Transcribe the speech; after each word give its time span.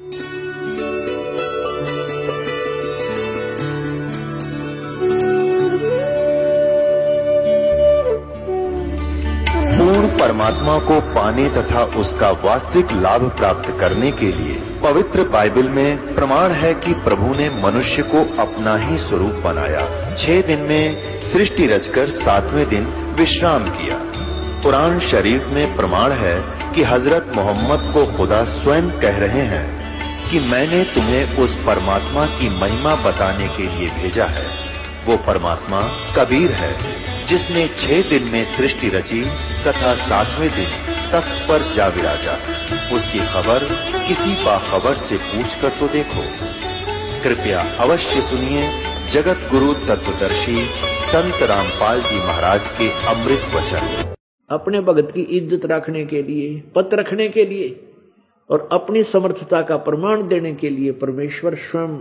पूर्ण 0.00 0.12
परमात्मा 10.18 10.78
को 10.78 11.00
पाने 11.00 11.48
तथा 11.48 11.84
उसका 11.84 12.30
वास्तविक 12.30 12.86
लाभ 12.92 13.22
प्राप्त 13.36 13.80
करने 13.80 14.10
के 14.10 14.26
लिए 14.26 14.54
पवित्र 14.82 15.22
बाइबल 15.22 15.68
में 15.68 16.14
प्रमाण 16.14 16.50
है 16.50 16.74
कि 16.74 16.92
प्रभु 16.92 17.34
ने 17.34 17.50
मनुष्य 17.50 18.02
को 18.02 18.42
अपना 18.42 18.76
ही 18.76 18.98
स्वरूप 18.98 19.32
बनाया। 19.32 20.14
छह 20.16 20.40
दिन 20.40 20.58
में 20.58 21.20
सृष्टि 21.32 21.66
रचकर 21.66 22.08
सातवें 22.08 22.68
दिन 22.68 22.84
विश्राम 23.18 23.64
किया। 23.64 23.98
कुरान 24.62 25.00
शरीफ 25.00 25.46
में 25.46 25.76
प्रमाण 25.76 26.12
है 26.12 26.40
कि 26.74 26.82
हज़रत 26.82 27.32
मोहम्मद 27.36 27.94
को 27.94 28.16
खुदा 28.16 28.44
स्वयं 28.44 28.90
कह 28.90 29.16
रहे 29.16 29.40
हैं 29.40 29.75
कि 30.30 30.40
मैंने 30.40 30.82
तुम्हें 30.84 31.36
उस 31.36 31.54
परमात्मा 31.56 32.26
की 32.28 32.48
महिमा 32.50 32.94
बताने 33.02 33.48
के 33.48 33.62
लिए 33.62 33.90
भेजा 33.90 34.24
है। 34.28 34.46
वो 35.06 35.16
परमात्मा 35.16 35.80
कबीर 36.16 36.52
है, 36.52 36.72
जिसने 37.26 37.66
छह 37.78 38.02
दिन 38.10 38.24
में 38.24 38.44
सृष्टि 38.56 38.88
रची 38.88 39.22
तथा 39.66 39.94
सातवें 40.00 40.48
दिन 40.50 40.70
तख्त 41.12 41.46
पर 41.48 41.72
जा 41.76 41.86
विराजा। 41.88 42.34
उसकी 42.96 43.18
खबर 43.32 43.68
किसी 44.08 44.34
बाखबर 44.44 44.98
से 44.98 45.16
पूछ 45.16 45.60
कर 45.60 45.78
तो 45.78 45.88
देखो। 45.88 46.24
कृपया 47.22 47.60
अवश्य 47.80 48.22
सुनिए, 48.22 48.68
जगत 49.12 49.48
गुरु 49.50 49.72
तत्वदर्शी 49.86 50.66
संत 51.06 51.42
रामपाल 51.42 52.02
जी 52.02 52.18
महाराज 52.18 52.68
के 52.78 52.90
अमृत 53.06 53.50
वचन। 53.54 54.14
अपने 54.50 54.80
भगत 54.80 55.12
की 55.14 55.20
इज़्ज़त 55.20 55.66
रखने 55.66 56.04
के 56.04 56.22
लिए, 56.22 56.62
पत 56.74 56.94
रखने 56.94 57.28
के 57.28 57.44
लिए। 57.44 57.68
और 58.50 58.68
अपनी 58.72 59.02
समर्थता 59.02 59.62
का 59.62 59.76
प्रमाण 59.76 60.28
देने 60.28 60.54
के 60.54 60.70
लिए 60.70 60.92
परमेश्वर 60.92 61.54
स्वयं, 61.54 62.00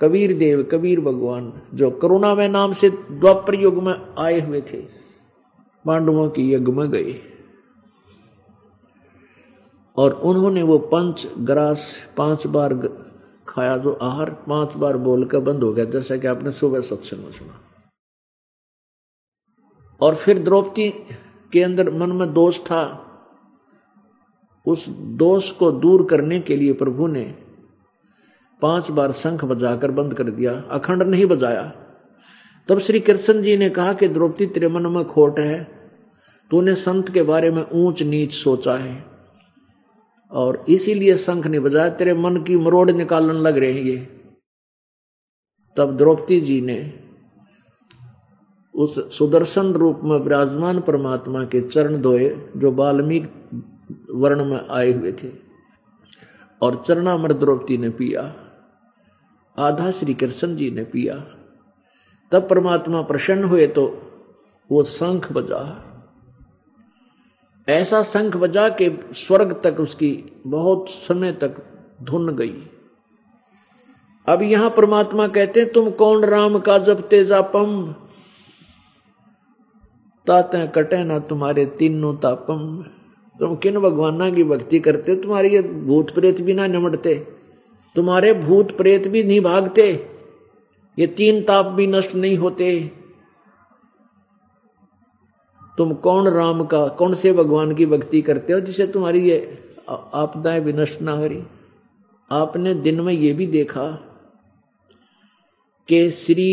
कबीर 0.00 0.36
देव, 0.38 0.62
कबीर 0.62 1.00
भगवान, 1.00 1.62
जो 1.74 1.90
करुणा 1.90 2.34
में 2.34 2.48
नाम 2.48 2.72
से 2.72 2.90
द्वापर 2.90 3.54
युग 3.54 3.82
में 3.82 3.94
आए 4.18 4.40
हुए 4.40 4.60
थे, 4.60 4.80
पांडवों 5.84 6.28
की 6.28 6.52
यज्ञ 6.52 6.72
में 6.72 6.90
गए। 6.90 7.20
और 9.96 10.12
उन्होंने 10.12 10.62
वो 10.62 10.78
पंच 10.78 11.28
ग्रास 11.38 11.96
पाँच 12.16 12.46
बार 12.46 12.74
खाया 13.48 13.76
जो 13.76 13.92
आहार 13.92 14.30
पाँच 14.30 14.76
बार 14.76 14.96
बोलकर 14.96 15.38
बंद 15.38 15.62
हो 15.62 15.72
गया, 15.72 15.84
जैसा 15.84 16.16
कि 16.16 16.26
आपने 16.26 16.52
सुबह 16.52 16.80
सत्संग 16.80 17.24
में 17.24 17.32
सुना। 17.32 17.60
और 20.00 20.14
फिर 20.14 20.38
द्रौपदी 20.38 20.88
के 21.52 21.62
अंदर 21.62 21.90
मन 21.90 22.12
में 22.12 22.32
दोष 22.34 22.60
था 22.60 23.08
उस 24.66 24.88
दोष 24.88 25.50
को 25.50 25.70
दूर 25.72 26.06
करने 26.06 26.40
के 26.40 26.56
लिए 26.56 26.72
प्रभु 26.72 27.06
ने 27.06 27.34
पाँच 28.62 28.90
बार 28.90 29.12
शंख 29.12 29.44
बजाकर 29.44 29.90
बंद 29.90 30.14
कर 30.14 30.30
दिया, 30.30 30.52
अखंड 30.52 31.02
नहीं 31.02 31.26
बजाया। 31.26 31.72
तब 32.68 32.78
श्री 32.78 33.00
कृष्ण 33.00 33.42
जी 33.42 33.56
ने 33.56 33.70
कहा 33.70 33.92
कि 33.92 34.08
द्रौपदी 34.08 34.46
तेरे 34.46 34.68
मन 34.68 34.86
में 34.86 35.04
खोट 35.04 35.38
है, 35.38 35.62
तूने 36.50 36.74
संत 36.74 37.08
के 37.08 37.22
बारे 37.22 37.50
में 37.50 37.66
ऊंच 37.72 38.02
नीच 38.02 38.32
सोचा 38.32 38.74
है। 38.74 39.04
और 40.30 40.64
इसीलिए 40.68 41.16
शंख 41.16 41.46
नहीं 41.46 41.60
बजाया, 41.60 41.88
तेरे 41.88 42.14
मन 42.14 42.36
की 42.36 42.56
मरोड़ 42.56 42.90
निकालने 42.90 43.32
लग 43.32 43.58
रहे 43.58 43.72
हैं 43.72 43.80
ये। 43.80 43.96
तब 45.76 45.96
द्रौपदी 45.96 46.40
जी 46.40 46.60
ने 46.60 46.98
उस 48.74 49.18
सुदर्शन 49.18 49.72
रूप 49.72 50.00
में 50.04 50.18
विराजमान 50.18 50.80
परमात्मा 50.80 51.44
के 51.44 51.60
चरण 51.60 52.00
धोए, 52.02 52.28
जो 52.56 52.72
वाल्मीकि 52.72 53.28
वर्ण 54.10 54.44
में 54.44 54.68
आए 54.68 54.92
हुए 54.92 55.12
थे। 55.12 55.30
और 56.60 56.82
चरणामृत 56.86 57.36
द्रौपदी 57.36 57.76
ने 57.78 57.90
पिया, 57.90 58.22
आधा 59.58 59.90
श्री 59.90 60.14
कृष्ण 60.14 60.56
जी 60.56 60.70
ने 60.70 60.84
पिया। 60.84 61.16
तब 62.32 62.48
परमात्मा 62.48 63.02
प्रसन्न 63.02 63.44
हुए 63.44 63.66
तो 63.68 63.86
वो 64.70 64.82
शंख 64.84 65.32
बजा। 65.32 65.62
ऐसा 67.68 68.02
शंख 68.02 68.36
बजा 68.36 68.68
के 68.72 68.90
स्वर्ग 69.14 69.60
तक 69.64 69.80
उसकी 69.80 70.12
बहुत 70.46 70.88
समय 70.90 71.32
तक 71.32 71.56
धुन 72.02 72.34
गई। 72.36 72.62
अब 74.28 74.42
यहाँ 74.42 74.70
परमात्मा 74.70 75.26
कहते 75.28 75.60
हैं, 75.60 75.72
तुम 75.72 75.90
कौन 75.92 76.24
राम 76.24 76.58
का 76.58 76.78
जब 76.78 77.08
तेजापम 77.08 77.92
ताते 80.26 80.66
कटे 80.66 81.02
ना 81.04 81.18
तुम्हारे 81.18 81.64
तीनों 81.78 82.14
तापम 82.16 82.84
तुम 83.40 83.56
किन 83.56 83.78
भगवाना 83.78 84.30
की 84.30 84.44
भक्ति 84.44 84.78
करते? 84.78 85.16
तुम्हारे 85.16 85.50
ये 85.50 85.62
भूत 85.62 86.14
प्रेत 86.14 86.40
भी 86.40 86.54
ना 86.54 86.66
निमटते। 86.66 87.14
तुम्हारे 87.96 88.32
भूत 88.34 88.76
प्रेत 88.76 89.08
भी 89.08 89.22
नहीं 89.22 89.40
भागते। 89.40 90.06
ये 90.98 91.06
तीन 91.06 91.42
ताप 91.42 91.66
भी 91.66 91.86
नष्ट 91.86 92.14
नहीं 92.14 92.36
होते। 92.36 92.90
तुम 95.78 95.94
कौन 95.94 96.28
राम 96.28 96.64
का, 96.64 96.86
कौन 96.88 97.14
से 97.14 97.32
भगवान 97.32 97.74
की 97.74 97.86
भक्ति 97.86 98.22
करते 98.22 98.52
हो 98.52 98.60
जिसे 98.60 98.86
तुम्हारी 98.86 99.20
ये 99.30 99.58
आपदाएँ 99.88 100.60
भी 100.60 100.72
नष्ट 100.72 101.02
ना 101.02 101.12
हो 101.12 101.26
रही? 101.26 101.42
आपने 102.30 102.74
दिन 102.74 103.00
में 103.00 103.12
ये 103.12 103.32
भी 103.32 103.46
देखा 103.46 103.88
कि 105.88 106.10
श्री 106.10 106.50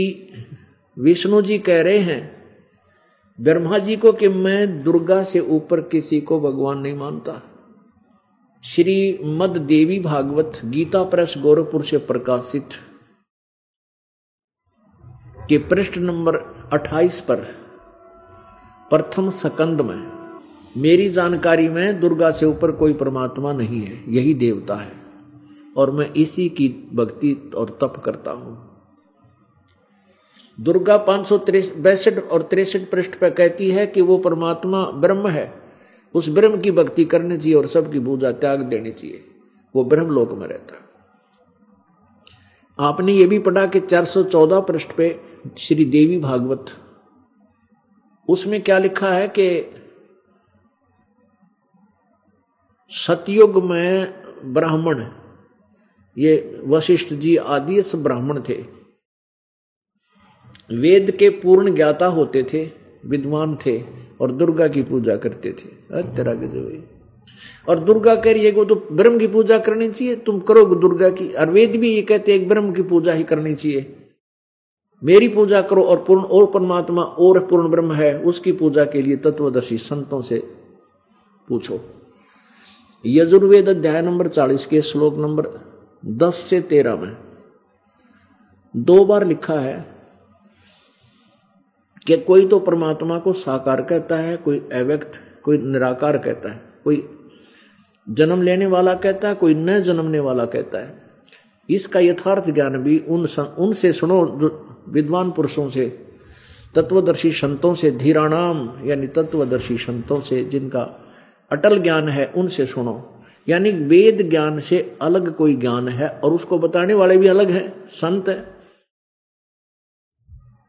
विष्णु 0.98 1.42
जी 1.42 1.58
कह 1.58 1.82
रहे 1.82 1.98
हैं 1.98 2.39
ब्रह्मा 3.40 3.78
जी 3.78 3.96
को 3.96 4.12
कि 4.12 4.28
मैं 4.28 4.84
दुर्गा 4.84 5.24
से 5.24 5.40
ऊपर 5.40 5.82
किसी 5.82 6.22
को 6.22 6.40
भगवान 6.40 6.80
नहीं 6.80 6.94
मानता। 6.94 7.42
श्री 8.64 9.20
मद 9.24 9.50
देवी 9.50 10.00
भागवत 10.00 10.62
गीता 10.66 11.04
प्रेस 11.04 11.34
गोरखपुर 11.38 11.84
से 11.84 11.98
प्रकाशित। 11.98 12.70
के 15.50 15.58
पृष्ठ 15.58 15.98
नंबर 15.98 16.36
28 16.74 17.22
पर, 17.22 17.36
प्रथम 18.90 19.30
सकंद 19.30 19.82
में, 19.82 20.30
मेरी 20.78 21.10
जानकारी 21.10 21.70
में 21.70 22.00
दुर्गा 22.00 22.32
से 22.32 22.46
ऊपर 22.46 22.72
कोई 22.72 22.94
परमात्मा 22.94 23.54
नहीं 23.54 23.82
है, 23.82 24.14
यही 24.14 24.34
देवता 24.34 24.76
है। 24.76 24.94
और 25.78 25.92
मैं 25.92 26.14
इसी 26.14 26.50
की 26.50 26.90
भक्ति 26.94 27.52
और 27.56 27.70
तप 27.82 28.02
करता 28.06 28.32
हूँ। 28.32 28.69
दुर्गा 30.60 30.98
पाँच 30.98 31.26
सौ 31.28 31.38
बैसठ 31.78 32.18
और 32.24 32.42
तिरसठ 32.42 32.90
पृष्ठ 32.92 33.16
पर 33.16 33.30
कहती 33.30 33.70
है 33.72 33.86
कि 33.88 34.02
वो 34.02 34.18
परमात्मा 34.18 34.84
ब्रह्म 34.98 35.28
है। 35.28 35.54
उस 36.16 36.30
ब्रह्म 36.30 36.60
की 36.62 36.72
भक्ति 36.72 37.06
करनी 37.06 37.38
चाहिए 37.38 37.56
और 37.58 37.68
सबकी 37.68 38.00
पूजा 38.00 38.32
त्याग 38.34 38.62
देनी 38.62 38.92
चाहिए। 38.92 39.24
वो 39.76 39.84
ब्रह्म 39.84 40.10
लोक 40.10 40.32
में 40.32 40.48
रहता 40.48 40.86
आपने 42.80 43.14
ये 43.14 43.26
भी 43.26 43.40
पढ़ा 43.40 43.66
कि 43.66 43.80
414 43.80 44.60
पृष्ठ 44.62 44.92
पे 44.92 45.20
श्री 45.58 45.86
देवी 45.86 46.18
भागवत। 46.20 46.66
उसमें 48.28 48.62
क्या 48.62 48.78
लिखा 48.80 49.10
है 49.10 49.28
कि 49.30 49.48
सतयुग 52.94 53.64
में 53.64 54.14
ब्राह्मण, 54.54 55.06
ये 56.18 56.62
वशिष्ठ 56.66 57.14
जी 57.14 57.36
आदि 57.38 57.82
सब 57.84 58.04
ब्राह्मण 58.04 58.42
थे। 58.50 58.64
वेद 60.70 61.12
के 61.12 61.30
पूर्ण 61.30 61.74
ज्ञाता 61.76 62.08
होते 62.08 62.44
थे, 62.44 62.70
विद्वान 63.06 63.58
थे 63.66 63.82
और 64.22 64.32
दुर्गा 64.32 64.68
की 64.68 64.82
पूजा 64.84 65.16
करते 65.16 65.52
थे। 65.52 66.02
तेरा 66.16 66.34
गजब 66.34 67.68
और 67.70 67.80
दुर्गा 67.80 68.16
कह 68.16 68.34
रही 68.34 68.46
है 68.46 68.66
तो 68.66 68.76
ब्रह्म 68.92 69.18
की 69.20 69.28
पूजा 69.28 69.58
करनी 69.60 69.90
चाहिए। 69.90 70.16
तुम 70.16 70.40
करो 70.40 70.64
दुर्गा 70.76 71.10
की? 71.10 71.28
और 71.30 71.50
वेद 71.50 71.76
भी 71.76 71.94
ये 71.96 72.02
कहते 72.02 72.36
एक 72.36 72.48
ब्रह्म 72.50 72.72
की 72.74 72.84
पूजा 72.84 73.14
ही 73.14 73.24
करनी 73.24 73.54
चाहिए। 73.56 73.96
मेरी 75.02 75.28
पूजा 75.28 75.62
करो 75.62 75.84
और 75.84 76.04
पूर्ण, 76.08 76.22
और 76.22 76.46
परमात्मा, 76.46 77.02
और 77.02 77.40
पूर्ण 77.40 77.70
ब्रह्म 77.70 77.94
है। 77.94 78.18
उसकी 78.22 78.52
पूजा 78.52 78.86
के 78.86 79.02
लिए 79.02 79.18
तत्वदर्शी 79.18 79.78
संतों 79.78 80.22
से 80.22 80.40
पूछो। 81.48 81.80
यजुर्वेद 83.06 83.70
अध्याय 83.70 84.02
नंबर 84.02 84.28
चालीस 84.28 84.66
के 84.66 84.82
श्लोक 84.82 85.18
नंबर 85.18 85.48
दस 86.06 86.36
से 86.40 86.62
तेरह 86.62 86.96
में 86.96 87.16
दो 88.76 89.04
बार 89.06 89.26
लिखा 89.26 89.60
है 89.60 89.99
कि 92.08 92.18
कोई 92.18 92.48
तो 92.48 92.60
परमात्मा 92.60 93.20
को 93.20 93.34
साकार 93.34 93.82
कहता 93.82 94.16
है, 94.16 94.38
कोई 94.38 94.70
अव्यक्त, 94.74 95.12
कोई 95.44 95.58
निराकार 95.58 96.18
कहता 96.18 96.50
है, 96.50 96.62
कोई 96.84 97.10
जन्म 98.10 98.42
लेने 98.42 98.66
वाला 98.66 98.94
कहता 98.94 99.28
है, 99.28 99.36
कोई 99.36 99.54
न 99.54 99.80
जन्मने 99.80 100.20
वाला 100.20 100.46
कहता 100.46 100.78
है। 100.78 101.02
इसका 101.70 102.00
यथार्थ 102.00 102.50
ज्ञान 102.50 102.78
भी 102.78 103.00
उन 103.00 103.26
उनसे 103.58 103.94
सुनो, 103.94 104.26
जो 104.28 104.78
विद्वान 104.90 105.32
पुरुषों 105.32 105.70
से, 105.70 106.06
तत्वदर्शी 106.76 107.32
संतों 107.32 107.76
से, 107.76 107.92
धीराणाम, 107.92 108.74
यानी 108.86 109.08
तत्वदर्शी 109.08 109.78
संतों 109.78 110.22
से, 110.22 110.44
जिनका 110.44 111.06
अटल 111.52 111.80
ज्ञान 111.80 112.10
है, 112.10 112.26
उनसे 112.26 112.66
सुनो। 112.66 113.24
यानी 113.50 113.72
वेद 113.72 114.30
ज्ञान 114.30 114.60
से 114.60 114.98
अलग 115.02 115.36
कोई 115.36 115.56
ज्ञान 115.56 115.88
है, 115.88 116.10
और 116.10 116.32
उसको 116.32 116.60
बताने 116.60 116.94
वाले 116.94 117.18
भी 117.18 117.28
अलग 117.28 117.50
हैं, 117.50 117.90
संत 117.90 118.30
है। 118.30 118.59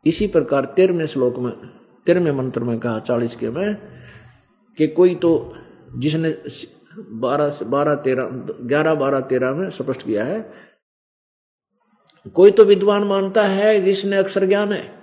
इसी 0.07 0.27
प्रकार 0.27 0.65
तेरहवें 0.65 1.07
श्लोक 1.07 1.39
में, 1.39 1.53
तेरहवें 2.07 2.33
मंत्र 2.33 2.63
में 2.63 2.79
कहा, 2.81 2.99
चालीस 2.99 3.37
के 3.37 3.51
में, 3.51 3.77
कि 4.79 4.87
कोई 4.87 5.15
तो 5.15 5.55
जिसने 5.97 6.31
बारह 6.99 7.59
बारह 7.65 7.95
तेरह, 7.95 8.25
ग्यारह 8.63 8.95
बारह 8.95 9.21
तेरह 9.21 9.55
में 9.55 9.71
स्पष्ट 9.71 10.03
किया 10.03 10.25
है, 10.25 10.53
कोई 12.35 12.51
तो 12.51 12.65
विद्वान 12.65 13.05
मानता 13.05 13.43
है 13.43 13.81
जिसने 13.81 14.17
अक्षर 14.17 14.47
ज्ञान 14.47 14.73
है, 14.73 15.01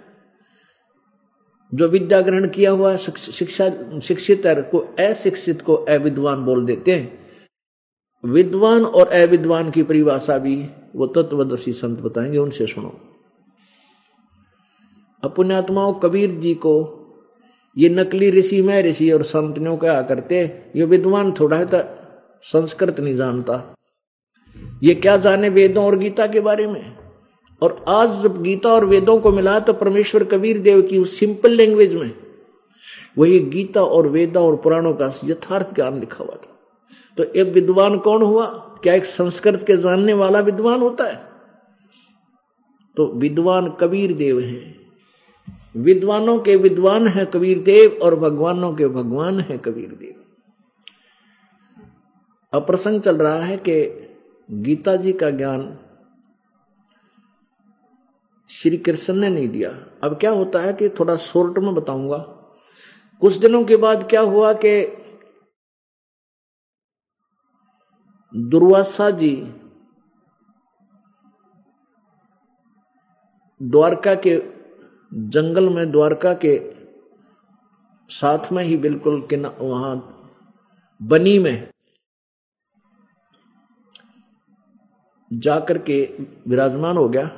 जो 1.73 1.87
विद्या 1.87 2.21
ग्रहण 2.21 2.47
किया 2.47 2.71
हुआ 2.71 2.95
शिक्षा 2.95 3.99
शिक्षित 3.99 4.43
को 4.45 4.77
अशिक्षित 4.99 5.61
को 5.61 5.75
अविद्वान 5.75 6.45
बोल 6.45 6.65
देते 6.65 6.95
हैं। 6.95 7.27
विद्वान 8.25 8.85
और 8.85 9.07
अविद्वान 9.07 9.71
की 9.71 9.83
परिभाषा 9.83 10.37
भी, 10.37 10.55
वो 10.95 11.07
तत्वदर्शी 11.07 11.73
संत 11.73 11.99
बताएँगे, 11.99 12.37
उनसे 12.37 12.67
सुनो। 12.67 13.06
अपुण्यात्माओं 15.23 15.93
कबीर 15.93 16.31
जी 16.31 16.53
को, 16.55 16.75
ये 17.77 17.89
नकली 17.89 18.29
ऋषि 18.31 18.61
में 18.61 18.81
ऋषि 18.83 19.11
और 19.11 19.23
संत 19.23 19.57
ने 19.59 19.75
क्या 19.77 20.01
करते? 20.01 20.37
ये 20.75 20.85
विद्वान 20.85 21.31
थोड़ा 21.31 21.57
है 21.57 21.65
तो 21.65 21.79
संस्कृत 22.43 22.99
नहीं 22.99 23.15
जानता। 23.15 23.75
ये 24.83 24.95
क्या 24.95 25.17
जाने 25.17 25.49
वेदों 25.49 25.85
और 25.85 25.97
गीता 25.97 26.27
के 26.27 26.39
बारे 26.39 26.67
में? 26.67 26.97
और 27.61 27.83
आज 27.87 28.21
जब 28.23 28.41
गीता 28.43 28.69
और 28.69 28.85
वेदों 28.85 29.17
को 29.19 29.31
मिला 29.31 29.59
तो 29.59 29.73
परमेश्वर 29.73 30.23
कबीर 30.23 30.59
देव 30.59 30.81
की 30.81 30.97
उस 30.97 31.17
सिंपल 31.19 31.51
लैंग्वेज 31.51 31.95
में, 31.95 32.11
वही 33.17 33.39
गीता 33.39 33.83
और 33.83 34.07
वेदा 34.07 34.39
और 34.39 34.55
पुराणों 34.55 34.93
का 34.93 35.13
यथार्थ 35.25 35.73
ज्ञान 35.75 35.99
लिखा 35.99 36.23
हुआ 36.23 36.35
था। 36.35 36.53
तो 37.17 37.23
एक 37.23 37.47
विद्वान 37.47 37.97
कौन 37.97 38.21
हुआ? 38.21 38.45
क्या 38.83 38.93
एक 38.93 39.05
संस्कृत 39.05 39.63
के 39.67 39.77
जानने 39.77 40.13
वाला 40.13 40.39
विद्वान 40.39 40.81
होता 40.81 41.03
है? 41.03 41.21
तो 42.97 43.05
विद्वान 43.15 43.69
कबीर 43.69 44.13
देव 44.13 44.39
हैं। 44.39 44.76
विद्वानों 45.75 46.39
के 46.39 46.55
विद्वान 46.55 47.07
है 47.07 47.25
कबीर 47.25 47.59
देव 47.63 47.99
और 48.03 48.15
भगवानों 48.15 48.75
के 48.75 48.87
भगवान 48.87 49.39
है 49.39 49.57
कबीर 49.57 49.95
देव। 49.95 50.23
अप्रसंग 52.53 53.01
चल 53.01 53.17
रहा 53.17 53.39
है 53.39 53.57
कि 53.57 53.75
गीता 54.51 54.95
जी 54.95 55.13
का 55.13 55.29
ज्ञान 55.29 55.79
श्री 58.49 58.77
कृष्ण 58.77 59.13
ने 59.13 59.29
नहीं 59.29 59.49
दिया। 59.49 59.69
अब 60.03 60.17
क्या 60.19 60.31
होता 60.31 60.59
है 60.59 60.73
कि 60.73 60.89
थोड़ा 60.89 61.15
शोर्ट 61.15 61.57
में 61.57 61.75
बताऊँगा। 61.75 62.17
कुछ 63.21 63.35
दिनों 63.35 63.63
के 63.65 63.77
बाद 63.77 64.09
क्या 64.09 64.21
हुआ 64.21 64.53
कि 64.53 64.85
दुर्वासा 68.35 69.09
जी 69.09 69.35
द्वारका 73.61 74.15
के 74.15 74.56
जंगल 75.13 75.69
में 75.69 75.91
द्वारका 75.91 76.33
के 76.33 76.71
साथ 78.09 78.51
में 78.51 78.63
ही 78.63 78.77
बिल्कुल 78.77 79.21
कि 79.21 79.35
वहाँ 79.65 80.13
बनी 81.03 81.39
में 81.39 81.67
जाकर 85.33 85.77
के 85.77 86.17
विराजमान 86.47 86.97
हो 86.97 87.09
गया। 87.09 87.31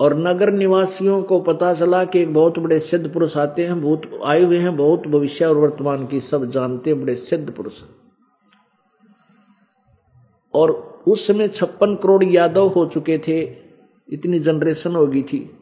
और 0.00 0.14
नगर 0.14 0.52
निवासियों 0.52 1.22
को 1.22 1.40
पता 1.40 1.74
चला 1.74 2.04
कि 2.04 2.20
एक 2.20 2.34
बहुत 2.34 2.58
बड़े 2.58 2.80
सिद्ध 2.80 3.12
पुरुष 3.12 3.36
आते 3.36 3.66
हैं, 3.66 3.82
बहुत 3.82 4.20
आए 4.24 4.42
हुए 4.42 4.58
हैं, 4.58 4.76
बहुत 4.76 5.06
भविष्य 5.06 5.44
और 5.44 5.56
वर्तमान 5.56 6.06
की 6.06 6.20
सब 6.20 6.44
जानते 6.44 6.90
हैं 6.90 7.00
बड़े 7.00 7.16
सिद्ध 7.16 7.52
पुरुष। 7.52 7.82
और 10.54 10.70
उस 11.08 11.26
समय 11.26 11.48
छप्पन 11.48 11.94
करोड़ 11.94 12.24
यादव 12.24 12.68
हो 12.68 12.86
चुके 12.86 13.18
थे, 13.18 13.56
इतनी 14.08 14.38
जनरेशन 14.38 14.96
हो 14.96 15.06
गई 15.06 15.22
थी। 15.22 15.55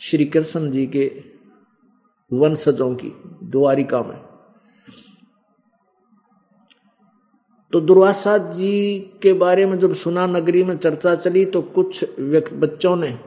श्री 0.00 0.24
कृष्ण 0.24 0.70
जी 0.70 0.86
के 0.86 1.10
वंशजों 2.32 2.94
की 2.94 3.10
द्वारिका 3.44 4.02
में। 4.02 4.18
तो 7.72 7.80
दुर्वासा 7.80 8.36
जी 8.38 8.98
के 9.22 9.32
बारे 9.32 9.66
में 9.66 9.78
जब 9.78 9.94
सुना 9.94 10.26
नगरी 10.26 10.62
में 10.64 10.76
चर्चा 10.76 11.14
चली 11.14 11.44
तो 11.44 11.62
कुछ 11.62 12.04
बच्चों 12.52 12.96
ने, 12.96 13.18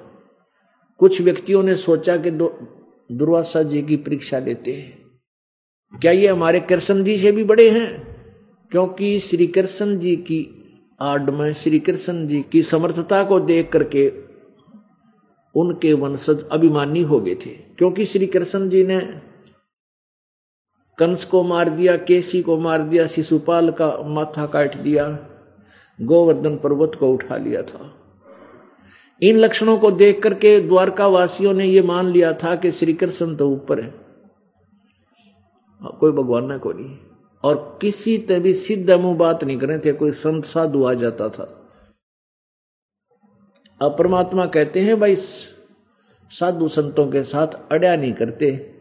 कुछ 1.00 1.22
व्यक्तियों 1.22 1.64
ने 1.64 1.76
सोचा 1.76 2.18
कि 2.18 2.32
दुर्वासा 2.32 3.64
जी 3.64 3.82
की 3.82 3.98
परीक्षा 3.98 4.40
लेते 4.40 4.72
हैं। 4.74 6.00
क्या 6.00 6.12
ये 6.12 6.28
हमारे 6.28 6.60
कृष्ण 6.60 7.04
जी 7.04 7.18
से 7.18 7.32
भी 7.32 7.44
बड़े 7.44 7.70
हैं? 7.70 7.92
क्योंकि 8.72 9.20
श्री 9.20 9.48
कृष्ण 9.48 9.98
जी 9.98 10.16
की 10.16 10.42
आड 11.02 11.30
में, 11.30 11.54
श्री 11.54 11.80
कृष्ण 11.80 12.28
जी 12.28 12.42
की 12.42 12.62
समर्थता 12.64 13.24
को 13.24 13.40
देख 13.40 13.72
करके 13.72 14.31
उनके 15.56 15.94
वंशज 15.94 16.50
अभिमानी 16.50 17.01
हो 17.01 17.19
गए 17.19 17.36
थे। 17.36 17.50
क्योंकि 17.50 18.06
श्री 18.06 18.27
कृष्ण 18.27 18.69
जी 18.69 18.83
ने 18.83 19.00
कंस 20.98 21.25
को 21.25 21.44
मार 21.44 21.69
दिया 21.69 21.98
केसी 21.98 22.42
को 22.42 22.59
मार 22.59 22.81
दिया 22.81 23.07
शिशुपाल 23.07 23.71
का 23.71 23.98
माथा 24.03 24.45
काट 24.45 24.77
दिया 24.77 25.19
गोवर्धन 26.01 26.57
पर्वत 26.57 26.95
को 26.95 27.12
उठा 27.12 27.38
लिया 27.38 27.62
था। 27.62 27.98
इन 29.21 29.38
लक्षणों 29.38 29.77
को 29.77 29.92
देख 29.92 30.24
करके 30.24 30.59
द्वारका 30.62 31.07
वासियों 31.07 31.53
ने 31.53 31.65
यह 31.65 31.83
मान 31.83 32.06
लिया 32.06 32.33
था 32.33 32.56
कि 32.56 32.71
श्री 32.71 32.94
कृष्ण 32.94 33.36
तो 33.36 33.50
ऊपर 33.50 33.80
है। 33.80 33.94
हाँ, 35.81 35.98
कोई 36.00 36.12
भगवान 36.12 36.51
न 36.51 36.57
को 36.57 36.74
नहीं। 36.74 36.98
और 37.44 37.80
किसी 37.81 38.18
तभी 38.18 38.53
सिद्ध 38.53 38.92
मुँह 38.92 39.18
बात 39.18 39.44
नहीं 39.44 39.57
करे 39.57 39.80
थे 39.80 39.94
कोई 39.94 40.12
संत 40.12 40.45
साधु 40.45 40.83
आ 40.83 40.94
जाता 40.94 41.30
था। 41.30 41.61
परमात्मा 43.89 44.45
कहते 44.45 44.80
हैं, 44.80 45.00
भाई, 45.00 45.16
साधु 46.30 46.68
संतों 46.68 47.07
के 47.07 47.24
साथ 47.24 47.48
अड़या 47.48 47.95
नहीं 47.95 48.13
करते। 48.13 48.75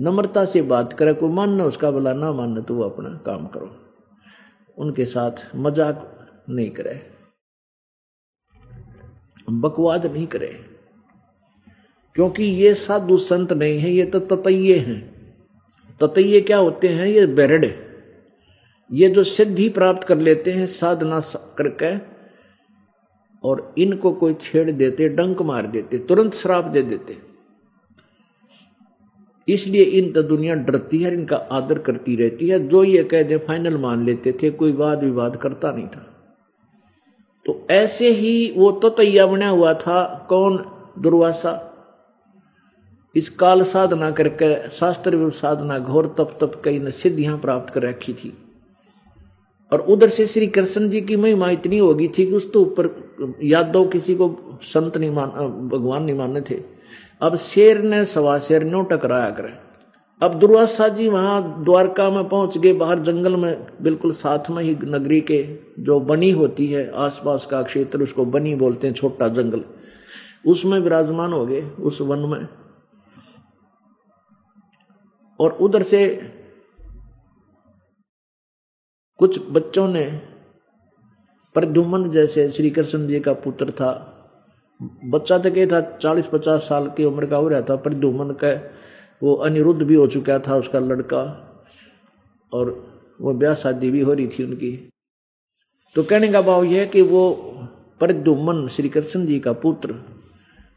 नम्रता 0.00 0.44
से 0.44 0.62
बात 0.62 0.92
करे, 0.92 1.12
कोई 1.12 1.30
मानना 1.30 1.64
उसका 1.64 1.90
भला 1.90 2.12
ना 2.12 2.32
मानना 2.32 2.60
तो 2.60 2.74
वो 2.74 2.82
अपना 2.82 3.08
काम 3.08 3.46
करो। 3.46 3.76
उनके 4.78 5.04
साथ 5.04 5.56
मज़ाक 5.56 6.14
नहीं 6.50 6.70
करे। 6.70 7.02
बकवाद 9.50 10.06
नहीं 10.06 10.26
करे। 10.26 10.64
क्योंकि 12.14 12.44
ये 12.44 12.74
साधु 12.74 13.16
संत 13.16 13.52
नहीं 13.52 13.78
है, 13.78 13.90
ये 13.90 14.04
तो 14.04 14.20
ततये 14.20 14.78
हैं। 14.78 15.18
ततये 16.00 16.40
क्या 16.40 16.58
होते 16.58 16.88
हैं? 16.88 17.06
ये 17.06 17.26
बेरड। 17.26 17.66
ये 18.92 19.08
जो 19.08 19.24
सिद्धि 19.24 19.68
प्राप्त 19.68 20.04
कर 20.04 20.18
लेते 20.18 20.52
हैं, 20.52 20.66
साधना 20.66 21.20
करके 21.36 22.17
और 23.44 23.74
इनको 23.78 24.12
कोई 24.12 24.34
छेड़ 24.34 24.70
देते, 24.70 25.08
डंक 25.08 25.42
मार 25.42 25.66
देते, 25.66 25.98
तुरंत 25.98 26.34
श्राप 26.34 26.64
दे 26.64 26.82
देते। 26.82 27.18
इसलिए 29.48 29.82
इन 29.82 30.12
तो 30.12 30.22
दुनिया 30.22 30.54
डरती 30.54 30.98
है 30.98 31.12
इनका 31.14 31.36
आदर 31.36 31.78
करती 31.78 32.16
रहती 32.16 32.48
है। 32.48 32.68
जो 32.68 32.84
ये 32.84 33.04
कह 33.04 33.22
दे 33.22 33.36
फाइनल 33.36 33.76
मान 33.76 34.04
लेते 34.04 34.32
थे, 34.32 34.50
कोई 34.50 34.72
वाद 34.72 35.04
विवाद 35.04 35.36
करता 35.36 35.70
नहीं 35.70 35.86
था। 35.86 36.14
तो 37.46 37.66
ऐसे 37.70 38.10
ही 38.10 38.54
वो 38.56 38.72
तो 38.72 38.88
तैया 38.88 39.26
बना 39.26 39.48
हुआ 39.48 39.74
था। 39.74 40.26
कौन? 40.28 40.64
दुर्वासा। 40.98 41.64
इस 43.16 43.28
काल 43.28 43.62
साधना 43.62 44.10
करके, 44.10 44.68
शास्त्र 44.68 45.30
साधना 45.30 45.78
घोर 45.78 46.06
तप 46.06 46.38
तप 46.40 46.62
कई 46.64 46.78
ने 46.78 46.90
सिद्धियाँ 46.90 47.38
प्राप्त 47.38 47.74
कर 47.74 47.82
रखी 47.82 48.12
थी। 48.12 48.47
और 49.72 49.80
उधर 49.80 50.08
से 50.08 50.26
श्री 50.26 50.46
कृष्ण 50.46 50.88
जी 50.88 51.00
की 51.00 51.16
महिमा 51.16 51.50
इतनी 51.50 51.78
होगी 51.78 52.08
थी 52.08 52.26
कि 52.26 52.32
उस 52.32 52.52
तो 52.52 52.62
ऊपर 52.62 53.36
यादव 53.42 53.88
किसी 53.88 54.14
को 54.14 54.58
संत 54.62 54.96
नहीं 54.96 55.10
मान 55.10 55.30
भगवान 55.68 56.02
नहीं 56.02 56.16
मानने 56.16 56.40
थे। 56.40 56.62
अब 57.20 57.36
शेर 57.36 57.82
ने 57.82 58.04
सवा 58.04 58.38
शेर 58.38 58.64
नो 58.64 58.82
टकराया 58.82 59.30
करे। 59.30 59.52
अब 60.22 60.34
दुर्वासा 60.34 60.88
जी 60.88 61.08
वहाँ 61.08 61.64
द्वारका 61.64 62.10
में 62.10 62.28
पहुँच 62.28 62.58
गए, 62.58 62.72
बाहर 62.72 62.98
जंगल 62.98 63.36
में, 63.36 63.66
बिल्कुल 63.82 64.12
साथ 64.12 64.50
में 64.50 64.62
ही 64.62 64.76
नगरी 64.84 65.20
के 65.20 65.58
जो 65.78 66.00
बनी 66.00 66.30
होती 66.30 66.66
है, 66.66 66.90
आसपास 66.94 67.46
का 67.46 67.62
क्षेत्र 67.62 68.02
उसको 68.02 68.24
बनी 68.24 68.54
बोलते 68.54 68.86
हैं, 68.86 68.94
छोटा 68.94 69.28
जंगल। 69.28 69.64
उसमें 70.46 70.80
विराजमान 70.80 71.32
हो 71.32 71.46
गए, 71.46 71.60
उस 71.62 72.00
वन 72.00 72.18
में। 72.18 72.48
और 75.40 75.50
उधर 75.50 75.82
से 75.82 76.20
कुछ 79.18 79.50
बच्चों 79.50 79.88
ने 79.88 80.20
प्रद्युमन 81.54 82.10
जैसे 82.10 82.50
श्री 82.50 82.70
कृष्ण 82.70 83.06
जी 83.06 83.20
का 83.20 83.32
पुत्र 83.32 83.70
था। 83.70 84.14
बच्चा 85.04 85.38
तो 85.38 85.50
क्या 85.50 85.66
था 85.66 85.80
चालीस 85.96 86.26
पचास 86.26 86.62
साल 86.62 86.88
की 86.88 87.04
उम्र 87.04 87.26
का 87.26 87.36
हो 87.36 87.48
रहा 87.48 87.60
था, 87.60 87.76
प्रद्युमन 87.76 88.30
का 88.30 88.70
वो 89.22 89.34
अनिरुद्ध 89.34 89.82
भी 89.82 89.94
हो 89.94 90.06
चुका 90.06 90.38
था, 90.38 90.56
उसका 90.56 90.78
लड़का। 90.78 91.44
और 92.52 92.86
वो 93.20 93.32
ब्याह 93.32 93.54
शादी 93.54 93.90
भी 93.90 94.00
हो 94.00 94.12
रही 94.12 94.28
थी 94.28 94.44
उनकी। 94.44 94.90
तो 95.94 96.02
कहने 96.02 96.28
का 96.28 96.42
भाव 96.42 96.64
यह 96.64 96.86
कि 96.86 97.02
वो 97.02 97.30
प्रद्युमन 98.00 98.66
श्री 98.66 98.88
कृष्ण 98.88 99.26
जी 99.26 99.40
का 99.40 99.52
पुत्र 99.52 99.94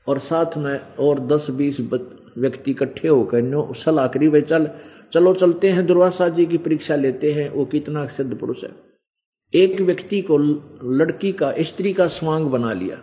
और 0.07 0.17
साथ 0.17 0.57
में 0.57 0.79
और 0.99 1.19
दस 1.19 1.49
बीस 1.49 1.81
व्यक्ति 2.37 2.71
इकट्ठे 2.71 3.07
होकर 3.07 3.41
नो, 3.41 3.71
सलाह 3.75 4.07
करी, 4.07 4.29
भाई, 4.29 4.41
चल, 4.41 4.69
चलो 5.13 5.33
चलते 5.33 5.69
हैं, 5.69 5.85
दुर्वासा 5.85 6.27
जी 6.29 6.45
की 6.45 6.57
परीक्षा 6.57 6.95
लेते 6.95 7.31
हैं, 7.33 7.49
वो 7.49 7.65
कितना 7.65 8.05
सिद्ध 8.07 8.33
पुरुष 8.37 8.63
है। 8.63 8.71
एक 9.53 9.81
व्यक्ति 9.81 10.21
को 10.21 10.37
लड़की 10.37 11.31
का, 11.31 11.53
स्त्री 11.59 11.93
का 11.93 12.07
स्वांग 12.09 12.45
बना 12.45 12.73
लिया। 12.73 12.97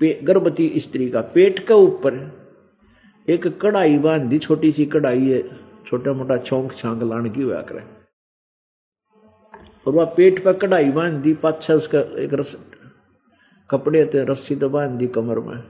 गर्भवती 0.00 0.72
स्त्री 0.76 1.08
का 1.10 1.20
पेट 1.34 1.58
के 1.66 1.74
ऊपर 1.74 2.14
एक 3.28 3.46
कढ़ाई 3.62 3.98
बाँध 3.98 4.22
दी 4.22 4.38
छोटी 4.38 4.70
सी 4.72 4.86
कढ़ाई 4.86 5.28
है 5.28 5.42
छोटा 5.86 6.12
मोटा 6.12 6.36
छोंक 6.36 6.72
छांक 6.72 7.02
लान 7.02 7.30
की 7.30 7.42
हुआ 7.42 7.60
करे। 7.62 7.82
और 9.86 9.92
वह 9.92 10.04
पेट 10.16 10.42
पर 10.44 10.52
कढ़ाई 10.52 10.90
बाँध 10.90 11.14
दी 11.14 11.34
पाछा 11.34 11.74
उसका 11.74 12.00
एक 12.18 12.34
रस, 12.34 12.56
कपड़े 13.70 14.04
थे 14.14 14.24
रस्सी 14.24 14.56
तो 14.56 14.68
बाँध 14.68 14.90
दी 14.90 15.06
कमर 15.06 15.38
में। 15.38 15.62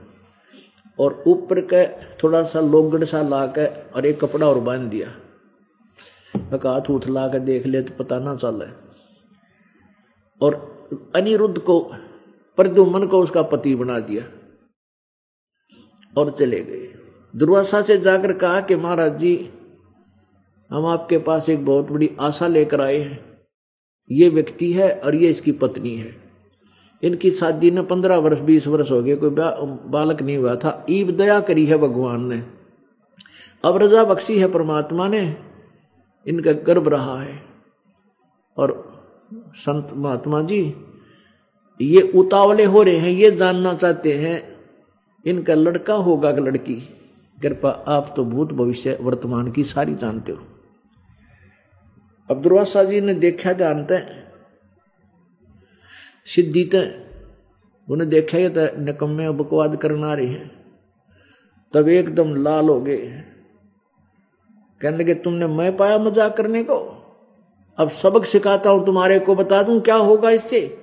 और 0.99 1.23
ऊपर 1.27 1.61
के 1.61 1.87
थोड़ा 2.23 2.43
सा 2.43 2.59
लोगड़ 2.59 3.03
सा 3.03 3.21
ला 3.21 3.45
के 3.47 3.65
और 3.67 4.05
एक 4.05 4.19
कपड़ा 4.19 4.47
और 4.47 4.59
बाँध 4.59 4.81
दिया। 4.81 5.07
हाथ 6.35 6.89
उठ 6.89 7.07
ला 7.07 7.27
के 7.27 7.39
देख 7.39 7.65
ले 7.65 7.81
तो 7.81 8.03
पता 8.03 8.19
ना 8.19 8.35
चले। 8.35 8.83
और 10.45 10.73
अनिरुद्ध 11.15 11.59
को, 11.59 11.79
प्रद्युमन 12.57 13.07
को 13.07 13.19
उसका 13.19 13.41
पति 13.41 13.75
बना 13.75 13.99
दिया 13.99 14.23
और 16.17 16.31
चले 16.31 16.59
गए। 16.59 16.95
दुर्वासा 17.35 17.81
से 17.81 17.97
जाकर 17.97 18.33
कहा 18.33 18.61
कि, 18.61 18.75
महाराज 18.75 19.17
जी, 19.17 19.49
हम 20.71 20.85
आपके 20.85 21.17
पास 21.17 21.49
एक 21.49 21.65
बहुत 21.65 21.91
बड़ी 21.91 22.17
आशा 22.19 22.47
लेकर 22.47 22.81
आए 22.81 22.97
हैं। 22.97 23.41
ये 24.11 24.29
व्यक्ति 24.29 24.73
है 24.73 24.99
और 24.99 25.15
ये 25.15 25.29
इसकी 25.29 25.51
पत्नी 25.51 25.95
है। 25.95 26.22
इनकी 27.03 27.31
शादी 27.31 27.71
ने 27.71 27.81
पंद्रह 27.81 28.17
वर्ष, 28.17 28.39
बीस 28.39 28.67
वर्ष 28.67 28.91
हो 28.91 29.01
गए, 29.03 29.15
कोई 29.15 29.29
बालक 29.89 30.21
नहीं 30.21 30.37
हुआ 30.37 30.55
था। 30.55 30.85
ईब 30.89 31.17
दया 31.17 31.39
करी 31.39 31.65
है 31.65 31.77
भगवान 31.77 32.25
ने। 32.25 32.43
अब 33.63 33.77
रजा 33.77 34.03
बख्शी 34.03 34.39
है 34.39 34.47
परमात्मा 34.47 35.07
ने, 35.07 35.37
इनका 36.27 36.51
गर्भ 36.51 36.87
रहा 36.87 37.21
है। 37.21 37.43
और 38.57 38.93
संत 39.55 39.89
महात्मा 39.93 40.41
जी, 40.41 40.73
ये 41.81 42.01
उतावले 42.01 42.63
हो 42.63 42.83
रहे 42.83 42.97
हैं, 42.97 43.09
ये 43.09 43.31
जानना 43.31 43.73
चाहते 43.73 44.13
हैं, 44.13 44.59
इनका 45.25 45.53
लड़का 45.53 45.93
होगा 45.93 46.31
कि 46.31 46.41
लड़की। 46.41 46.75
कृपा, 47.41 47.69
आप 47.69 48.13
तो 48.15 48.25
भूत 48.25 48.53
भविष्य 48.53 48.97
वर्तमान 49.01 49.51
की 49.51 49.63
सारी 49.63 49.95
जानते 49.95 50.31
हो। 50.31 50.43
अब 52.29 52.41
दुर्वासा 52.41 52.83
जी 52.83 53.01
ने 53.01 53.13
देखा 53.13 53.53
जानते 53.53 53.95
हैं 53.95 54.22
सिद्धि 56.27 56.63
तो 56.63 56.81
उन्हें 57.93 58.09
देखा 58.09 58.37
ये 58.37 58.49
तो 58.49 58.81
निकम्मे 58.81 59.29
बकवाद 59.29 59.75
करना 59.75 60.13
रहे 60.13 60.27
हैं। 60.27 60.51
तब 61.73 61.87
एकदम 61.87 62.35
लाल 62.35 62.69
हो 62.69 62.81
गए। 62.81 62.97
कहने 64.81 64.97
लगे, 64.97 65.13
तुमने 65.13 65.47
मैं 65.47 65.77
पाया 65.77 65.97
मज़ाक 65.97 66.37
करने 66.37 66.63
को? 66.63 66.75
अब 67.77 67.89
सबक 67.89 68.25
सिखाता 68.25 68.69
हूँ 68.69 68.85
तुम्हारे 68.85 69.19
को, 69.19 69.35
बता 69.35 69.63
दूँ 69.63 69.81
क्या 69.81 69.95
होगा 69.95 70.29
इससे? 70.29 70.79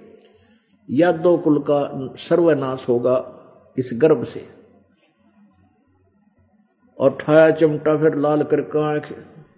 यादव 0.90 1.36
कुल 1.38 1.58
का 1.70 2.12
सर्वनाश 2.16 2.88
होगा 2.88 3.16
इस 3.78 3.90
गर्भ 3.94 4.24
से। 4.24 4.46
और 6.98 7.16
ठाया 7.20 7.50
चमटा, 7.50 7.96
फिर 7.96 8.14
लाल 8.14 8.42
कर 8.42 8.78
आँख, 8.78 9.12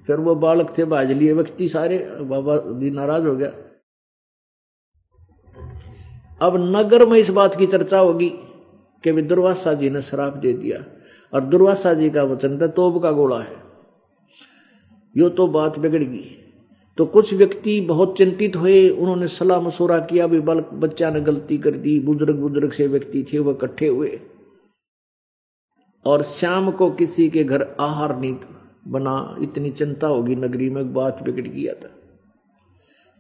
फिर 0.06 0.16
वो 0.16 0.34
बालक 0.34 0.78
थे 0.78 0.84
बाज 0.84 1.12
लिए 1.12 1.32
व्यक्ति 1.32 1.68
सारे, 1.68 1.98
बाबा 2.20 2.56
जी 2.80 2.90
नाराज़ 2.90 3.26
हो 3.26 3.34
गया। 3.36 3.52
अब 6.42 6.76
नगर 6.76 7.06
में 7.06 7.18
इस 7.18 7.30
बात 7.30 7.54
की 7.54 7.66
चर्चा 7.66 7.98
होगी 7.98 8.28
कि 9.04 9.12
भी 9.12 9.22
दुर्वासा 9.22 9.72
जी 9.72 9.90
ने 9.90 10.02
शराब 10.02 10.36
दे 10.36 10.52
दिया 10.52 10.84
और 11.34 11.40
दुर्वासा 11.40 11.94
जी 11.94 12.10
का 12.10 12.22
वचन 12.22 12.60
था 12.60 12.66
तोब 12.66 13.02
का 13.02 13.12
गोला 13.12 13.38
है। 13.38 13.56
यो 15.16 15.28
तो 15.28 15.46
बात 15.46 15.78
बिगड़ 15.78 16.02
गई। 16.02 16.38
तो 16.98 17.06
कुछ 17.06 17.34
व्यक्ति 17.34 17.80
बहुत 17.80 18.16
चिंतित 18.16 18.56
हुए, 18.56 18.90
उन्होंने 18.90 19.28
सलाह 19.28 19.60
मशूरा 19.60 19.98
किया 19.98 20.26
भी 20.26 20.40
बल 20.40 20.60
बच्चा 20.60 21.10
ने 21.10 21.20
गलती 21.20 21.58
कर 21.58 21.70
दी, 21.70 22.00
बुज़ुर्ग 22.00 22.36
बुज़ुर्ग 22.36 22.72
से 22.72 22.86
व्यक्ति 22.86 23.26
थे 23.32 23.38
वह 23.38 23.52
इकट्ठे 23.52 23.88
हुए। 23.88 24.20
और 26.06 26.22
शाम 26.22 26.70
को 26.70 26.90
किसी 26.90 27.30
के 27.30 27.44
घर 27.44 27.76
आहार 27.80 28.20
नहीं 28.20 28.36
बना, 28.88 29.36
इतनी 29.42 29.70
चिंता 29.70 30.06
होगी, 30.06 30.36
नगरी 30.36 30.70
में 30.70 30.94
बात 30.94 31.22
बिगड़ 31.22 31.48
गया 31.48 31.74
था। 31.74 31.90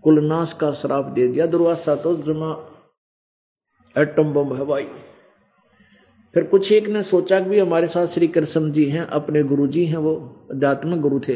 कुलनाश 0.02 0.52
का 0.52 0.72
श्राप 0.72 1.04
दे 1.04 1.28
दिया, 1.28 1.46
दुर्वासा 1.46 1.94
तो 1.94 2.16
जमा 2.16 2.68
एटम 3.96 4.32
बम 4.32 4.52
हवाई 4.52 4.86
फिर 6.34 6.44
कुछ 6.44 6.70
एक 6.72 6.86
ने 6.88 7.02
सोचा 7.02 7.40
कि 7.40 7.48
भी 7.50 7.58
हमारे 7.58 7.86
साथ 7.86 8.06
श्री 8.06 8.28
कृष्ण 8.28 8.70
जी 8.72 8.84
हैं, 8.84 9.06
अपने 9.06 9.42
गुरु 9.42 9.66
जी 9.66 9.84
हैं 9.84 9.96
वो 9.96 10.14
अध्यात्मिक 10.50 11.00
गुरु 11.00 11.20
थे 11.20 11.34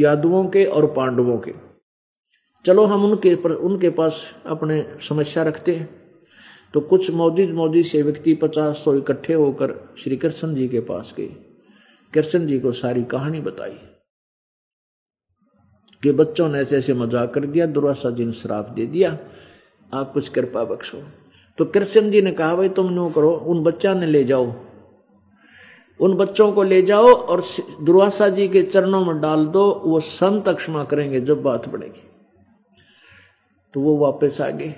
यादवों 0.00 0.44
के 0.44 0.64
और 0.64 0.86
पांडवों 0.86 1.38
के। 1.38 1.52
चलो 2.64 2.84
हम 2.84 3.04
उनके 3.04 3.34
पर 3.36 3.52
उनके 3.52 3.90
पास 3.90 4.22
अपने 4.46 4.82
समस्या 5.08 5.42
रखते 5.42 5.74
हैं। 5.76 5.88
तो 6.74 6.80
कुछ 6.80 7.10
मौजूद 7.10 7.50
मौजूद 7.50 7.84
से 7.84 8.02
व्यक्ति 8.02 8.34
पचास 8.34 8.76
सौ 8.76 8.94
इकट्ठे 8.94 9.34
होकर 9.34 9.94
श्री 9.98 10.16
कृष्ण 10.16 10.54
जी 10.54 10.68
के 10.68 10.80
पास 10.80 11.14
गए। 11.18 11.28
कृष्ण 12.12 12.46
जी 12.46 12.58
को 12.58 12.72
सारी 12.72 13.04
कहानी 13.04 13.40
बताई। 13.40 13.78
कि 16.02 16.12
बच्चों 16.12 16.48
ने 16.48 16.58
ऐसे 16.58 16.76
ऐसे 16.76 16.94
मज़ाक 16.94 17.34
कर 17.34 17.46
दिया 17.46 17.66
दुर्वासा 17.66 18.10
जी 18.10 18.24
ने 18.24 18.32
श्राप 18.32 18.68
दे 18.70 18.86
दिया। 18.86 19.18
आप 19.92 20.12
कुछ 20.12 20.28
कृपा 20.28 20.64
बख्शो। 20.64 21.02
तो 21.60 21.64
कृष्ण 21.64 22.10
जी 22.10 22.22
ने 22.22 22.32
कहा, 22.32 22.54
भाई, 22.54 22.68
तुम 22.68 22.92
नो 22.92 23.08
करो, 23.08 23.30
उन 23.30 23.62
बच्चा 23.62 23.94
ने 23.94 24.06
ले 24.06 24.24
जाओ। 24.24 24.52
उन 26.00 26.14
बच्चों 26.14 26.52
को 26.52 26.62
ले 26.62 26.82
जाओ 26.82 27.06
और 27.06 27.42
दुर्वासा 27.82 28.28
जी 28.28 28.48
के 28.48 28.62
चरणों 28.62 29.04
में 29.04 29.20
डाल 29.20 29.46
दो, 29.46 29.82
वो 29.84 30.00
संत 30.00 30.48
क्षमा 30.48 30.84
करेंगे 30.84 31.20
जब 31.20 31.42
बात 31.42 31.68
बढ़ेगी। 31.68 32.02
तो 33.74 33.80
वो 33.80 33.96
वापस 33.96 34.40
आ 34.40 34.50
गए। 34.50 34.74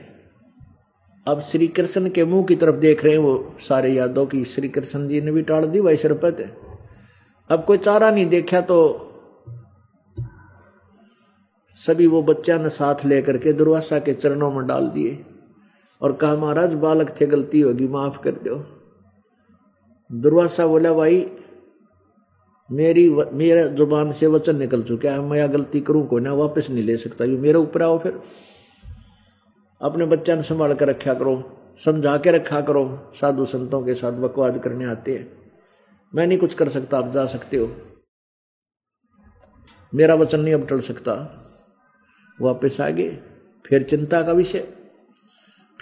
अब 1.28 1.40
श्री 1.40 1.68
कृष्ण 1.68 2.10
के 2.10 2.24
मुँह 2.24 2.44
की 2.44 2.56
तरफ़ 2.56 2.76
देख 2.76 3.04
रहे 3.04 3.12
हैं 3.12 3.20
वो 3.20 3.54
सारे 3.60 3.92
यादव 3.92 4.26
की। 4.26 4.44
श्री 4.44 4.68
कृष्ण 4.68 5.08
जी 5.08 5.20
ने 5.20 5.32
भी 5.32 5.42
टाल 5.42 5.66
दी 5.66 5.80
वैसे 5.80 6.08
रुपये 6.08 6.50
अब 7.50 7.64
कोई 7.64 7.78
चारा 7.78 8.10
नहीं 8.10 8.26
देखा 8.26 8.60
तो 8.60 9.08
सभी 11.74 12.06
वो 12.06 12.22
बच्चा 12.22 12.58
ने 12.58 12.68
साथ 12.68 12.94
लेकर 13.04 13.38
के 13.38 13.52
दुर्वासा 13.52 13.98
के 13.98 14.14
चरणों 14.14 14.52
में 14.52 14.66
डाल 14.66 14.88
दिए। 14.88 15.24
और 16.02 16.12
कहा, 16.12 16.37
महाराज, 16.37 16.75
बालक 16.75 17.14
थे, 17.21 17.26
गलती 17.26 17.61
होगी, 17.61 17.88
माफ़ 17.88 18.23
कर 18.23 18.30
दो। 18.30 18.82
दुर्वासा 20.12 20.66
बोला, 20.66 20.92
भाई, 20.92 21.30
मेरी 22.71 23.11
मेरा 23.11 23.66
ज़ुबान 23.66 24.12
से 24.12 24.26
वचन 24.26 24.56
निकल 24.56 24.82
चुका 24.82 25.11
है, 25.11 25.21
मैं 25.21 25.52
गलती 25.52 25.80
करूँ 25.80 26.06
को 26.06 26.18
ना, 26.18 26.35
वापस 26.35 26.71
नहीं 26.71 26.85
ले 26.85 26.97
सकता। 26.97 27.25
यू 27.25 27.38
मेरे 27.38 27.59
ऊपर 27.59 27.82
आओ 27.82 27.99
फिर। 27.99 28.23
अपने 29.80 30.06
बच्चा 30.06 30.35
ने 30.35 30.42
संभाल 30.42 30.75
कर 30.75 30.88
रखा 30.88 31.14
करो, 31.14 31.59
समझा 31.85 32.16
के 32.16 32.30
रखा 32.30 32.61
करो, 32.61 33.12
साधु 33.21 33.44
संतों 33.44 33.82
के 33.82 33.94
साथ 33.94 34.12
बकवाद 34.12 34.59
करने 34.59 34.85
आते 34.85 35.14
हैं। 35.14 35.52
मैं 36.14 36.26
नहीं 36.26 36.38
कुछ 36.38 36.54
कर 36.54 36.68
सकता, 36.68 36.99
आप 36.99 37.11
जा 37.11 37.25
सकते 37.25 37.56
हो। 37.56 37.76
मेरा 39.94 40.14
वचन 40.14 40.40
नहीं 40.40 40.54
अब 40.54 40.66
टल 40.66 40.80
सकता। 40.80 41.38
वापस 42.40 42.80
आ 42.80 42.90
गए, 42.90 43.18
फिर 43.66 43.82
चिंता 43.82 44.23
का 44.23 44.32
विषय। 44.32 44.81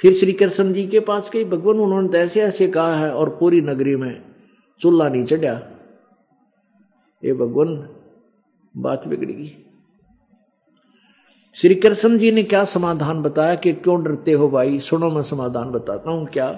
फिर 0.00 0.14
श्री 0.14 0.33
कृष्ण 0.33 0.73
जी 0.73 0.87
के 0.87 1.00
पास 1.00 1.30
गई। 1.35 1.45
भगवान, 1.45 1.78
उन्होंने 1.78 2.09
तो 2.09 2.19
ऐसे 2.19 2.40
ऐसे 2.40 2.69
कहा 2.69 2.97
है 2.97 3.14
और 3.14 3.37
पूरी 3.40 3.61
नगरी 3.61 3.97
में 3.97 4.23
चूल्हा 4.80 5.09
नहीं 5.09 5.25
चढ़ा। 5.25 5.61
ये 7.25 7.33
भगवान, 7.33 7.88
बात 8.76 9.09
बिगड़ 9.09 9.26
गई। 9.26 9.66
श्री 11.54 11.75
कृष्ण 11.75 12.19
जी 12.19 12.33
ने 12.33 12.42
क्या 12.42 12.64
समाधान 12.64 13.23
बताया 13.23 13.54
कि 13.54 13.73
क्यों 13.73 14.04
डरते 14.04 14.33
हो 14.33 14.49
भाई? 14.49 14.80
सुनो, 14.80 15.11
मैं 15.11 15.23
समाधान 15.23 15.71
बताता 15.71 16.11
हूँ 16.11 16.26
क्या? 16.26 16.52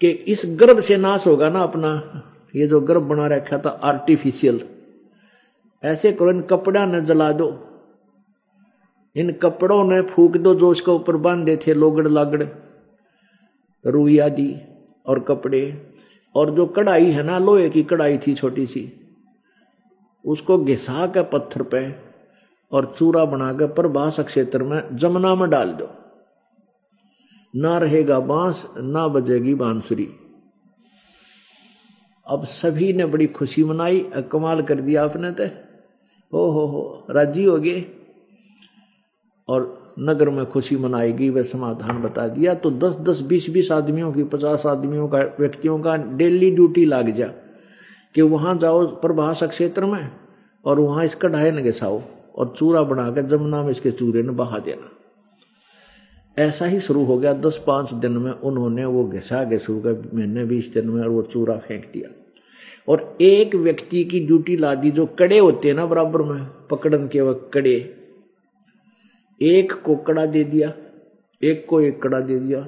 कि 0.00 0.08
इस 0.08 0.42
गर्भ 0.46 0.80
से 0.80 0.96
नाश 0.96 1.26
होगा 1.26 1.48
ना 1.48 1.60
अपना। 1.62 2.22
ये 2.56 2.66
जो 2.66 2.80
गर्भ 2.80 3.02
बना 3.02 3.26
रखा 3.26 3.58
था 3.58 3.68
आर्टिफिशियल 3.68 4.68
ऐसे 5.82 6.12
करो, 6.12 6.30
इन 6.30 6.42
कपड़ा 6.42 6.86
न 6.86 7.04
जला 7.04 7.32
दो। 7.32 7.71
इन 9.16 9.32
कपड़ों 9.32 9.84
ने 9.84 10.00
फूक 10.02 10.36
दो 10.36 10.54
जो 10.54 10.70
उसके 10.70 10.90
ऊपर 10.90 11.16
बांधे 11.16 11.56
थे, 11.56 11.74
लोगड़ 11.74 12.08
लागड़, 12.08 12.44
रुई 13.86 14.18
आदि 14.18 14.56
और 15.06 15.20
कपड़े। 15.20 15.88
और 16.34 16.50
जो 16.50 16.66
कढ़ाई 16.66 17.10
है 17.10 17.22
ना, 17.22 17.38
लोहे 17.38 17.68
की 17.70 17.82
कढ़ाई 17.82 18.18
थी 18.18 18.34
छोटी 18.34 18.66
सी, 18.66 18.92
उसको 20.24 20.58
घिसा 20.58 21.06
के 21.06 21.22
पत्थर 21.22 21.62
पे 21.62 21.94
और 22.72 22.94
चूरा 22.98 23.24
बनाकर 23.24 23.66
प्रभास 23.66 24.20
क्षेत्र 24.20 24.62
में 24.62 24.96
जमुना 24.96 25.34
में 25.34 25.50
डाल 25.50 25.72
दो। 25.72 25.88
ना 27.56 27.78
रहेगा 27.78 28.20
बाँस, 28.20 28.68
ना 28.78 29.08
बजेगी 29.08 29.54
बांसुरी। 29.54 30.08
अब 32.26 32.44
सभी 32.44 32.92
ने 32.92 33.06
बड़ी 33.06 33.26
खुशी 33.26 33.64
मनाई, 33.64 34.00
कमाल 34.32 34.62
कर 34.62 34.80
दिया 34.80 35.04
आपने 35.04 35.30
तो। 35.30 35.46
हो 36.32 36.50
हो 36.50 36.66
हो, 36.66 37.06
राज़ी 37.10 37.44
हो 37.44 37.58
गए। 37.58 38.01
और 39.52 39.94
नगर 39.98 40.28
में 40.30 40.44
खुशी 40.46 40.76
मनाएगी 40.76 41.28
वह 41.30 41.42
समाधान 41.42 42.02
बता 42.02 42.26
दिया। 42.28 42.54
तो 42.54 42.70
दस 42.70 42.96
दस 43.00 43.20
बीस 43.20 43.50
बीस 43.50 43.72
आदमियों 43.72 44.12
की, 44.12 44.22
पचास 44.24 44.66
आदमियों 44.66 45.08
का, 45.08 45.18
व्यक्तियों 45.18 45.78
का 45.78 45.96
डेली 45.96 46.50
ड्यूटी 46.50 46.84
लाग 46.84 47.10
जा 47.10 47.26
कि 48.14 48.22
वहाँ 48.22 48.56
जाओ 48.58 48.86
प्रभाषक 48.86 49.48
क्षेत्र 49.48 49.86
में 49.86 50.10
और 50.64 50.80
वहाँ 50.80 51.04
इसका 51.04 51.28
ढाई 51.28 51.50
न 51.50 51.62
घिसाओ 51.62 52.02
और 52.36 52.54
चूरा 52.56 52.82
बनाकर 52.82 53.22
जमुना 53.22 53.62
में 53.62 53.70
इसके 53.70 53.90
चूरे 53.90 54.22
ने 54.22 54.32
बहा 54.32 54.58
देना। 54.58 54.90
ऐसा 56.38 56.66
ही 56.66 56.80
शुरू 56.80 57.04
हो 57.04 57.18
गया। 57.18 57.32
दस 57.32 57.64
पाँच 57.66 57.92
दिन 57.94 58.12
में 58.12 58.32
उन्होंने 58.32 58.84
वो 58.84 59.04
घिसा 59.04 59.44
घिसू 59.44 59.80
कर 59.80 60.10
महीने 60.14 60.44
बीस 60.44 60.72
दिन 60.74 60.88
में 60.88 61.02
और 61.02 61.08
वो 61.08 61.22
चूरा 61.22 61.56
फेंक 61.56 61.90
दिया। 61.92 62.10
और 62.88 63.16
एक 63.20 63.54
व्यक्ति 63.54 64.04
की 64.04 64.20
ड्यूटी 64.20 64.56
ला 64.56 64.74
दी 64.74 64.90
जो 64.90 65.06
कड़े 65.06 65.38
होते 65.38 65.68
हैं 65.68 65.74
ना 65.74 65.86
बराबर 65.86 66.22
में, 66.22 66.46
पकड़न 66.70 67.08
के 67.08 67.20
वक्त 67.20 67.50
कड़े। 67.54 68.01
एक 69.42 69.72
को 69.72 69.96
कड़ा 69.96 70.26
दे 70.26 70.44
दिया, 70.44 70.72
एक 71.42 71.66
को 71.68 71.80
एक 71.80 72.02
कड़ा 72.02 72.20
दे 72.20 72.38
दिया। 72.38 72.60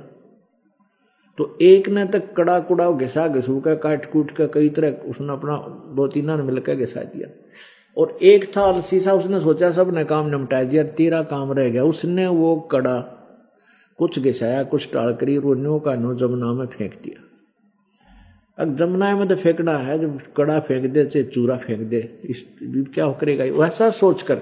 तो 1.38 1.58
एक 1.62 1.88
ने 1.88 2.04
तक 2.04 2.32
कड़ा 2.34 2.60
कुड़ा 2.60 2.90
घिसा, 2.90 3.28
घिसू 3.28 3.60
का 3.60 3.74
काट 3.74 4.12
कूट 4.12 4.30
का 4.30 4.46
कई 4.46 4.68
तरह 4.68 4.90
उसने 4.90 5.32
अपना 5.32 5.56
दो 5.96 6.08
तीन 6.08 6.26
ने 6.26 6.36
मिलकर 6.36 6.74
घिसा 6.74 7.00
दिया। 7.00 7.28
और 7.96 8.18
एक 8.22 8.56
था 8.56 8.62
अलसी 8.62 9.00
सा, 9.00 9.12
उसने 9.12 9.40
सोचा 9.40 9.70
सबने 9.70 10.04
काम 10.04 10.26
निपटा 10.26 10.62
दिया, 10.62 10.84
तेरा 10.84 11.22
काम 11.22 11.52
रह 11.52 11.68
गया। 11.68 11.84
उसने 11.84 12.26
वो 12.26 12.56
कड़ा 12.56 13.00
कुछ 13.98 14.18
घिसाया, 14.18 14.62
कुछ 14.62 14.92
टाल 14.92 15.14
करी 15.14 15.38
रोनियों 15.38 15.80
का 15.80 15.94
नो 15.94 16.14
जमुना 16.14 16.52
में 16.52 16.66
फेंक 16.66 16.94
दिया। 17.02 17.20
अब 18.58 18.76
जमुना 18.76 19.16
में 19.16 19.28
तो 19.28 19.36
फेंकना 19.36 19.78
है, 19.78 19.98
जब 19.98 20.20
कड़ा 20.36 20.60
फेंक 20.60 20.92
दे, 20.92 21.04
चाहे 21.04 21.24
चूरा 21.24 21.56
फेंक 21.56 21.80
दे, 21.80 22.20
इस 22.24 22.44
क्या 22.62 23.12
करेगा? 23.12 23.44
वैसा 23.44 23.90
सोचकर 23.90 24.38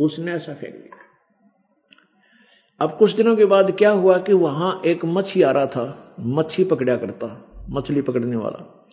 उसने 0.00 0.32
ऐसा 0.32 0.54
फेंक 0.54 0.74
दिया। 0.74 0.99
अब 2.80 2.96
कुछ 2.96 3.12
दिनों 3.12 3.36
के 3.36 3.44
बाद 3.44 3.70
क्या 3.70 3.90
हुआ 3.90 4.18
कि 4.18 4.32
वहाँ 4.32 4.82
एक 4.86 5.04
मछी 5.04 5.42
आ 5.42 5.50
रहा 5.50 5.66
था, 5.66 6.14
मच्छी 6.20 6.64
पकड़ा 6.64 6.96
करता, 6.96 7.50
मछली 7.70 8.02
पकड़ने 8.02 8.36
वाला। 8.36 8.86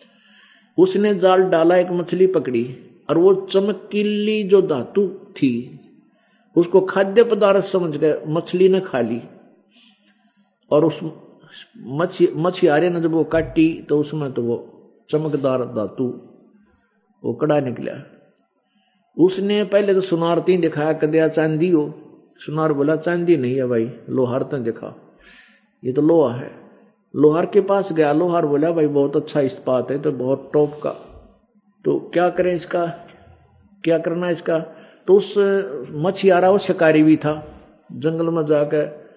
उसने 0.78 1.14
जाल 1.14 1.42
डाला, 1.42 1.76
एक 1.76 1.90
मछली 1.90 2.26
पकड़ी, 2.26 2.76
और 3.10 3.18
वो 3.18 3.34
चमकीली 3.34 4.42
जो 4.42 4.62
धातु 4.62 5.08
थी, 5.08 5.80
उसको 6.56 6.80
खाद्य 6.80 7.24
पदार्थ 7.24 7.64
समझ 7.64 7.96
गए, 7.96 8.22
मछली 8.26 8.68
ने 8.68 8.80
खा 8.80 9.00
ली। 9.00 9.22
और 10.70 10.84
उस 10.84 11.00
मछी 11.78 12.28
मछियारे 12.36 12.90
ने, 12.90 13.00
जब 13.00 13.10
वो 13.10 13.24
काटी 13.24 13.86
तो 13.88 13.98
उसमें 13.98 14.32
तो 14.32 14.42
वो 14.42 14.56
चमकदार 15.10 15.64
धातु, 15.64 16.20
वो 17.24 17.34
कड़ा 17.34 17.60
निकला। 17.60 17.92
उसने 19.16 19.64
पहले 19.64 19.94
तो 19.94 20.00
सुनारती 20.00 20.56
दिखाया 20.56 20.92
कदया 20.92 21.28
चांदी 21.28 21.70
हो 21.70 22.07
सुनार 22.38 22.72
बोला, 22.72 22.96
चांदी 22.96 23.36
नहीं 23.36 23.56
है 23.56 23.66
भाई, 23.66 23.92
लोहार 24.10 24.42
तो 24.42 24.58
दिखा। 24.58 25.18
ये 25.84 25.92
तो 25.92 26.02
लोहा 26.02 26.34
है। 26.34 26.50
लोहार 27.16 27.46
के 27.46 27.60
पास 27.60 27.92
गया, 27.92 28.12
लोहार 28.12 28.46
बोला, 28.46 28.70
भाई, 28.70 28.86
बहुत 28.86 29.16
अच्छा 29.16 29.40
इस्पात 29.40 29.90
है 29.90 30.02
तो 30.02 30.12
बहुत 30.12 30.50
टॉप 30.52 30.80
का। 30.82 30.90
तो 31.84 32.10
क्या 32.12 32.30
करें 32.30 32.54
इसका? 32.54 32.86
क्या 33.84 33.98
करना 33.98 34.30
इसका? 34.30 34.58
तो 35.06 35.14
उस 35.14 35.34
मछियारा, 35.90 36.50
वो 36.50 36.58
शिकारी 36.58 37.02
भी 37.02 37.16
था। 37.16 37.54
जंगल 37.92 38.30
में 38.30 38.46
जाकर 38.46 39.08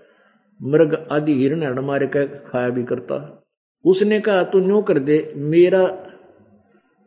मृग 0.63 1.07
आदि 1.11 1.33
हिरण 1.33 1.63
हरण 1.63 1.79
मारे 1.79 2.07
के 2.07 2.27
खाया 2.27 2.69
भी 2.69 2.83
करता। 2.83 3.43
उसने 3.85 4.19
कहा, 4.19 4.43
तू 4.43 4.59
न्यू 4.59 4.81
कर 4.81 4.99
दे, 4.99 5.33
मेरा 5.35 6.07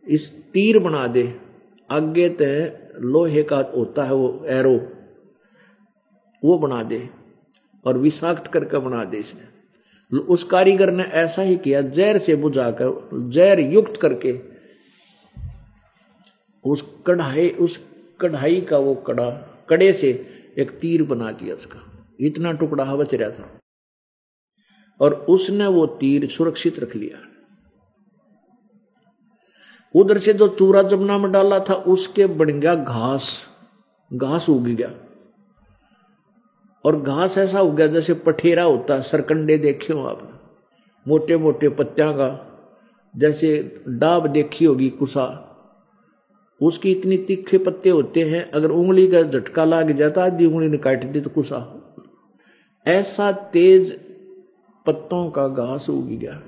इस 0.09 0.51
तीर 0.53 0.79
बना 0.79 1.07
दे। 1.07 1.35
आगे 1.91 2.29
ते 2.29 2.73
लोहे 3.01 3.43
का 3.43 3.59
होता 3.77 4.05
है 4.05 4.15
वो 4.15 4.45
एरो 4.47 4.89
वो 6.45 6.59
बना 6.59 6.83
दे 6.83 7.11
और 7.85 7.99
विषाक्त 7.99 8.47
करके 8.47 8.79
बना 8.79 9.05
दे 9.05 9.17
इसने 9.17 9.55
उस 10.19 10.45
कारीगर 10.45 10.91
ने 10.91 11.03
ऐसा 11.03 11.43
ही 11.43 11.57
किया, 11.57 11.83
जहर 11.83 12.19
से 12.19 12.37
बुझाकर, 12.37 13.11
जहर 13.29 13.61
युक्त 13.61 13.97
करके 13.97 14.41
उस 16.65 16.97
कढ़ाई 17.07 17.51
उस 17.51 17.89
कढ़ाई 18.21 18.61
का 18.61 18.79
वो 18.79 18.95
कड़ा, 18.95 19.31
कड़े 19.69 19.93
से 19.93 20.27
एक 20.59 20.71
तीर 20.71 21.03
बना 21.03 21.33
दिया 21.33 21.55
उसका। 21.55 22.07
इतना 22.21 22.53
टुकड़ा 22.53 22.97
बच 22.97 23.15
रहा 23.15 23.31
था। 23.31 23.59
और 25.01 25.15
उसने 25.15 25.67
वो 25.67 25.87
तीर 25.87 26.29
सुरक्षित 26.29 26.79
रख 26.79 26.97
लिया। 26.97 27.19
उधर 29.95 30.19
से 30.19 30.33
जो 30.33 30.49
चूरा 30.49 30.83
जमुना 30.83 31.19
में 31.19 31.33
डाला 31.33 31.59
था, 31.59 31.75
उसके 31.75 32.27
बन 32.27 32.61
गया 32.61 32.75
घास 32.75 33.47
घास 34.13 34.49
उग 34.49 34.65
गया। 34.65 35.04
और 36.85 37.01
घास 37.01 37.39
ऐसा 37.39 37.59
हो 37.59 37.71
गया, 37.73 37.87
जैसे 37.87 38.15
पठेरा 38.15 38.63
होता 38.63 38.95
है, 38.95 39.03
सरकंडे 39.03 39.59
देखे 39.59 39.93
हो 39.93 40.05
आप। 40.07 40.31
मोटे 41.07 41.37
मोटे 41.37 41.69
पत्तियाँ 41.69 42.13
का, 42.15 42.31
जैसे 43.15 43.83
डाब 43.89 44.27
देखी 44.27 44.65
होगी 44.65 44.91
कुसा 44.91 45.51
उसकी 46.61 46.91
इतनी 46.93 47.17
तीखे 47.19 47.59
पत्ते 47.59 47.91
होते 47.91 48.23
हैं, 48.23 48.51
अगर 48.51 48.71
उंगली 48.71 49.07
का 49.07 49.23
झटका 49.23 49.65
लाग 49.65 49.91
जाता, 49.93 50.25
आधी 50.25 50.47
उंगली 50.47 50.69
ने 50.69 50.79
काट 50.79 51.05
दी 51.05 51.21
तो 51.21 51.31
कुसा 51.31 51.59
ऐसा 52.87 53.31
तेज 53.33 53.93
पत्तों 54.87 55.31
का 55.31 55.47
घास 55.49 55.89
उग 55.91 56.09
गया। 56.09 56.41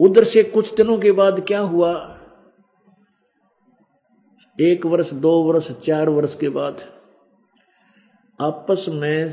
उधर 0.00 0.24
से 0.24 0.42
कुछ 0.42 0.74
दिनों 0.74 0.98
के 0.98 1.12
बाद 1.12 1.40
क्या 1.40 1.60
हुआ? 1.60 1.92
एक 4.58 4.86
वर्ष, 4.86 5.12
दो 5.12 5.42
वर्ष, 5.42 5.70
चार 5.72 6.08
वर्ष 6.08 6.34
के 6.34 6.48
बाद 6.48 6.80
आपस 8.40 8.84
में 8.88 9.30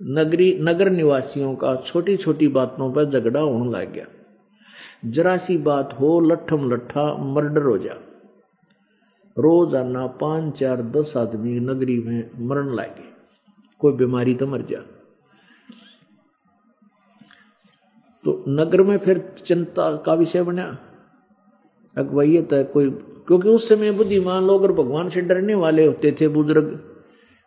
नगरी, 0.00 0.58
नगर 0.60 0.90
निवासियों 0.90 1.54
का 1.54 1.74
छोटी 1.76 2.16
छोटी 2.16 2.48
बातों 2.48 2.92
पर 2.92 3.04
झगड़ा 3.04 3.40
होने 3.40 3.70
लग 3.70 3.92
गया। 3.92 4.06
जरा 5.04 5.36
सी 5.36 5.56
बात 5.58 5.92
हो 6.00 6.20
लठम 6.20 6.70
लट्ठा, 6.70 7.14
मर्डर 7.14 7.62
हो 7.62 7.78
जा। 7.78 7.94
रोज़ाना 9.36 10.06
पाँच, 10.06 10.58
चार, 10.58 10.82
दस 10.82 11.16
आदमी 11.16 11.58
नगरी 11.60 11.98
में 11.98 12.30
मरण 12.38 12.74
लागे 12.74 13.10
कोई 13.80 13.92
बीमारी 13.92 14.34
तो 14.34 14.46
मर 14.46 14.62
जा। 14.62 14.78
तो 18.24 18.44
नगर 18.48 18.82
में 18.82 18.96
फिर 18.98 19.18
चिंता 19.46 19.96
का 19.96 20.14
विषय 20.14 20.42
बना। 20.42 20.78
अगवाइयत 21.96 22.52
है 22.52 22.64
कोई, 22.64 22.90
क्योंकि 22.90 23.48
उस 23.48 23.68
समय 23.68 23.90
बुद्धिमान 23.90 24.46
लोग 24.46 24.62
और 24.62 24.72
भगवान 24.72 25.08
से 25.08 25.20
डरने 25.20 25.54
वाले 25.54 25.86
होते 25.86 26.16
थे, 26.20 26.28
बुज़ुर्ग। 26.28 26.91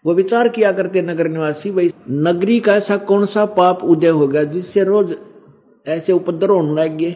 वो 0.06 0.14
विचार 0.14 0.50
किया 0.50 0.72
करते 0.72 1.02
नगर 1.02 1.28
निवासी, 1.28 1.72
भाई, 1.72 1.94
नगरी 2.10 2.60
का 2.60 2.74
ऐसा 2.74 2.98
कौन 2.98 3.26
सा 3.26 3.46
पाप 3.46 3.84
उदय 3.84 4.08
हो 4.08 4.28
गया 4.28 4.44
जिससे 4.44 4.84
रोज 4.84 5.16
ऐसे 5.88 6.14
उपद्रव 6.14 6.56
होने 6.56 6.84
लग 6.84 6.98
गए? 6.98 7.12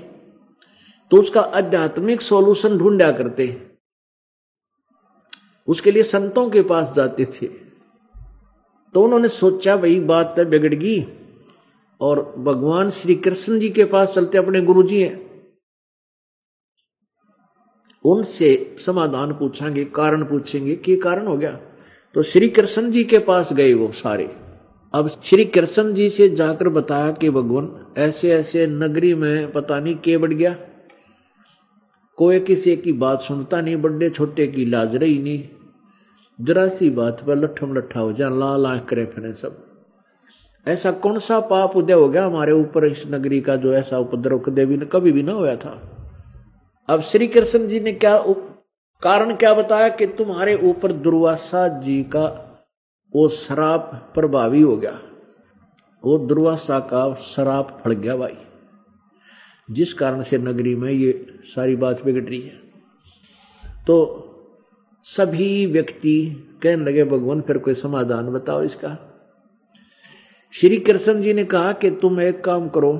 तो 1.11 1.17
उसका 1.17 1.41
आध्यात्मिक 1.41 2.21
सॉल्यूशन 2.21 2.77
ढूंढा 2.77 3.11
करते। 3.11 3.67
उसके 5.67 5.91
लिए 5.91 6.03
संतों 6.03 6.49
के 6.49 6.61
पास 6.61 6.93
जाते 6.95 7.25
थे। 7.25 7.47
तो 8.93 9.03
उन्होंने 9.03 9.27
सोचा, 9.27 9.75
भाई, 9.75 9.99
बात 9.99 10.33
तो 10.37 10.45
बिगड़ 10.45 10.73
गई 10.73 11.05
और 12.01 12.35
भगवान 12.37 12.89
श्री 12.89 13.15
कृष्ण 13.15 13.59
जी 13.59 13.69
के 13.69 13.85
पास 13.85 14.13
चलते 14.13 14.37
अपने 14.37 14.61
गुरु 14.61 14.83
जी 14.83 15.01
हैं। 15.01 15.29
उनसे 18.03 18.75
समाधान 18.79 19.33
पूछेंगे, 19.33 19.85
कारण 19.85 20.23
पूछेंगे, 20.23 20.75
कि 20.75 20.97
कारण 20.97 21.27
हो 21.27 21.37
गया? 21.37 21.59
तो 22.19 22.23
श्री 22.23 22.49
कृष्ण 22.49 22.91
जी 22.91 23.03
के 23.03 23.19
पास 23.19 23.53
गए 23.53 23.73
वो 23.73 23.91
सारे। 23.91 24.35
अब 24.93 25.07
श्री 25.23 25.45
कृष्ण 25.45 25.93
जी 25.93 26.09
से 26.09 26.29
जाकर 26.29 26.69
बताया 26.69 27.11
कि 27.11 27.29
भगवान 27.29 27.93
ऐसे 27.97 28.31
ऐसे 28.31 28.67
नगरी 28.67 29.13
में 29.13 29.51
पता 29.51 29.79
नहीं 29.79 29.95
के 29.95 30.17
बढ़ 30.17 30.33
गया। 30.33 30.55
कोई 32.15 32.39
किसी 32.39 32.77
की 32.77 32.91
बात 32.91 33.21
सुनता 33.21 33.61
नहीं, 33.61 33.75
बड़े 33.75 34.09
छोटे 34.09 34.47
की 34.47 34.65
लाज 34.65 34.95
रही 34.95 35.19
नहीं। 35.19 35.43
जरा 36.41 36.67
सी 36.67 36.89
बात 36.89 37.23
पर 37.27 37.35
लठम 37.35 37.75
लट्ठा 37.75 37.99
हो 37.99 38.13
जाए, 38.13 38.29
लाल 38.29 38.65
आँख 38.65 38.85
करे 38.85 39.05
फिर 39.05 39.33
सब। 39.33 39.65
ऐसा 40.67 40.91
कौन 40.91 41.19
सा 41.19 41.39
पाप 41.39 41.77
उदय 41.77 41.93
हो 41.93 42.09
गया 42.09 42.25
हमारे 42.25 42.51
ऊपर, 42.51 42.85
इस 42.85 43.03
नगरी 43.07 43.41
का 43.41 43.55
जो 43.55 43.73
ऐसा 43.73 43.97
उपद्रव 43.97 44.39
कदे 44.39 44.65
भी 44.65 44.77
कभी 44.77 45.11
भी 45.11 45.23
ना 45.23 45.31
हुआ 45.31 45.55
था। 45.55 45.97
अब 46.89 47.01
श्री 47.01 47.27
कृष्ण 47.27 47.67
जी 47.67 47.79
ने 47.79 47.91
क्या 47.91 48.17
कारण 49.03 49.35
क्या 49.35 49.53
बताया 49.53 49.89
कि 49.89 50.05
तुम्हारे 50.07 50.55
ऊपर 50.55 50.91
दुर्वासा 50.91 51.67
जी 51.67 52.03
का 52.03 52.25
वो 53.15 53.29
शराब 53.29 54.11
प्रभावी 54.13 54.61
हो 54.61 54.77
गया। 54.77 54.99
वो 56.03 56.17
दुर्वासा 56.17 56.79
का 56.79 57.15
शराब 57.15 57.81
फड़ 57.83 57.93
गया 57.93 58.15
भाई। 58.15 58.37
जिस 59.71 59.93
कारण 59.93 60.21
से 60.21 60.37
नगरी 60.37 60.75
में 60.75 60.91
ये 60.91 61.39
सारी 61.43 61.75
बात 61.75 62.05
बिगड़ 62.05 62.23
रही 62.23 62.41
है। 62.41 62.59
तो 63.87 63.95
सभी 65.03 65.65
व्यक्ति 65.65 66.47
कहने 66.63 66.83
लगे, 66.85 67.03
भगवान, 67.03 67.41
फिर 67.41 67.57
कोई 67.57 67.73
समाधान 67.73 68.29
बताओ 68.29 68.63
इसका। 68.63 68.97
श्री 70.51 70.77
कृष्ण 70.77 71.21
जी 71.21 71.33
ने 71.33 71.43
कहा 71.43 71.71
कि 71.71 71.91
तुम 71.91 72.21
एक 72.21 72.43
काम 72.43 72.69
करो, 72.69 72.93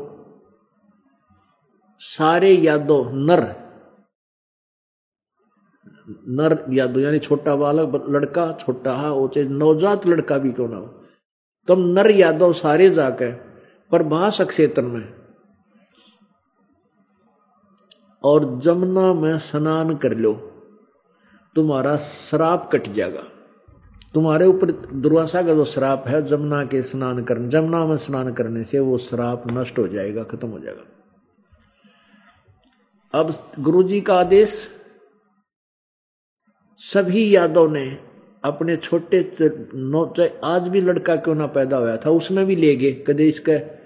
सारे 2.00 2.52
यादव 2.52 3.16
नर 3.16 3.69
नर 6.10 6.66
यादव 6.70 7.00
यानी 7.00 7.20
छोटा 7.20 7.56
बालक 7.56 8.06
लड़का 8.10 8.52
छोटा, 8.52 8.94
हा 8.94 9.08
हो 9.08 9.28
चाहे 9.28 9.48
नवजात 9.48 10.08
लड़का 10.08 10.38
भी 10.38 10.52
क्यों 10.52 10.68
ना 10.68 10.78
हो। 10.78 10.86
तुम 11.68 11.80
नर 11.80 12.12
यादव 12.12 12.54
सारे 12.54 12.90
जाकर 12.90 13.32
प्रभास 13.90 14.42
क्षेत्र 14.42 14.82
में। 14.82 15.14
और 18.24 18.60
जमुना 18.60 19.14
में 19.14 19.38
स्नान 19.38 19.96
कर 19.96 20.18
लो, 20.18 20.34
तुम्हारा 21.56 21.98
श्राप 21.98 22.70
कट 22.74 22.88
जाएगा। 22.88 23.24
तुम्हारे 24.14 24.46
ऊपर 24.46 24.72
दुर्वासा 24.94 25.42
का 25.42 25.54
जो 25.54 25.66
श्राप 25.66 26.04
है, 26.08 26.26
जमुना 26.26 26.66
के 26.66 26.82
स्नान 26.82 27.24
करने, 27.24 27.48
जमुना 27.48 27.86
में 27.86 27.98
स्नान 27.98 28.34
करने 28.34 28.64
से 28.64 28.80
वो 28.80 28.98
श्राप 28.98 29.44
नष्ट 29.52 29.80
हो 29.80 29.88
जाएगा, 29.88 30.24
खत्म 30.24 30.48
हो 30.48 30.60
जाएगा। 30.60 30.84
अब 33.14 33.34
गुरु 33.60 33.84
जी 33.84 34.02
का 34.02 34.14
आदेश 34.14 34.79
सभी 36.80 37.36
यादव 37.36 37.72
ने 37.72 37.98
अपने 38.44 38.78
छोटे 38.78 39.32
नौ, 39.76 40.14
चाहे 40.18 40.30
आज 40.44 40.68
भी 40.68 40.82
लड़का 40.82 41.16
क्यों 41.16 41.36
ना 41.36 41.48
पैदा 41.48 41.78
हुआ 41.78 41.98
था, 41.98 42.10
उसमें 42.10 42.46
भी 42.46 42.56
ले 42.56 42.76
गए। 42.76 42.92
कदे 43.08 43.28
इसका 43.28 43.78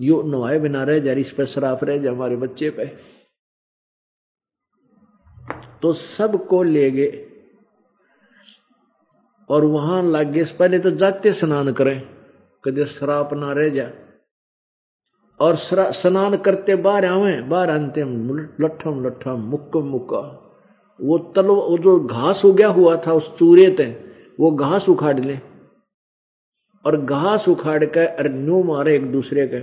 यो 0.00 0.22
नवाए 0.22 0.58
बिना 0.58 0.82
रह 0.82 0.98
जा, 0.98 1.12
इस 1.12 1.32
पर 1.32 1.44
शराफ 1.44 1.84
रह 1.84 1.98
जा, 1.98 2.10
हमारे 2.10 2.36
बच्चे 2.36 2.70
पे। 2.70 2.86
तो 5.82 5.92
सबको 5.92 6.62
ले 6.62 6.90
गए। 6.90 7.28
और 9.48 9.64
वहाँ 9.64 10.02
लागे 10.02 10.44
पहले 10.44 10.78
तो 10.78 10.90
जाते 10.90 11.32
स्नान 11.32 11.72
करें। 11.72 12.08
कदे 12.64 12.84
शराप 12.84 13.32
ना 13.32 13.52
रह 13.52 13.68
जा। 13.68 13.90
और 15.40 15.56
स्नान 15.92 16.36
करते 16.36 16.76
बाहर 16.76 17.04
आवे, 17.04 17.42
बाहर 17.42 17.70
आते 17.70 18.00
लठम 18.64 19.06
लठम 19.06 19.40
मुक्का 19.40 19.80
मुक्का। 19.80 20.48
वो 20.98 21.18
तल 21.36 21.46
वो 21.46 21.76
जो 21.78 21.98
घास 22.00 22.44
उगया 22.44 22.68
हुआ 22.70 22.96
था, 22.96 23.12
उस 23.12 23.36
चूरे 23.38 23.68
ते 23.70 23.84
वो 24.38 24.50
घास 24.52 24.88
उखाड़ 24.88 25.18
ले। 25.20 25.38
और 26.84 26.96
घास 26.96 27.48
उखाड़ 27.48 27.84
के 27.86 28.06
और 28.06 28.28
न्यू 28.28 28.62
मारे 28.64 28.94
एक 28.96 29.10
दूसरे 29.12 29.46
के, 29.46 29.60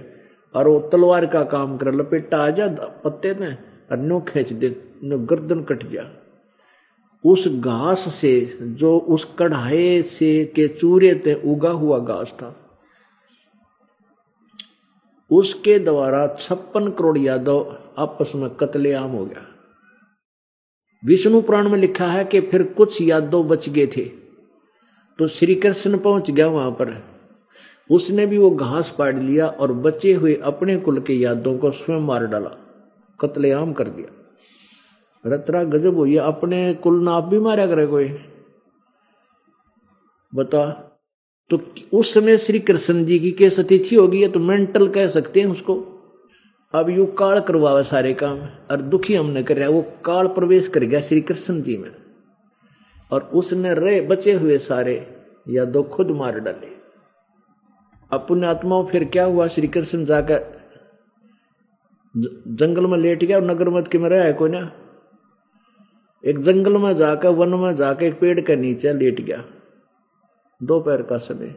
और 0.56 0.68
वो 0.68 0.80
तलवार 0.92 1.26
का 1.26 1.44
काम 1.46 1.78
करे 1.78 1.92
लपेटा 1.92 2.38
आ 2.38 2.50
जा, 2.50 2.68
पत्ते 3.04 3.34
में 3.34 3.58
और 3.92 3.98
न्यू 3.98 4.20
खींच 4.28 4.54
दे 4.54 4.70
गर्दन 5.04 5.64
कट 5.64 5.90
जा। 5.92 6.06
उस 7.24 7.48
घास 7.48 8.08
से, 8.14 8.58
जो 8.62 8.98
उस 8.98 9.24
कढ़ाई 9.40 10.02
से 10.04 10.46
के 10.56 10.68
चूरे 10.70 11.14
ते 11.16 11.34
उगा 11.46 11.72
हुआ 11.72 12.00
घास 12.00 12.34
था, 12.34 12.56
उसके 15.32 15.78
द्वारा 15.80 16.26
छप्पन 16.40 16.88
करोड़ 16.90 17.18
यादव 17.18 17.78
आपस 17.98 18.32
में 18.36 18.50
कतलेआम 18.56 19.12
हो 19.12 19.26
गया। 19.26 19.46
विष्णु 21.04 21.42
पुराण 21.42 21.70
में 21.70 21.78
लिखा 21.80 22.06
है 22.06 22.24
कि 22.26 22.42
फिर 22.42 22.64
कुछ 22.64 23.02
यादव 23.02 23.44
बच 23.44 23.70
गए 23.70 23.88
थे। 23.88 24.06
तो 25.20 25.28
श्री 25.28 25.56
कृष्ण 25.56 25.98
पहुँच 25.98 26.32
गया 26.32 26.48
वहाँ 26.48 26.72
पर। 26.72 26.94
उसने 27.90 28.26
भी 28.26 28.38
वो 28.38 28.50
घास 28.52 28.96
पाड़ 28.98 29.18
लिया 29.20 29.48
और 29.48 29.74
बचे 29.74 30.14
हुए 30.14 30.34
अपने 30.36 30.78
कुल 30.78 31.00
के 31.00 31.14
यादों 31.14 31.58
को 31.58 31.72
स्वयं 31.72 32.02
मार 32.02 32.26
डाला, 32.26 32.50
कतलेआम 33.20 33.74
कर 33.74 33.90
दिया। 33.90 34.16
रतरा 35.26 35.64
गजब 35.64 35.96
हो 35.96 36.06
ये 36.06 36.18
अपने 36.18 36.74
कुल 36.74 37.02
ना 37.04 37.12
आप 37.12 37.24
भी 37.24 37.40
मारा 37.40 37.66
करे 37.68 37.86
कोई। 37.88 38.08
बता 40.34 40.66
तो 41.52 41.60
उस 41.94 42.14
समय 42.14 42.38
श्री 42.38 42.60
कृष्ण 42.60 43.06
जी 43.06 43.20
की 43.20 43.32
कैसे 43.32 43.62
अतिथि 43.62 43.96
होगी 43.96 44.28
तो 44.28 44.40
मेंटल 44.40 44.88
कह 44.90 45.08
सकते 45.08 45.40
हैं 45.40 45.48
उसको। 45.48 45.76
अब 46.74 46.90
यू 46.90 47.06
काल 47.20 47.40
करवावे 47.40 47.84
सारे 47.84 48.14
काम 48.14 48.40
और 48.72 48.82
दुखी 48.84 49.16
हमने 49.16 49.42
कर 49.44 49.68
वो 49.68 49.82
काल 50.06 50.28
प्रवेश 50.28 50.68
कर 50.68 50.84
गया 50.84 51.00
श्री 51.02 51.22
कृष्ण 51.22 51.62
जी 51.62 51.78
में, 51.78 51.92
और 53.12 53.22
उसने 53.34 53.74
रहे 53.74 54.02
बचे 54.02 54.34
हुए 54.34 54.58
सारे 54.58 54.96
या 55.48 55.66
दो 55.66 55.84
खुद 55.86 56.12
मार 56.12 56.40
डाले। 56.40 56.68
अपने 58.12 58.48
आत्माओं 58.48 58.86
फिर 58.86 59.06
क्या 59.06 59.24
हुआ? 59.26 59.48
श्री 59.48 59.68
कृष्ण 59.68 60.06
जाकर 60.06 60.46
जंगल 62.16 62.88
में 62.88 62.98
लेट 62.98 63.24
गया, 63.24 63.38
और 63.38 63.44
नगर 63.44 63.70
मत 63.70 63.88
के 63.88 63.98
में 63.98 64.10
रहा 64.10 64.22
है 64.22 64.34
कोई 64.34 64.50
ना? 64.50 64.72
एक 66.24 66.40
जंगल 66.42 66.78
में 66.78 66.96
जाकर, 66.98 67.30
वन 67.30 67.54
में 67.56 67.76
जाकर 67.76 68.06
एक 68.06 68.20
पेड़ 68.20 68.40
के 68.42 68.56
नीचे 68.58 68.94
लेट 68.94 69.22
गया, 69.22 69.44
दोपहर 70.62 71.02
का 71.02 71.18
समय। 71.20 71.56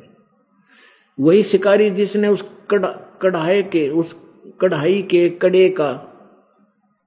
वही 1.18 1.42
शिकारी 1.44 1.90
जिसने 1.92 2.28
उस 2.28 2.44
कड़ा 2.70 2.88
कढ़ाई 3.22 3.62
के, 3.64 3.88
उस 3.90 4.16
कढ़ाई 4.62 5.02
के 5.02 5.28
कड़े 5.28 5.68
का, 5.70 5.90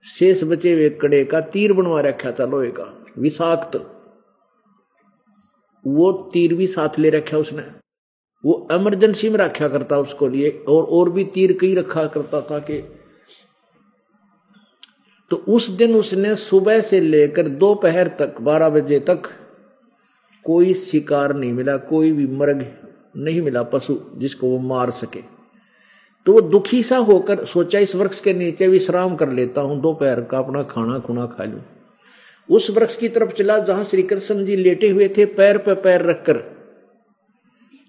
शेष 0.06 0.44
बचे 0.44 0.74
हुए 0.74 0.90
कड़े 1.02 1.24
का 1.26 1.42
तीर 1.42 1.74
बनवा 1.74 2.02
रखा 2.02 2.32
था 2.32 2.46
लोहे 2.46 2.72
का, 2.72 2.94
विषाक्त। 3.18 3.76
वो 5.84 6.12
तीर 6.34 6.54
भी 6.54 6.68
साथ 6.68 7.00
ले 7.00 7.10
रखा 7.10 7.38
उसने। 7.38 7.64
वो 8.44 8.68
इमरजेंसी 8.72 9.30
में 9.30 9.38
रखा 9.38 9.68
करता 9.68 9.98
उसको 9.98 10.28
लिए, 10.28 10.50
और 10.50 10.84
और 10.84 11.10
भी 11.10 11.24
तीर 11.24 11.58
कई 11.62 11.74
रखा 11.76 12.06
करता 12.08 12.42
था 12.42 12.60
कि 12.60 12.82
तो 15.32 15.36
उस 15.36 15.70
दिन 15.70 15.96
उसने 15.96 16.36
सुबह 16.36 16.80
से 16.80 17.00
लेकर 17.00 17.48
दोपहर 17.48 18.08
तक, 18.08 18.42
बारह 18.42 18.70
बजे 18.70 19.00
तक 19.00 19.30
कोई 20.46 20.74
शिकार 20.74 21.34
नहीं 21.36 21.54
मिला, 21.54 21.78
कोई 21.78 22.12
भी 22.12 22.28
मर्ग 22.28 22.66
नहीं 23.18 23.42
मिला, 23.42 23.64
पशु 23.64 23.98
जिसको 24.16 24.48
वो 24.48 24.60
मार 24.60 24.90
सके। 24.90 25.35
तो 26.26 26.34
वो 26.34 26.42
दुखी 26.42 26.84
सा 26.84 26.98
होकर 26.98 27.46
सोचा, 27.46 27.80
इस 27.80 27.96
वृक्ष 27.96 28.20
के 28.20 28.34
नीचे 28.34 28.68
विश्राम 28.68 29.16
कर 29.16 29.30
लेता 29.30 29.62
हूँ, 29.62 29.82
दोपहर 29.82 30.22
का 30.22 30.38
अपना 30.38 30.64
खाना 30.64 31.00
खुना 31.00 31.26
खा 31.26 31.44
लू। 31.44 31.60
उस 32.56 32.70
वृक्ष 32.70 32.98
की 32.98 33.10
तरफ़ 33.10 33.32
चला, 33.32 33.60
जहाँ 33.60 33.84
श्री 33.84 34.04
कृष्ण 34.04 34.46
जी 34.46 34.56
लेटे 34.56 34.90
हुए 34.90 35.08
थे, 35.18 35.26
पैर 35.26 35.58
पर 35.58 35.76
पैर 35.76 36.02
रखकर। 36.02 36.44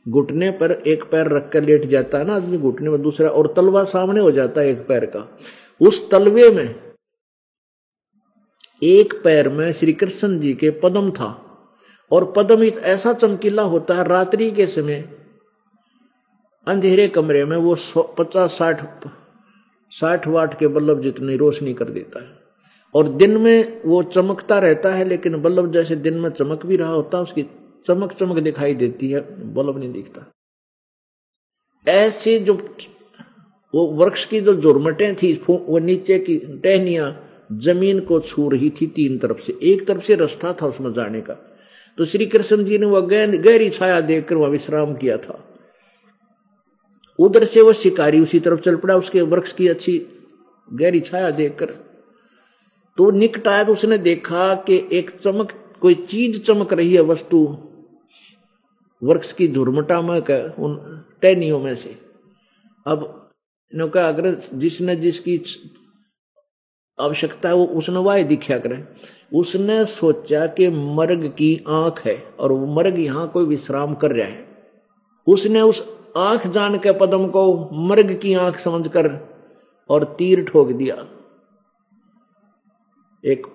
घुटने 0.08 0.50
पर 0.50 0.72
एक 0.72 1.04
पैर 1.04 1.28
रखकर 1.28 1.62
लेट 1.62 1.86
जाता 1.86 2.18
है 2.18 2.24
ना 2.24 2.34
आदमी 2.34 2.58
घुटने 2.58 2.90
में, 2.90 3.02
दूसरा 3.02 3.28
और 3.28 3.52
तलवा 3.56 3.84
सामने 3.84 4.20
हो 4.20 4.30
जाता 4.30 4.60
है 4.60 4.68
एक 4.68 4.86
पैर 4.86 5.06
का। 5.06 5.38
उस 5.80 6.10
तलवे 6.10 6.50
में 6.50 6.74
एक 8.82 9.20
पैर 9.24 9.48
में 9.48 9.72
श्री 9.72 9.92
कृष्ण 9.92 10.40
जी 10.40 10.54
के 10.54 10.70
पदम 10.70 11.10
था। 11.10 11.42
और 12.12 12.32
पदम 12.36 12.62
ऐसा 12.64 13.12
चमकीला 13.12 13.62
होता 13.62 13.94
है 13.94 14.08
रात्रि 14.08 14.50
के 14.50 14.66
समय 14.66 15.15
अंधेरे 16.66 17.08
कमरे 17.08 17.44
में 17.44 17.56
वो 17.56 17.76
पचास, 18.18 18.50
साठ 18.50 19.08
साठ 19.92 20.26
वाट 20.28 20.58
के 20.58 20.66
बल्लभ 20.66 21.00
जितनी 21.00 21.36
रोशनी 21.36 21.74
कर 21.74 21.88
देता 21.88 22.22
है। 22.22 22.30
और 22.94 23.08
दिन 23.08 23.36
में 23.36 23.82
वो 23.86 24.02
चमकता 24.02 24.58
रहता 24.58 24.94
है, 24.94 25.04
लेकिन 25.04 25.36
बल्लभ 25.42 25.72
जैसे 25.72 25.96
दिन 25.96 26.14
में 26.14 26.30
चमक 26.30 26.66
भी 26.66 26.76
रहा 26.76 26.90
होता 26.90 27.16
है 27.16 27.22
उसकी 27.22 27.42
चमक 27.86 28.12
चमक 28.12 28.38
दिखाई 28.38 28.74
देती 28.74 29.10
है, 29.10 29.20
बल्लभ 29.54 29.78
नहीं 29.78 29.92
दिखता। 29.92 30.26
ऐसे 31.86 32.38
जो 32.38 32.54
वो 33.74 33.86
वृक्ष 33.86 34.24
की 34.24 34.40
जो 34.40 34.54
जुर्मटें 34.54 35.14
थी 35.14 35.32
वो 35.48 35.78
नीचे 35.78 36.18
की 36.18 36.36
टहनिया 36.36 37.16
ज़मीन 37.52 38.00
को 38.00 38.20
छू 38.20 38.48
रही 38.48 38.70
थी 38.70 38.86
तीन 38.86 39.18
तरफ़ 39.18 39.40
से। 39.40 39.58
एक 39.62 39.86
तरफ़ 39.86 40.02
से 40.02 40.14
रास्ता 40.14 40.52
था 40.52 40.66
उसमें 40.66 40.92
जाने 40.92 41.20
का। 41.20 41.34
तो 41.98 42.04
श्री 42.04 42.26
कृष्ण 42.26 42.64
जी 42.64 42.78
ने 42.78 42.86
वह 42.86 43.00
गहरी 43.36 43.70
छाया 43.70 44.00
देखकर 44.00 44.34
वह 44.34 44.48
विश्राम 44.48 44.94
किया 44.94 45.16
था। 45.16 45.55
उधर 47.18 47.44
से 47.44 47.60
वो 47.60 47.72
शिकारी 47.72 48.20
उसी 48.20 48.40
तरफ़ 48.40 48.60
चल 48.60 48.76
पड़ा, 48.76 48.96
उसके 48.96 49.22
वृक्ष 49.22 49.52
की 49.52 49.68
अच्छी 49.68 49.98
गहरी 50.72 51.00
छाया 51.00 51.30
देखकर। 51.30 51.66
तो 52.98 53.10
निकट 53.10 53.48
आया 53.48 53.64
तो 53.64 53.72
उसने 53.72 53.98
देखा 53.98 54.54
कि 54.54 54.88
एक 54.92 55.10
चमक, 55.10 55.52
कोई 55.80 55.94
चीज़ 55.94 56.42
चमक 56.42 56.72
रही 56.72 56.94
है 56.94 57.00
वस्तु। 57.00 57.58
वृक्ष 59.02 59.32
की 59.32 59.48
झुरमटा 59.48 60.00
में 60.00 60.20
उन 60.54 61.04
टहनियों 61.22 61.60
में 61.60 61.74
से। 61.74 61.96
अब 62.86 63.22
कहा, 63.72 64.08
अगर 64.08 64.40
जिसने 64.54 64.96
जिसकी 64.96 65.40
आवश्यकता 67.00 67.48
है, 67.48 67.54
वो 67.54 67.64
उसने 67.64 67.98
वाय 67.98 68.24
दिखा 68.24 68.58
करे। 68.58 68.84
उसने 69.34 69.84
सोचा 69.84 70.46
कि 70.46 70.68
मर्ग 70.68 71.26
की 71.28 71.64
आँख 71.68 72.00
है 72.04 72.22
और 72.40 72.52
वो 72.52 72.66
मर्ग 72.66 72.98
यहाँ 72.98 73.28
कोई 73.28 73.44
विश्राम 73.44 73.94
कर 73.94 74.12
रहा 74.12 74.26
है। 74.26 74.48
उसने 75.26 75.60
उस 75.60 75.80
आँख 76.16 76.46
जान 76.46 76.78
के 76.78 76.92
पदम 76.92 77.26
को 77.28 77.42
मर्ग 77.86 78.18
की 78.18 78.34
आँख 78.34 78.58
समझकर 78.58 79.08
और 79.90 80.04
तीर 80.18 80.44
ठोक 80.44 80.68
दिया। 80.68 80.96
एक 83.24 83.46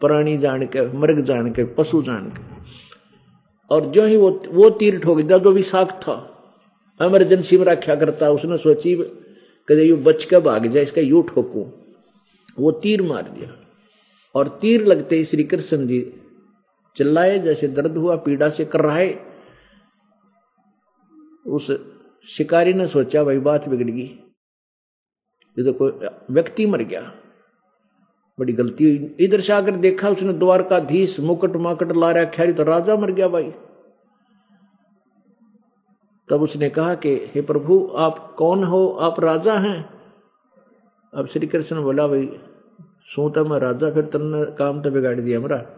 प्राणी 0.00 0.36
जान 0.38 0.66
के 0.66 0.86
मर्ग 0.98 1.20
जान 1.20 1.52
के 1.52 1.64
पशु 1.64 2.02
जान 2.02 2.26
के 2.28 2.50
और 3.70 3.84
जो 3.86 4.04
ही 4.06 4.16
वो 4.16 4.30
वो 4.48 4.70
तीर 4.70 4.98
ठोक 5.00 5.20
दिया, 5.20 5.38
जो 5.38 5.52
विषाक्त 5.52 5.94
था 5.94 6.28
इमरजेंसी 7.00 7.58
में 7.58 7.64
रखा 7.64 7.94
करता, 7.94 8.30
उसने 8.30 8.56
सोची 8.56 8.94
कदे 9.68 9.82
यू 9.82 9.96
बच 9.96 10.24
के 10.24 10.38
भाग 10.38 10.66
जाए, 10.66 10.82
इसका 10.82 11.00
यू 11.00 11.22
ठोकू। 11.22 11.66
वो 12.58 12.70
तीर 12.72 13.02
मार 13.02 13.28
दिया। 13.28 13.50
और 14.34 14.48
तीर 14.60 14.84
लगते 14.86 15.16
ही 15.16 15.24
श्री 15.24 15.44
कृष्ण 15.44 15.86
जी 15.86 16.00
चिल्लाए, 16.96 17.38
जैसे 17.38 17.68
दर्द 17.68 17.96
हुआ, 17.96 18.16
पीड़ा 18.16 18.48
से 18.50 18.64
कर 18.64 18.80
रहा 18.80 18.96
है 18.96 19.31
उस 21.46 21.92
शिकारी 22.26 22.72
ने 22.72 22.88
सोचा 22.88 23.24
भाई 23.24 23.38
बात 23.38 23.68
बिगड़ 23.68 23.90
गई। 23.90 24.18
ये 25.58 25.64
तो 25.64 25.72
कोई 25.72 26.08
व्यक्ति 26.30 26.66
मर 26.66 26.82
गया। 26.82 27.12
बड़ी 28.40 28.52
गलती 28.52 28.84
हुई। 28.84 29.16
इधर 29.20 29.40
से 29.40 29.52
आकर 29.52 29.76
देखा, 29.76 30.08
उसने 30.08 30.32
द्वारकाधीश 30.32 31.20
मुकट 31.20 31.56
माकट 31.56 31.92
ला 31.96 32.10
रहा 32.10 32.24
खैरी 32.24 32.52
तो 32.52 32.62
राजा 32.62 32.96
मर 32.96 33.10
गया 33.10 33.28
भाई। 33.28 33.52
तब 36.30 36.42
उसने 36.42 36.70
कहा 36.70 36.94
कि, 36.94 37.14
हे 37.14 37.42
प्रभु, 37.42 37.92
आप 37.96 38.34
कौन 38.38 38.64
हो? 38.64 38.88
आप 39.00 39.20
राजा 39.20 39.54
हैं? 39.54 39.90
अब 41.14 41.26
श्री 41.26 41.46
कृष्ण 41.46 41.82
बोला, 41.82 42.06
भाई, 42.06 42.40
सो 43.02 43.30
तो 43.30 43.44
मैं 43.44 43.58
राजा, 43.58 43.90
फिर 43.90 44.04
तन 44.04 44.56
काम 44.58 44.82
तो 44.82 44.90
बिगाड़ 44.90 45.20
दिया 45.20 45.40
मेरा। 45.40 45.76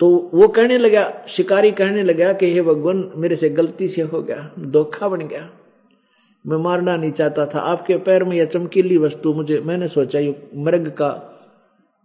तो 0.00 0.30
वो 0.34 0.48
कहने 0.48 0.78
लगा, 0.78 1.24
शिकारी 1.28 1.70
कहने 1.70 2.02
लगा 2.02 2.32
कि 2.32 2.52
हे 2.52 2.62
भगवान, 2.62 3.12
मेरे 3.16 3.36
से 3.36 3.50
गलती 3.50 3.88
से 3.88 4.02
हो 4.02 4.22
गया, 4.22 4.50
धोखा 4.58 5.08
बन 5.08 5.18
गया। 5.18 5.50
मैं 6.46 6.56
मारना 6.56 6.96
नहीं 6.96 7.12
चाहता 7.12 7.46
था। 7.46 7.60
आपके 7.60 7.96
पैर 7.96 8.24
में 8.24 8.36
यह 8.36 8.44
चमकीली 8.44 8.96
वस्तु 8.98 9.34
मुझे, 9.34 9.60
मैंने 9.60 9.88
सोचा, 9.88 10.18
ये 10.18 10.50
मृग 10.54 10.88
का, 10.88 11.40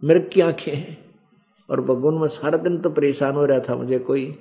मृग 0.03 0.29
की 0.33 0.41
आँखें 0.41 0.75
हैं। 0.75 1.05
और 1.69 1.81
भगवान, 1.81 2.13
में 2.13 2.27
सारा 2.27 2.57
दिन 2.57 2.77
तो 2.77 2.89
परेशान 2.89 3.33
हो 3.33 3.45
रहा 3.45 3.59
था, 3.59 3.75
मुझे 3.75 3.99
कोई 3.99 4.39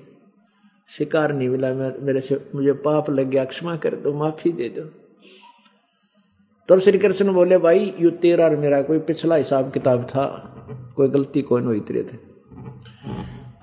शिकार 0.89 1.33
नहीं 1.33 1.49
मिला। 1.49 1.75
मेरे 1.75 2.21
से, 2.21 2.41
मुझे 2.55 2.73
पाप 2.73 3.11
लग 3.11 3.31
गया, 3.31 3.45
क्षमा 3.45 3.77
कर 3.77 3.95
दो, 3.95 4.13
माफ़ी 4.13 4.53
दे 4.53 4.69
दो। 4.69 4.83
तब 6.69 6.79
श्री 6.81 6.99
कृष्ण 6.99 7.33
बोले, 7.33 7.59
भाई, 7.59 7.95
यू 8.01 8.11
तेरा 8.11 8.45
और 8.45 8.57
मेरा, 8.57 8.83
कोई 8.83 8.99
पिछला 8.99 9.35
हिसाब 9.35 9.73
किताब 9.73 10.05
था, 10.05 10.27
कोई 10.97 11.09
गलती 11.09 11.43
कोई 11.43 11.63
नहीं 11.63 11.81
तेरे 11.81 12.03
थे 12.03 12.35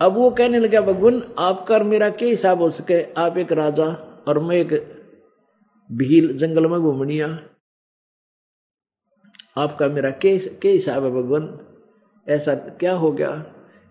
अब 0.02 0.14
वो 0.14 0.30
कहने 0.32 0.60
लगा 0.60 0.82
भगवान 0.82 1.22
आपका 1.38 1.76
और 1.76 1.84
मेरा 1.84 2.10
क्या 2.10 2.28
हिसाब 2.28 2.62
हो 2.62 2.70
सके? 2.70 3.14
आप 3.14 3.38
एक 3.38 3.52
राजा 3.52 3.86
और 4.28 4.40
मैं 4.40 4.56
एक 4.56 4.72
भील 5.92 6.38
जंगल 6.38 6.68
में 6.68 6.80
घूमनिया 6.80 7.28
आपका 9.58 9.88
मेरा 9.88 10.10
के 10.10 10.38
के 10.40 10.72
हिसाब 10.72 11.04
है, 11.04 11.12
भगवान? 11.12 11.60
ऐसा 12.28 12.56
क्या 12.56 12.94
हो 12.96 13.12
गया? 13.12 13.32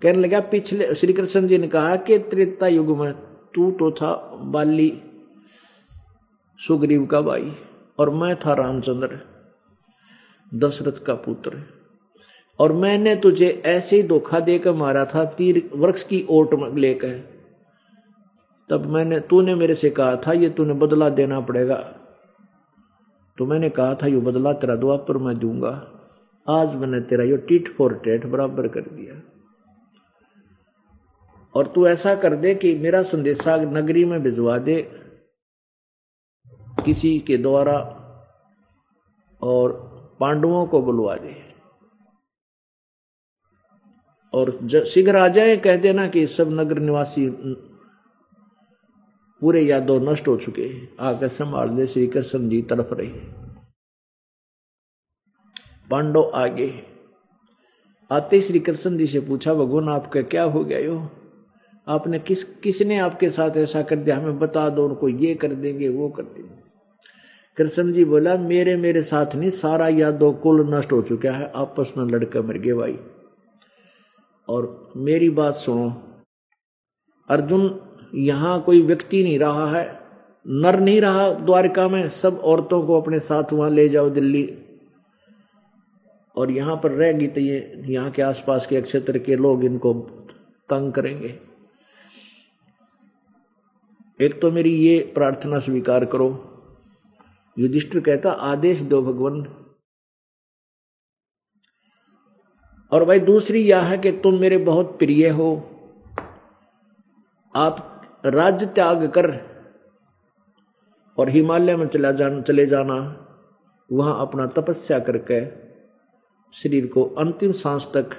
कहने 0.03 0.19
लगा, 0.19 0.41
पिछले 0.41 0.95
श्री 0.95 1.13
कृष्ण 1.13 1.47
जी 1.47 1.59
ने 1.59 1.69
कहा 1.69 1.97
कि 1.97 2.19
त्रेता 2.19 2.67
युग 2.67 2.99
में 2.99 3.13
तू 3.55 3.71
तो 3.71 3.91
था 3.91 4.15
बाली 4.45 5.03
सुग्रीव 6.59 7.07
का 7.07 7.21
भाई 7.21 7.53
और 7.99 8.11
मैं 8.11 8.37
था 8.37 8.55
रामचंद्र, 8.55 9.21
दशरथ 10.55 11.05
का 11.05 11.15
पुत्र। 11.15 11.80
और 12.61 12.73
मैंने 12.73 13.17
तुझे 13.17 13.63
ऐसे 13.67 13.97
ही 13.97 14.03
धोखा 14.03 14.41
देकर 14.41 14.73
मारा 14.73 15.05
था, 15.05 15.25
तीर 15.25 15.71
वृक्ष 15.77 16.03
की 16.03 16.27
ओट 16.31 16.75
लेकर। 16.75 17.41
तब 18.71 18.87
मैंने, 18.87 19.21
तूने 19.21 19.55
मेरे 19.55 19.75
से 19.75 19.91
कहा 19.91 20.17
था, 20.17 20.33
ये 20.33 20.51
तूने 20.51 20.75
बदला 20.75 21.09
देना 21.09 21.41
पड़ेगा। 21.41 21.77
तो 23.39 23.47
मैंने 23.47 23.69
कहा 23.69 23.95
था, 23.95 24.07
ये 24.07 24.17
बदला 24.17 24.53
तेरा 24.53 24.77
दुआ 24.77 24.97
पर 24.97 25.17
मैं 25.17 25.39
दूँगा। 25.39 25.91
आज 26.49 26.75
मैंने 26.75 27.01
तेरा 27.01 27.25
यो 27.25 27.37
टिट 27.37 27.69
फॉर 27.69 27.95
टेट 27.95 28.27
बराबर 28.27 28.69
कर 28.69 28.81
दिया। 28.81 29.23
और 31.55 31.67
तू 31.67 31.87
ऐसा 31.87 32.15
कर 32.15 32.35
दे 32.35 32.55
कि 32.55 32.75
मेरा 32.75 33.03
संदेशा 33.03 33.57
नगरी 33.57 34.05
में 34.05 34.23
भिजवा 34.23 34.59
दे, 34.59 34.91
किसी 36.85 37.19
के 37.19 37.37
द्वारा 37.37 37.79
और 39.43 39.91
पांडवों 40.21 40.67
को 40.67 40.83
बुलवा 40.83 41.17
दे। 41.17 41.50
और 44.35 44.69
शीघ्र 44.87 45.17
आ 45.17 45.29
जाए 45.29 45.57
कह 45.57 45.77
देना 45.77 46.07
कि 46.07 46.27
सब 46.27 46.51
नगर 46.51 46.79
निवासी 46.79 47.29
पूरे 49.43 49.61
यादव 49.63 50.11
नष्ट 50.11 50.29
हो 50.29 50.37
चुके 50.37 50.71
आकर 51.01 51.29
संभाल 51.29 51.87
श्री 51.87 52.07
कृष्ण 52.07 52.49
जी 52.49 52.63
तरफ़ 52.63 52.95
रहे 52.95 53.41
पांडव 55.91 56.31
आगे। 56.35 56.73
आते 58.11 58.41
श्री 58.41 58.59
कृष्ण 58.59 58.97
जी 58.97 59.07
से 59.07 59.21
पूछा, 59.21 59.55
भगवान, 59.55 59.89
आपका 59.89 60.23
क्या 60.23 60.43
हो 60.43 60.65
गया 60.65 60.79
यो? 60.79 61.11
आपने 61.89 62.19
किस, 62.19 62.45
किसने 62.45 62.99
आपके 62.99 63.31
साथ 63.31 63.51
ऐसा 63.57 63.83
कर 63.83 63.97
दिया? 63.97 64.17
हमें 64.17 64.39
बता 64.39 64.69
दो, 64.69 64.89
उनको 64.89 65.09
ये 65.09 65.35
कर 65.35 65.53
देंगे, 65.55 65.89
वो 65.89 66.09
कर 66.09 66.23
देंगे। 66.23 66.63
कृष्ण 67.57 67.93
जी 67.93 68.05
बोला, 68.05 68.37
मेरे 68.37 68.77
मेरे 68.77 69.03
साथ 69.03 69.35
नहीं, 69.35 69.51
सारा 69.51 69.89
यादव 69.89 70.33
कुल 70.33 70.75
नष्ट 70.75 70.93
हो 70.93 71.03
चुका 71.03 71.33
है। 71.33 71.53
आपस 71.55 71.93
में 71.97 72.05
लड़के 72.05 72.41
मर 72.41 72.59
गए 72.59 72.73
भाई। 72.73 72.99
और 74.51 74.93
मेरी 74.97 75.31
बात 75.31 75.55
सुनो। 75.55 75.89
अर्जुन, 77.29 77.81
यहाँ 78.15 78.61
कोई 78.61 78.83
व्यक्ति 78.83 79.23
नहीं 79.23 79.39
रहा 79.39 79.67
है। 79.71 80.01
नर 80.47 80.81
नहीं 80.81 81.01
रहा 81.01 81.29
द्वारका 81.31 81.89
में। 81.89 82.09
सब 82.09 82.39
औरतों 82.39 82.83
को 82.83 83.01
अपने 83.01 83.19
साथ 83.21 83.53
वहाँ 83.53 83.71
ले 83.71 83.89
जाओ 83.89 84.11
दिल्ली। 84.11 84.59
और 86.37 86.51
यहाँ 86.51 86.77
पर 86.77 86.91
रहेगी 86.91 87.27
तो 87.27 87.41
ये, 87.41 87.83
यहाँ 87.87 88.11
के 88.11 88.23
आसपास 88.23 88.67
के 88.67 88.81
क्षेत्र 88.81 89.19
के 89.19 89.37
लोग 89.37 89.65
इनको 89.65 89.95
तंग 90.69 90.93
करेंगे। 90.93 91.39
एक 94.21 94.41
तो 94.41 94.51
मेरी 94.51 94.75
ये 94.75 94.99
प्रार्थना 95.15 95.59
स्वीकार 95.59 96.05
करो। 96.05 96.29
युधिष्ठिर 97.59 98.01
कहता, 98.01 98.31
आदेश 98.31 98.81
दो 98.81 99.03
भगवान 99.03 99.43
और 102.93 103.05
भाई 103.05 103.21
दूसरी 103.21 103.61
यह 103.61 103.81
है 103.81 103.99
कि 103.99 104.13
तुम 104.13 104.41
मेरे 104.41 104.59
बहुत 104.59 104.99
प्रिय 104.99 105.29
हो। 105.29 105.71
आप 107.57 107.87
राज्य 108.27 108.67
त्याग 108.67 109.07
कर 109.11 109.31
और 111.19 111.29
हिमालय 111.29 111.77
में 111.77 111.87
चला 111.87 112.13
जाना, 112.13 112.41
चले 112.41 112.67
जाना, 112.67 113.27
वहाँ 113.93 114.21
अपना 114.21 114.47
तपस्या 114.47 114.99
करके, 114.99 115.47
शरीर 116.53 116.87
को 116.87 117.05
अंतिम 117.05 117.53
सांस 117.53 117.91
तक 117.95 118.11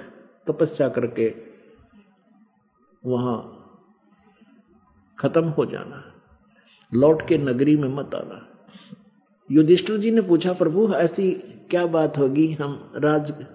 तपस्या 0.46 0.88
करके 0.88 1.34
वहाँ 3.06 3.58
खत्म 5.18 5.48
हो 5.48 5.64
जाना। 5.64 6.04
लौट 6.94 7.28
के 7.28 7.38
नगरी 7.38 7.76
में 7.76 7.88
मत 7.88 8.14
आना। 8.14 8.48
युधिष्ठिर 9.50 9.96
जी 9.96 10.10
ने 10.10 10.20
पूछा, 10.20 10.52
प्रभु, 10.52 10.94
ऐसी 10.94 11.32
क्या 11.70 11.86
बात 11.86 12.18
होगी? 12.18 12.52
हम 12.52 12.92
राज 12.96 13.46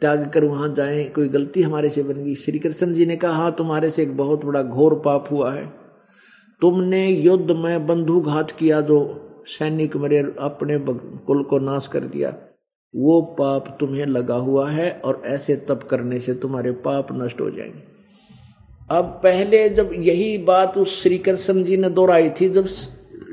त्याग 0.00 0.30
कर 0.34 0.44
वहाँ 0.44 0.74
जाए। 0.74 1.04
कोई 1.04 1.28
गलती 1.28 1.62
हमारे 1.62 1.90
से 1.90 2.02
बन 2.02 2.24
गई। 2.24 2.34
श्री 2.34 2.58
कृष्ण 2.58 2.92
जी 2.92 3.06
ने 3.06 3.16
कहा, 3.16 3.50
तुम्हारे 3.50 3.90
से 3.90 4.02
एक 4.02 4.16
बहुत 4.16 4.44
बड़ा 4.44 4.62
घोर 4.62 4.94
पाप 4.94 5.28
हुआ 5.30 5.52
है। 5.52 5.66
तुमने 6.60 7.08
युद्ध 7.08 7.50
में 7.50 7.86
बंधुघात 7.86 8.50
किया 8.50 8.80
जो 8.80 8.98
सैनिक 9.46 9.96
मरे 9.96 10.18
अपने 10.38 10.78
कुल 11.26 11.42
को 11.42 11.58
नाश 11.58 11.86
कर 11.86 12.00
दिया। 12.00 12.36
वो 12.96 13.20
पाप 13.22 13.76
तुम्हें 13.80 14.06
लगा 14.06 14.34
हुआ 14.34 14.70
है 14.70 14.90
और 15.04 15.22
ऐसे 15.26 15.56
तप 15.56 15.80
करने 15.90 16.18
से 16.18 16.34
तुम्हारे 16.34 16.72
पाप 16.72 17.08
नष्ट 17.12 17.40
हो 17.40 17.50
जाएँगे। 17.50 17.82
अब 18.90 19.04
पहले 19.22 19.68
जब 19.68 19.90
यही 19.92 20.38
बात 20.38 20.78
उस 20.78 21.02
श्री 21.02 21.18
कृष्ण 21.18 21.62
जी 21.62 21.76
ने 21.76 21.90
दोहराई 21.90 22.30
थी, 22.30 22.48
जब 22.48 22.66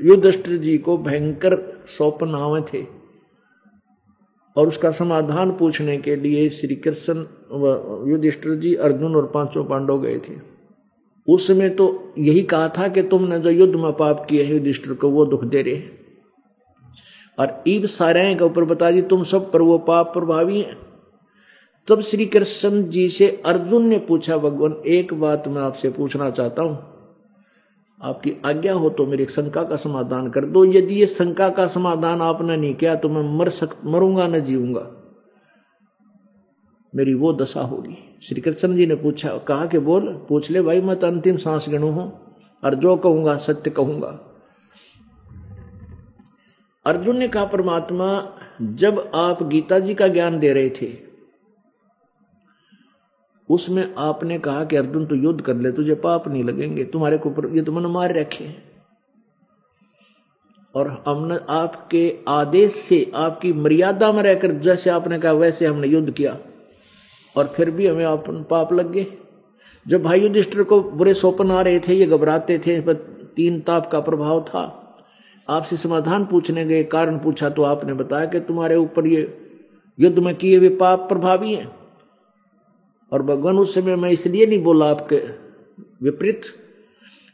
युधिष्ठिर 0.04 0.58
जी 0.58 0.78
को 0.78 0.96
भयंकर 0.98 1.56
स्वप्न 1.86 2.34
आवे 2.34 2.60
थे 2.60 2.97
और 4.58 4.68
उसका 4.68 4.90
समाधान 4.90 5.50
पूछने 5.56 5.96
के 5.96 6.14
लिए 6.16 6.48
श्री 6.50 6.74
कृष्ण 6.76 7.24
युधिष्ठिर 8.10 8.54
जी, 8.54 8.74
अर्जुन 8.74 9.16
और 9.16 9.26
पाँचों 9.26 9.64
पांडव 9.64 10.00
गए 10.02 10.18
थे। 10.18 10.34
उसमें 11.28 11.74
तो 11.76 12.14
यही 12.18 12.42
कहा 12.42 12.68
था 12.68 12.88
कि 12.88 13.02
तुमने 13.04 13.38
जो 13.38 13.50
युद्ध 13.50 13.74
में 13.74 13.92
पाप 13.92 14.26
किए 14.30 14.44
हैं 14.44 14.52
युधिष्ठिर 14.52 14.92
को, 14.92 15.10
वो 15.10 15.24
दुख 15.26 15.44
दे 15.44 15.62
रहे 15.62 15.82
और 17.38 17.62
ईब 17.68 17.86
सारे 17.86 18.34
के 18.34 18.44
ऊपर 18.44 18.64
बता 18.64 18.90
दी, 18.90 19.02
तुम 19.02 19.22
सब 19.24 19.50
पर 19.52 19.62
वो 19.62 19.78
पाप 19.78 20.12
प्रभावी 20.14 20.60
हैं। 20.60 20.76
तब 21.88 22.00
श्री 22.00 22.26
कृष्ण 22.26 22.82
जी 22.84 23.08
से 23.08 23.28
अर्जुन 23.46 23.86
ने 23.86 23.98
पूछा, 23.98 24.36
भगवान, 24.36 24.76
एक 24.86 25.14
बात 25.14 25.48
मैं 25.48 25.62
आपसे 25.62 25.90
पूछना 25.90 26.30
चाहता 26.30 26.62
हूँ। 26.62 26.97
आपकी 28.00 28.32
आज्ञा 28.44 28.74
हो 28.74 28.90
तो 28.90 29.06
मेरी 29.06 29.26
शंका 29.26 29.62
का 29.62 29.76
समाधान 29.76 30.28
कर 30.30 30.44
दो। 30.44 30.64
यदि 30.64 30.94
ये 30.94 31.06
शंका 31.06 31.48
का 31.48 31.66
समाधान 31.66 32.22
आपने 32.22 32.56
नहीं 32.56 32.74
किया 32.74 32.94
तो 32.94 33.08
मैं 33.08 33.38
मर 33.38 33.48
सक, 33.48 33.70
मरूँगा, 33.84 34.26
न 34.26 34.40
जीऊँगा। 34.40 34.90
मेरी 36.94 37.14
वो 37.14 37.32
दशा 37.32 37.60
होगी। 37.60 37.96
श्री 38.22 38.40
कृष्ण 38.40 38.76
जी 38.76 38.86
ने 38.86 38.94
पूछा, 38.94 39.36
कहा 39.38 39.66
कि 39.66 39.78
बोल, 39.78 40.12
पूछ 40.28 40.50
ले 40.50 40.62
भाई, 40.62 40.80
मैं 40.80 40.96
तो 40.96 41.06
अंतिम 41.06 41.36
सांस 41.36 41.68
गिणु 41.68 41.86
हूँ। 41.86 42.36
और 42.64 42.74
जो 42.74 42.96
कहूँगा, 42.96 43.36
सत्य 43.36 43.70
कहूँगा। 43.70 44.18
अर्जुन 46.86 47.16
ने 47.16 47.28
कहा, 47.28 47.44
परमात्मा, 47.44 48.38
जब 48.62 49.10
आप 49.14 49.42
गीता 49.42 49.78
जी 49.78 49.94
का 49.94 50.08
ज्ञान 50.08 50.38
दे 50.38 50.52
रहे 50.52 50.70
थे 50.70 51.07
उसमें 53.50 53.94
आपने 53.98 54.38
कहा 54.38 54.64
कि 54.64 54.76
अर्जुन, 54.76 55.06
तू 55.06 55.14
युद्ध 55.14 55.40
कर 55.40 55.56
ले, 55.56 55.72
तुझे 55.72 55.94
पाप 55.94 56.28
नहीं 56.28 56.44
लगेंगे, 56.44 56.84
तुम्हारे 56.84 57.18
को 57.18 57.48
ये 57.54 57.62
तो 57.62 57.72
मन 57.72 57.86
मार 57.86 58.14
रखे 58.14 58.54
और 60.74 61.04
हमने 61.06 61.38
आपके 61.48 62.18
आदेश 62.28 62.72
से, 62.72 63.10
आपकी 63.14 63.52
मर्यादा 63.52 64.12
में 64.12 64.22
रहकर 64.22 64.52
जैसे 64.52 64.90
आपने 64.90 65.18
कहा, 65.18 65.32
वैसे 65.32 65.66
हमने 65.66 65.88
युद्ध 65.88 66.10
किया। 66.10 66.36
और 67.36 67.46
फिर 67.46 67.70
भी 67.70 67.86
हमें 67.86 68.04
अपन 68.04 68.42
पाप 68.42 68.72
लग 68.72 68.92
गए। 68.92 69.06
जब 69.88 70.02
भाई 70.02 70.20
युधिष्ठिर 70.20 70.62
को 70.62 70.80
बुरे 70.82 71.14
स्वप्न 71.14 71.50
आ 71.50 71.60
रहे 71.60 71.80
थे, 71.80 71.94
ये 71.94 72.06
घबराते 72.06 72.58
थे, 72.58 72.80
पर 72.80 72.94
तीन 73.36 73.60
ताप 73.60 73.90
का 73.90 74.00
प्रभाव 74.00 74.42
था। 74.42 74.84
आपसे 75.48 75.76
समाधान 75.76 76.24
पूछने 76.26 76.64
गए, 76.64 76.84
कारण 76.84 77.18
पूछा 77.18 77.48
तो 77.50 77.62
आपने 77.62 77.92
बताया 77.92 78.26
कि 78.26 78.40
तुम्हारे 78.40 78.76
ऊपर 78.76 79.06
ये 79.06 79.38
युद्ध 80.00 80.18
में 80.18 80.34
किए 80.34 80.56
हुए 80.56 80.68
पाप 80.68 81.08
प्रभावी 81.08 81.54
हैं। 81.54 81.77
और 83.12 83.22
भगवान, 83.22 83.58
उस 83.58 83.74
समय 83.74 83.96
मैं 83.96 84.10
इसलिए 84.10 84.46
नहीं 84.46 84.62
बोला 84.62 84.86
आपके 84.86 85.16
विपरीत 86.02 86.42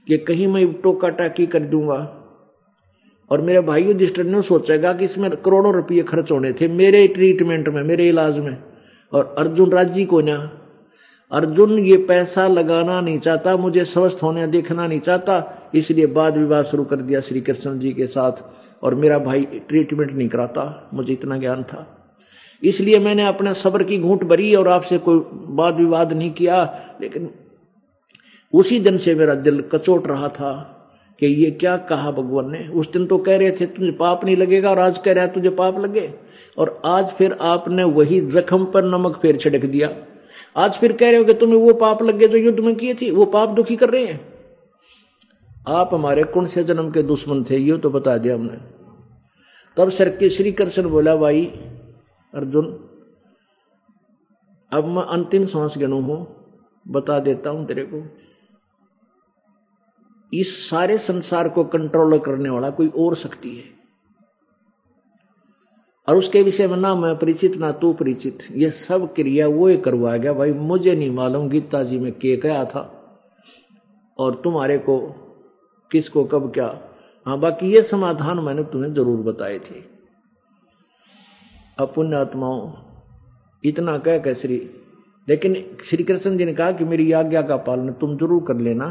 कि 0.08 0.18
कहीं 0.18 0.46
मैं 0.46 0.72
टोका 0.72 1.08
टाकी 1.08 1.46
कर 1.46 1.60
दूँगा। 1.60 2.20
और 3.30 3.40
मेरे 3.40 3.60
भाई 3.60 3.84
युधिष्ठिर 3.84 4.26
ने 4.26 4.42
सोचेगा 4.42 4.92
कि 4.92 5.04
इसमें 5.04 5.30
करोड़ों 5.30 5.74
रुपये 5.74 6.02
खर्च 6.02 6.30
होने 6.30 6.52
थे, 6.52 6.68
मेरे 6.68 7.08
ट्रीटमेंट 7.08 7.68
में, 7.68 7.82
मेरे 7.82 8.08
इलाज 8.08 8.38
में, 8.38 8.62
और 9.12 9.34
अर्जुन 9.38 9.70
राज़ी 9.70 10.04
को 10.04 10.20
ना। 10.20 10.50
अर्जुन, 11.32 11.78
ये 11.78 11.96
पैसा 11.96 12.48
लगाना 12.48 13.00
नहीं 13.00 13.18
चाहता, 13.18 13.56
मुझे 13.56 13.84
स्वस्थ 13.84 14.22
होने 14.22 14.46
देखना 14.46 14.86
नहीं 14.86 15.00
चाहता, 15.00 15.62
इसलिए 15.74 16.06
बाद 16.06 16.36
विवाद 16.36 16.64
शुरू 16.64 16.84
कर 16.84 16.96
दिया 16.96 17.20
श्री 17.20 17.40
कृष्ण 17.40 17.78
जी 17.78 17.92
के 17.92 18.06
साथ, 18.06 18.32
और 18.82 18.94
मेरा 18.94 19.18
भाई 19.18 19.44
ट्रीटमेंट 19.44 20.12
नहीं 20.12 20.28
कराता, 20.28 20.90
मुझे 20.94 21.12
इतना 21.12 21.36
ज्ञान 21.36 21.62
था। 21.62 22.03
इसलिए 22.64 22.98
मैंने 22.98 23.24
अपने 23.26 23.54
सबर 23.54 23.82
की 23.82 23.98
घूंट 23.98 24.24
भरी 24.24 24.54
और 24.54 24.68
आपसे 24.68 24.98
कोई 24.98 25.22
वाद 25.54 25.76
विवाद 25.76 26.12
नहीं 26.12 26.30
किया, 26.30 26.62
लेकिन 27.00 27.30
उसी 28.52 28.78
दिन 28.80 28.96
से 28.96 29.14
मेरा 29.14 29.34
दिल 29.34 29.60
कचोट 29.72 30.06
रहा 30.06 30.28
था 30.28 30.52
कि 31.20 31.26
ये 31.26 31.50
क्या 31.50 31.76
कहा 31.86 32.10
भगवान 32.10 32.50
ने। 32.52 32.66
उस 32.68 32.90
दिन 32.92 33.06
तो 33.06 33.18
कह 33.18 33.36
रहे 33.36 33.50
थे, 33.50 33.66
तुझे 33.66 33.90
पाप 33.90 34.24
नहीं 34.24 34.36
लगेगा 34.36 34.70
और 34.70 34.78
आज 34.78 34.98
कह 34.98 35.12
रहा 35.12 35.26
तुझे 35.26 35.50
पाप 35.50 35.78
लगे। 35.78 36.12
और 36.58 36.80
आज 36.84 37.08
फिर 37.08 37.32
आपने 37.40 37.84
वही 37.84 38.20
जख्म 38.20 38.64
पर 38.64 38.84
नमक 38.84 39.18
फेर 39.22 39.36
छिड़क 39.36 39.64
दिया। 39.66 39.90
आज 40.56 40.72
फिर 40.72 40.92
कह 40.92 41.10
रहे 41.10 41.18
हो 41.18 41.24
कि 41.24 41.34
तुम्हें 41.34 41.58
वो 41.58 41.72
पाप 41.74 42.02
लगे 42.02 42.28
जो 42.28 42.38
युद्ध 42.38 42.60
में 42.60 42.74
किए 42.74 42.94
थे, 42.94 43.10
वो 43.10 43.24
पाप 43.26 43.48
दुखी 43.48 43.76
कर 43.76 43.90
रहे 43.90 44.04
हैं। 44.06 44.20
आप 45.68 45.90
हमारे 45.94 46.22
कौन 46.24 46.46
से 46.46 46.64
जन्म 46.64 46.90
के 46.90 47.02
दुश्मन 47.02 47.44
थे, 47.44 47.56
ये 47.56 47.76
तो 47.78 47.90
बता 47.90 48.16
दिया 48.18 48.34
हमने। 48.34 48.58
तब 49.76 49.88
सर 49.88 50.08
के 50.08 50.30
श्री 50.30 50.52
कृष्ण 50.52 50.88
बोला, 50.88 51.16
भाई 51.16 51.44
अर्जुन, 52.34 52.66
अब 54.72 54.86
मैं 54.86 55.02
अंतिम 55.04 55.44
सांस 55.44 55.74
गणु 55.78 56.00
हूँ, 56.00 56.26
बता 56.86 57.18
देता 57.20 57.50
हूँ 57.50 57.66
तेरे 57.66 57.84
को। 57.84 58.02
इस 60.32 60.56
सारे 60.70 60.98
संसार 60.98 61.48
को 61.48 61.64
कंट्रोल 61.64 62.18
करने 62.18 62.48
वाला 62.48 62.70
कोई 62.70 62.88
और 62.88 63.14
शक्ति 63.14 63.50
है। 63.50 63.72
और 66.08 66.16
उसके 66.16 66.42
विषय 66.42 66.66
में 66.66 66.76
ना 66.76 66.94
मैं 66.94 67.16
परिचित, 67.18 67.56
ना 67.56 67.70
तू 67.72 67.92
परिचित 67.92 68.38
ये 68.52 68.70
सब 68.70 69.12
क्रिया 69.14 69.46
वो 69.48 69.66
ही 69.66 69.76
करवाया 69.76 70.16
गया। 70.16 70.32
भाई, 70.32 70.52
मुझे 70.52 70.94
नहीं 70.94 71.10
मालूम 71.10 71.48
गीता 71.48 71.82
जी 71.82 71.98
में 71.98 72.12
के 72.12 72.36
क्या 72.36 72.64
था, 72.64 72.90
और 74.18 74.34
तुम्हारे 74.34 74.78
को, 74.78 74.98
किसको, 75.90 76.24
कब 76.24 76.52
क्या। 76.52 76.66
हाँ 77.26 77.38
बाकी 77.40 77.72
ये 77.72 77.82
समाधान 77.82 78.38
मैंने 78.38 78.62
तुम्हें 78.64 78.92
ज़रूर 78.94 79.22
बताए 79.22 79.58
थे। 79.60 79.93
अपुण्य 81.78 82.16
आत्माओं 82.16 82.70
इतना 83.64 83.96
कह 83.98 84.18
कह 84.18 84.34
श्री 84.34 84.56
लेकिन 85.28 85.54
श्री 85.84 86.04
कृष्ण 86.04 86.36
जी 86.38 86.44
ने 86.44 86.52
कहा 86.54 86.72
कि 86.72 86.84
मेरी 86.84 87.10
आज्ञा 87.12 87.42
का 87.42 87.56
पालन 87.66 87.92
तुम 87.92 88.16
ज़रूर 88.16 88.42
कर 88.44 88.56
लेना। 88.56 88.86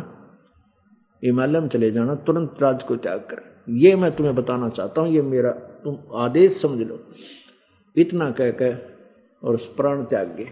हिमालय 1.24 1.60
में 1.60 1.68
चले 1.68 1.92
जाना, 1.92 2.16
तुरंत 2.18 2.62
राज 2.62 2.84
को 2.84 2.96
त्याग 2.96 3.20
कर। 3.30 3.42
ये 3.74 3.96
मैं 3.96 4.12
तुम्हें 4.16 4.36
बताना 4.36 4.70
चाहता 4.70 5.02
हूँ, 5.02 5.10
ये 5.10 5.22
मेरा 5.22 5.52
तुम 5.84 5.98
आदेश 6.16 6.60
समझ 6.62 6.80
लो। 6.80 7.00
इतना 7.96 8.30
कह 8.32 8.52
कह 8.52 8.76
और 9.44 9.58
प्राण 9.78 10.04
त्याग 10.06 10.36
गए। 10.38 10.50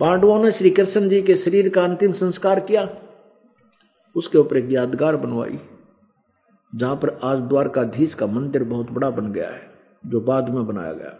पांडवों 0.00 0.42
ने 0.44 0.52
श्री 0.52 0.70
कृष्ण 0.70 1.08
जी 1.08 1.22
के 1.22 1.34
शरीर 1.36 1.68
का 1.68 1.84
अंतिम 1.84 2.12
संस्कार 2.12 2.60
किया। 2.60 2.88
उसके 4.16 4.38
ऊपर 4.38 4.56
एक 4.56 4.70
यादगार 4.70 5.16
बनवाई, 5.16 5.58
जहाँ 6.72 6.96
पर 6.96 7.18
आज 7.24 7.38
द्वारकाधीश 7.40 8.14
का 8.14 8.26
मंदिर 8.28 8.64
बहुत 8.66 8.90
बड़ा 8.90 9.10
बन 9.10 9.32
गया 9.32 9.50
है, 9.50 9.60
जो 10.04 10.20
बाद 10.22 10.48
में 10.48 10.66
बनाया 10.66 10.92
गया। 10.92 11.18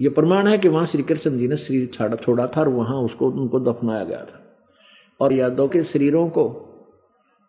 ये 0.00 0.08
प्रमाण 0.08 0.46
है 0.46 0.58
कि 0.58 0.68
वहाँ 0.68 0.86
श्री 0.86 1.02
कृष्ण 1.02 1.38
जी 1.38 1.48
ने 1.48 1.56
शरीर 1.56 1.86
छाड़ा 1.94 2.16
छोड़ा 2.16 2.46
था 2.46 2.60
और 2.60 2.68
वहाँ 2.68 2.96
उसको, 2.96 3.30
उनको 3.30 3.60
दफनाया 3.60 4.04
गया 4.04 4.24
था। 4.24 4.40
और 5.20 5.32
यादव 5.32 5.68
के 5.68 5.82
शरीरों 5.84 6.28
को 6.28 6.48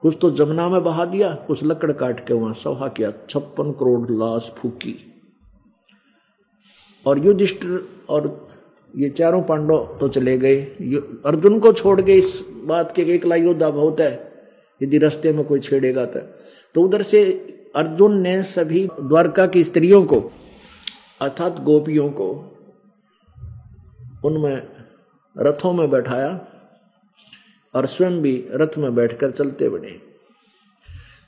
कुछ 0.04 0.18
तो 0.22 0.30
जमुना 0.32 0.68
में 0.70 0.84
बहा 0.84 1.06
दिया, 1.06 1.34
कुछ 1.48 1.64
लकड़ 1.64 1.92
काट 1.92 2.26
के 2.28 2.34
वहाँ 2.34 2.54
सहा 2.54 2.88
किया, 2.88 3.12
छप्पन 3.30 3.72
करोड़ 3.72 4.12
लाश 4.12 4.52
फूकी। 4.58 4.96
और 7.06 7.26
युधिष्ठिर 7.26 7.88
और 8.10 8.50
ये 8.94 9.10
चारों 9.10 9.42
पांडव 9.42 9.98
तो 10.00 10.08
चले 10.08 10.38
गए। 10.38 10.62
अर्जुन 11.26 11.60
को 11.60 11.72
छोड़ 11.74 12.00
गए 12.02 12.14
इस 12.14 12.44
बात 12.66 12.92
के 12.92 13.02
एकला 13.02 13.36
योद्धा 13.36 13.70
बहुत 13.70 14.00
है, 14.00 14.32
यदि 14.82 14.98
रास्ते 14.98 15.32
में 15.34 15.44
कोई 15.46 15.60
छेड़ेगा 15.60 16.06
तो। 16.06 16.20
तो 16.76 16.82
उधर 16.82 17.02
से 17.02 17.24
अर्जुन 17.76 18.20
ने 18.22 18.42
सभी 18.44 18.86
द्वारका 19.00 19.46
की 19.48 19.64
स्त्रियों 19.64 20.04
को 20.06 20.20
अर्थात 21.22 21.60
गोपियों 21.60 22.10
को 22.10 22.58
उनमें 24.26 24.68
रथों 25.38 25.74
में 25.74 25.90
बैठाया 25.90 26.48
और 27.76 27.86
स्वयं 27.86 28.22
भी 28.22 28.48
रथ 28.52 28.78
में 28.78 28.96
बैठकर 28.96 29.32
चलते 29.32 29.70
बने। 29.70 30.02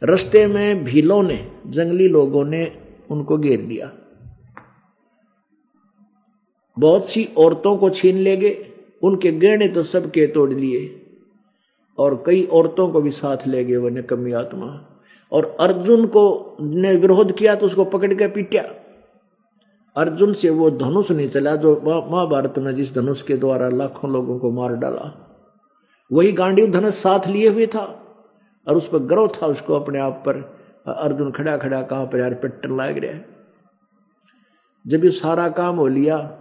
रस्ते 0.04 0.48
में 0.48 0.84
भीलों 0.84 1.24
ने, 1.24 1.52
जंगली 1.68 2.08
लोगों 2.08 2.46
ने 2.46 2.82
उनको 3.12 3.38
घेर 3.38 3.62
लिया। 3.62 3.92
बहुत 6.80 7.10
सी 7.10 7.30
औरतों 7.38 7.78
को 7.78 7.90
छीन 7.90 8.18
ले 8.18 8.38
गए, 8.38 8.74
उनके 9.04 9.32
गहने 9.32 9.68
तो 9.68 9.84
सबके 9.84 10.28
तोड़ 10.28 10.54
लिए 10.54 11.06
और 11.98 12.24
कई 12.26 12.46
औरतों 12.46 12.92
को 12.92 13.02
भी 13.02 13.12
साथ 13.12 13.38
ले 13.48 13.64
गए 13.64 13.76
वो 13.76 13.90
निकम्मी 13.90 14.32
आत्मा। 14.32 15.00
और 15.32 15.58
अर्जुन 15.60 16.06
को 16.06 16.58
ने 16.62 16.96
विरोध 16.96 17.38
किया 17.38 17.56
तो 17.56 17.66
उसको 17.66 17.86
पकड़ 17.86 18.14
के 18.14 18.28
पीटा। 18.28 18.83
अर्जुन 19.96 20.34
से 20.34 20.50
वो 20.50 20.70
धनुष 20.72 21.12
नहीं 21.12 21.30
चला 21.30 21.56
जो 21.56 21.82
महाभारत 21.86 22.54
में 22.58 22.76
जिस 22.76 22.94
धनुष 22.96 23.22
के 23.22 23.38
द्वारा 23.38 23.70
लाखों 23.70 24.12
लोगों 24.12 24.40
को 24.40 24.52
मार 24.52 24.76
डाला। 24.76 25.12
वही 26.12 26.32
गांडीव 26.32 26.72
धनुष 26.72 26.94
साथ 26.94 27.28
लिए 27.28 27.50
हुए 27.50 27.68
था 27.68 27.84
और 28.68 28.78
उस 28.78 28.90
पर 28.90 29.00
गर्व 29.00 29.28
था 29.28 29.48
उसको 29.48 29.74
अपने 29.74 30.00
आप 30.00 30.24
पर। 30.26 30.38
अर्जुन 30.88 31.32
खड़ा 31.32 31.58
खड़ा 31.58 31.82
कहाँ 31.82 32.06
पर 32.06 32.20
यार 32.20 32.34
पेट्टर 32.34 32.70
लाग 32.70 32.98
रहा 32.98 33.12
है। 33.12 33.26
जब 34.88 35.06
ये 35.06 35.12
सारा 35.12 35.50
काम 35.50 35.76
हो 35.76 35.88
लिया, 35.88 36.38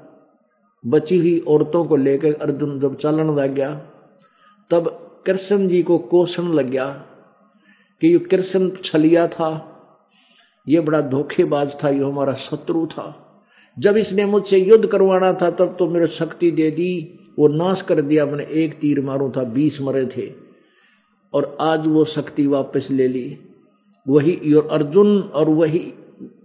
बची 0.87 1.19
हुई 1.19 1.39
औरतों 1.39 1.85
को 1.85 1.97
लेकर 1.97 2.35
अर्जुन 2.35 2.81
जब 2.81 2.97
चलन 2.97 3.35
लग 3.35 3.55
गया, 3.55 3.75
तब 4.71 4.89
कृष्ण 5.27 5.69
जी 5.69 5.83
को 5.83 5.99
कोषण 5.99 6.43
लग 6.43 6.67
गया 6.67 6.87
कि 8.01 8.09
ये 8.09 8.19
कृष्ण 8.19 8.71
छलिया 8.85 9.27
था, 9.29 9.69
ये 10.69 10.81
बड़ा 10.81 11.01
धोखेबाज 11.01 11.85
था, 11.85 11.89
ये 11.89 12.05
हमारा 12.05 12.35
शत्रु 12.35 12.87
था। 12.87 13.22
जब 13.79 13.97
इसने 13.97 14.27
मुझसे 14.27 14.59
युद्ध 14.59 14.87
करवाना 14.87 15.33
था, 15.33 15.51
तब 15.51 15.77
तो 15.79 15.89
मेरे 15.89 16.07
शक्ति 16.07 16.51
दे 16.51 16.71
दी, 16.71 17.19
वो 17.39 17.49
नाश 17.49 17.83
कर 17.83 18.03
दिया, 18.03 18.27
मैंने 18.27 18.45
एक 18.45 18.79
तीर 18.79 19.01
मारू 19.01 19.33
था, 19.37 19.45
बीस 19.45 19.81
मरे 19.81 20.07
थे। 20.07 20.33
और 21.35 21.59
आज 21.61 21.87
वो 21.87 22.05
शक्ति 22.05 22.47
वापस 22.47 22.89
ले 22.91 23.09
ली। 23.09 23.39
वही 24.09 24.55
और 24.55 24.67
अर्जुन 24.67 25.21
और 25.21 25.49
वही 25.49 25.95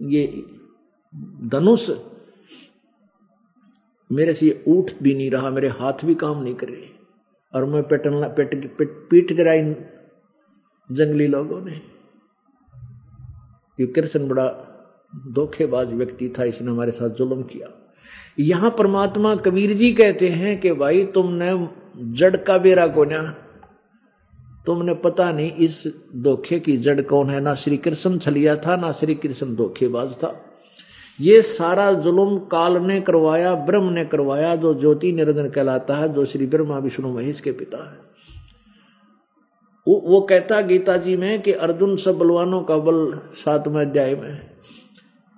ये 0.02 0.42
धनुष 1.44 1.90
मेरे 4.12 4.34
से 4.34 4.46
ये 4.46 4.64
उठ 4.68 4.90
भी 5.02 5.14
नहीं 5.14 5.30
रहा, 5.30 5.50
मेरे 5.50 5.68
हाथ 5.68 5.92
भी 6.04 6.14
काम 6.14 6.42
नहीं 6.42 6.54
कर 6.54 6.68
रहे। 6.68 6.88
और 7.54 7.64
मैं 7.64 7.82
पेटन, 7.82 8.24
पेट 8.24 8.76
पेट, 8.78 9.08
पीट 9.10 9.32
गिरा 9.32 9.52
इन 9.52 9.76
जंगली 10.92 11.26
लोगों 11.26 11.60
ने। 11.60 11.80
ये 13.80 13.86
कृष्ण 13.86 14.28
बड़ा 14.28 14.67
धोखेबाज 15.16 15.92
व्यक्ति 15.94 16.28
था 16.28 16.44
इसने 16.44 16.70
हमारे 16.70 16.92
साथ 16.92 17.10
जुल्म 17.10 17.42
किया। 17.42 17.68
यहाँ 18.38 18.70
परमात्मा 18.70 19.34
कबीर 19.36 19.72
जी 19.72 19.92
कहते 19.92 20.28
हैं 20.28 20.60
कि 20.60 20.72
भाई 20.72 21.04
तुमने 21.04 21.68
जड़ 21.98 22.36
का 22.36 22.58
बेरा 22.58 22.86
को 22.86 23.04
तुमने 24.66 24.94
पता 24.94 25.32
नहीं 25.32 25.52
इस 25.52 25.86
धोखे 26.16 26.60
की 26.60 26.76
जड़ 26.76 27.00
कौन 27.00 27.30
है। 27.30 27.40
ना 27.40 27.54
श्री 27.54 27.76
कृष्ण 27.76 28.18
छलिया 28.18 28.56
था 28.56 28.76
ना 28.76 28.92
श्री 28.92 29.14
कृष्ण 29.14 29.56
धोखेबाज 29.56 30.14
था। 30.14 30.44
ये 31.20 31.42
सारा 31.42 31.92
जुल्म 31.92 32.38
काल 32.38 32.76
ने 32.76 33.00
करवाया 33.00 33.54
ब्रह्म 33.54 33.92
ने 33.92 34.04
करवाया 34.04 34.56
जो 34.56 34.74
ज्योति 34.74 35.12
निरंजन 35.12 35.48
कहलाता 35.48 35.96
है 35.96 36.12
जो 36.12 36.24
श्री 36.24 36.46
ब्रह्मा 36.46 36.78
विष्णु 36.78 37.14
महेश 37.14 37.40
के 37.40 37.52
पिता 37.52 37.90
है। 37.90 37.98
वो, 39.86 40.02
वो 40.06 40.20
कहता 40.20 40.60
गीता 40.60 40.96
जी 40.96 41.16
में 41.16 41.42
कि 41.42 41.52
अर्जुन 41.52 41.96
सब 41.96 42.18
बलवानों 42.18 42.62
का 42.62 42.76
बल 42.76 43.20
सातवें 43.34 43.80
अध्याय 43.80 44.14
में 44.14 44.47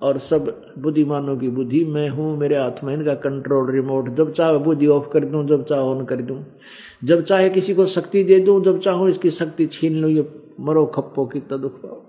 और 0.02 0.18
सब 0.18 0.74
बुद्धिमानों 0.78 1.36
की 1.36 1.48
बुद्धि, 1.48 1.84
मैं 1.84 2.08
हूँ, 2.08 2.38
मेरे 2.38 2.56
हाथ 2.56 2.84
में 2.84 2.94
इनका 2.94 3.14
कंट्रोल 3.14 3.70
रिमोट 3.70 4.08
जब 4.08 4.32
चाहे 4.32 4.58
बुद्धि 4.58 4.86
ऑफ़ 4.86 5.08
कर 5.08 5.24
दूँ, 5.24 5.46
जब 5.46 5.64
चाहे 5.64 5.80
ऑन 5.80 6.04
कर 6.04 6.16
दूँ। 6.16 6.44
जब 7.04 7.24
चाहे 7.24 7.50
किसी 7.50 7.74
को 7.74 7.86
शक्ति 7.86 8.24
दे 8.24 8.40
दूँ, 8.40 8.64
जब 8.64 8.80
चाहो 8.80 9.08
इसकी 9.08 9.30
शक्ति 9.30 9.66
छीन 9.66 9.94
लो, 9.94 10.08
ये 10.08 10.28
मरो 10.60 10.86
खप्पो 10.86 11.26
कितना 11.26 11.58
दुख 11.58 11.82
पाओ। 11.82 12.02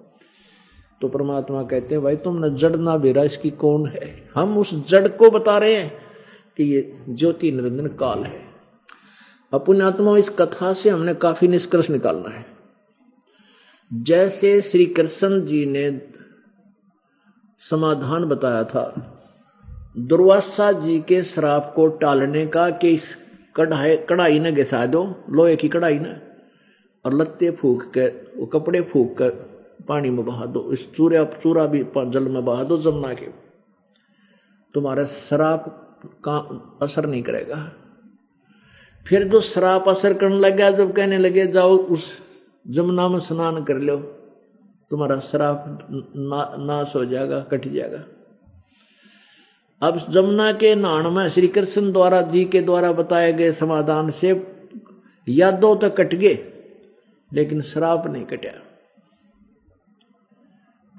तो 1.01 1.07
परमात्मा 1.07 1.63
कहते 1.63 1.95
हैं, 1.95 2.03
भाई 2.03 2.15
तुमने 2.15 2.49
जड़ 2.49 2.75
ना 2.75 2.97
बेरा, 2.97 3.23
इसकी 3.23 3.49
कौन 3.49 3.85
है? 3.85 4.29
हम 4.35 4.57
उस 4.57 4.89
जड़ 4.89 5.07
को 5.07 5.29
बता 5.29 5.57
रहे 5.57 5.75
हैं 5.75 5.93
कि 6.57 6.63
ये 6.63 6.97
ज्योति 7.09 7.51
निरंजन 7.51 7.87
काल 7.87 8.23
है। 8.23 8.41
अपुण्यात्मा, 9.53 10.17
इस 10.17 10.29
कथा 10.29 10.73
से 10.73 10.89
हमने 10.89 11.13
काफ़ी 11.13 11.47
निष्कर्ष 11.47 11.89
निकालना 11.89 12.29
है। 12.29 12.45
जैसे 13.93 14.61
श्री 14.61 14.85
कृष्ण 14.85 15.45
जी 15.45 15.65
ने 15.65 16.10
समाधान 17.61 18.25
बताया 18.25 18.63
था। 18.63 18.83
दुर्वासा 19.97 20.71
जी 20.71 20.99
के 20.99 21.21
श्राप 21.21 21.73
को 21.75 21.87
टालने 21.87 22.45
का 22.45 22.69
कि 22.69 22.89
इस 22.89 23.15
कढ़ाई 23.55 23.97
कढ़ाई 24.09 24.39
ने 24.39 24.51
घिसा 24.51 24.85
दो, 24.85 25.03
लोहे 25.29 25.55
की 25.55 25.69
कढ़ाई 25.69 25.99
ने, 25.99 26.13
और 27.05 27.13
लत्ते 27.13 27.51
फूक 27.51 27.83
कर 27.83 28.31
वो 28.37 28.45
कपड़े 28.45 28.81
फूक 28.81 29.17
कर 29.17 29.29
पानी 29.87 30.09
में 30.09 30.25
बहा 30.25 30.45
दो, 30.45 30.71
इस 30.73 30.93
चूरे 30.93 31.25
चूरा 31.43 31.65
भी 31.65 31.83
जल 31.97 32.27
में 32.27 32.45
बहा 32.45 32.63
दो 32.63 32.77
जमुना 32.77 33.13
के। 33.13 33.27
तुम्हारा 34.73 35.03
शराब 35.03 35.59
का 36.27 36.37
असर 36.81 37.05
नहीं 37.05 37.23
करेगा। 37.23 37.57
फिर 39.05 39.27
जो 39.27 39.39
शराब 39.39 39.89
असर 39.89 40.13
करने 40.13 40.39
लगा 40.39 40.71
जब 40.71 40.95
कहने 40.95 41.17
लगे, 41.17 41.47
जाओ 41.47 41.77
उस 41.77 42.07
जमुना 42.67 43.07
में 43.07 43.19
स्नान 43.19 43.63
कर 43.63 43.79
लो। 43.79 43.97
तुम्हारा 44.91 45.19
श्राप 45.19 45.87
ना, 46.15 46.55
नाश 46.59 46.95
हो 46.95 47.05
जाएगा 47.05 47.39
कट 47.39 47.67
जाएगा। 47.67 48.03
अब 49.81 49.97
जमुना 50.09 50.51
के 50.51 50.75
नाण 50.75 51.09
में 51.11 51.27
श्री 51.29 51.47
कृष्ण 51.47 51.91
द्वारा 51.91 52.21
जी 52.21 52.45
के 52.45 52.61
द्वारा 52.61 52.91
बताए 52.91 53.33
गए 53.33 53.51
समाधान 53.51 54.09
से 54.09 54.33
यादों 55.27 55.75
तो 55.75 55.89
कट 55.89 56.15
गए 56.15 56.37
लेकिन 57.33 57.61
श्राप 57.61 58.07
नहीं 58.07 58.25
कटा। 58.25 58.51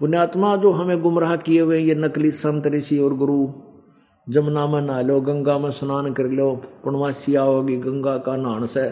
पुण्यात्मा 0.01 0.57
जो 0.57 0.71
हमें 0.73 1.01
गुमराह 1.03 1.37
किए 1.37 1.61
हुए 1.61 1.79
ये 1.79 1.95
नकली 1.95 2.31
संत 2.31 2.67
ऋषि 2.67 2.99
और 2.99 3.15
गुरु 3.15 3.47
जमुना 4.29 4.67
में 4.67 4.81
नहा 4.81 5.01
लो 5.01 5.21
गंगा 5.21 5.59
में 5.59 5.71
स्नान 5.71 6.13
कर 6.13 6.27
लो 6.31 6.51
पूर्णवासी 6.85 7.35
आओगी 7.35 7.77
गंगा 7.77 8.17
का 8.19 8.37
नहान 8.37 8.67
से 8.67 8.89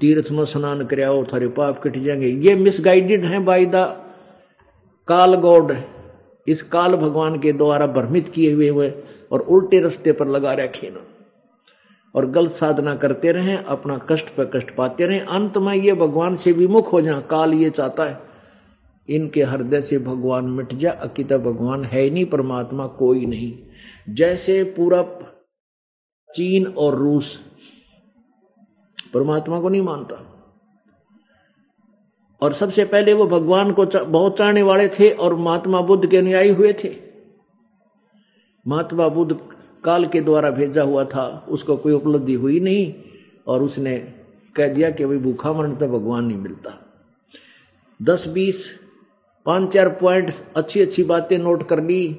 तीर्थ 0.00 0.30
में 0.30 0.44
स्नान 0.44 0.84
कर 0.86 1.04
आओ 1.04 1.24
थारे 1.24 1.48
पाप 1.48 1.78
कट 1.78 1.98
जाएँगे। 1.98 2.28
ये 2.28 2.54
मिसगाइडेड 2.56 3.24
है 3.24 3.38
बाई 3.38 3.66
द 3.66 3.74
काल 5.08 5.34
गौड 5.34 5.72
इस 6.46 6.62
काल 6.62 6.94
भगवान 6.96 7.38
के 7.38 7.52
द्वारा 7.52 7.86
भ्रमित 7.86 8.28
किए 8.28 8.52
हुए 8.52 8.68
हुए 8.68 8.90
और 9.32 9.40
उल्टे 9.40 9.80
रास्ते 9.80 10.12
पर 10.12 10.26
लगा 10.26 10.52
रखे 10.52 10.90
ना 10.90 11.00
और 12.14 12.26
गलत 12.26 12.50
साधना 12.50 12.94
करते 12.94 13.32
रहे, 13.32 13.56
अपना 13.56 13.98
कष्ट 14.10 14.28
पर 14.28 14.44
कष्ट 14.44 14.74
पाते 14.74 15.06
रहे। 15.06 15.18
अंत 15.18 15.58
में 15.58 15.74
ये 15.74 15.92
भगवान 15.92 16.36
से 16.36 16.52
विमुख 16.52 16.92
हो 16.92 17.00
जाए, 17.00 17.22
काल 17.30 17.54
ये 17.54 17.70
चाहता 17.70 18.04
है। 18.04 18.20
इनके 19.08 19.42
हृदय 19.42 19.80
से 19.80 19.98
भगवान 19.98 20.44
मिट 20.44 20.74
जा 20.74 20.90
अकिता 20.90 21.38
भगवान 21.38 21.84
है 21.84 22.08
नहीं, 22.10 22.24
परमात्मा 22.24 22.86
कोई 22.86 23.26
नहीं। 23.26 23.52
जैसे 24.14 24.62
पूरब 24.64 25.18
चीन 26.30 26.66
और 26.66 26.94
रूस, 26.94 27.38
परमात्मा 29.14 29.60
को 29.60 29.68
नहीं 29.68 29.82
मानता। 29.82 30.24
और 32.42 32.52
सबसे 32.52 32.84
पहले 32.84 33.12
वो 33.12 33.26
भगवान 33.26 33.72
को 33.72 33.84
बहुत 33.84 34.36
चाहने 34.38 34.62
वाले 34.62 34.88
थे 34.88 35.10
और 35.10 35.34
महात्मा 35.36 35.80
बुद्ध 35.80 36.08
के 36.10 36.16
अनुयायी 36.16 36.50
हुए 36.50 36.72
थे। 36.84 36.90
महात्मा 38.66 39.08
बुद्ध 39.08 39.38
काल 39.84 40.06
के 40.06 40.20
द्वारा 40.20 40.50
भेजा 40.50 40.82
हुआ 40.82 41.04
था, 41.04 41.46
उसको 41.48 41.76
कोई 41.76 41.92
उपलब्धि 41.92 42.34
हुई 42.34 42.60
नहीं 42.60 42.92
और 43.46 43.62
उसने 43.62 43.96
कह 44.56 44.68
दिया 44.68 44.90
कि 44.90 45.06
भाई 45.06 45.18
भूखा 45.18 45.52
मरण 45.52 45.74
तो 45.74 45.88
भगवान 45.88 46.24
नहीं 46.24 46.38
मिलता। 46.38 46.78
दस 48.00 48.26
बीस, 48.28 48.66
पाँच 49.46 49.72
चार 49.72 49.88
पॉइंट 49.88 50.32
अच्छी 50.56 50.80
अच्छी 50.80 51.02
बातें 51.04 51.38
नोट 51.38 51.66
कर 51.68 51.82
ली, 51.82 52.18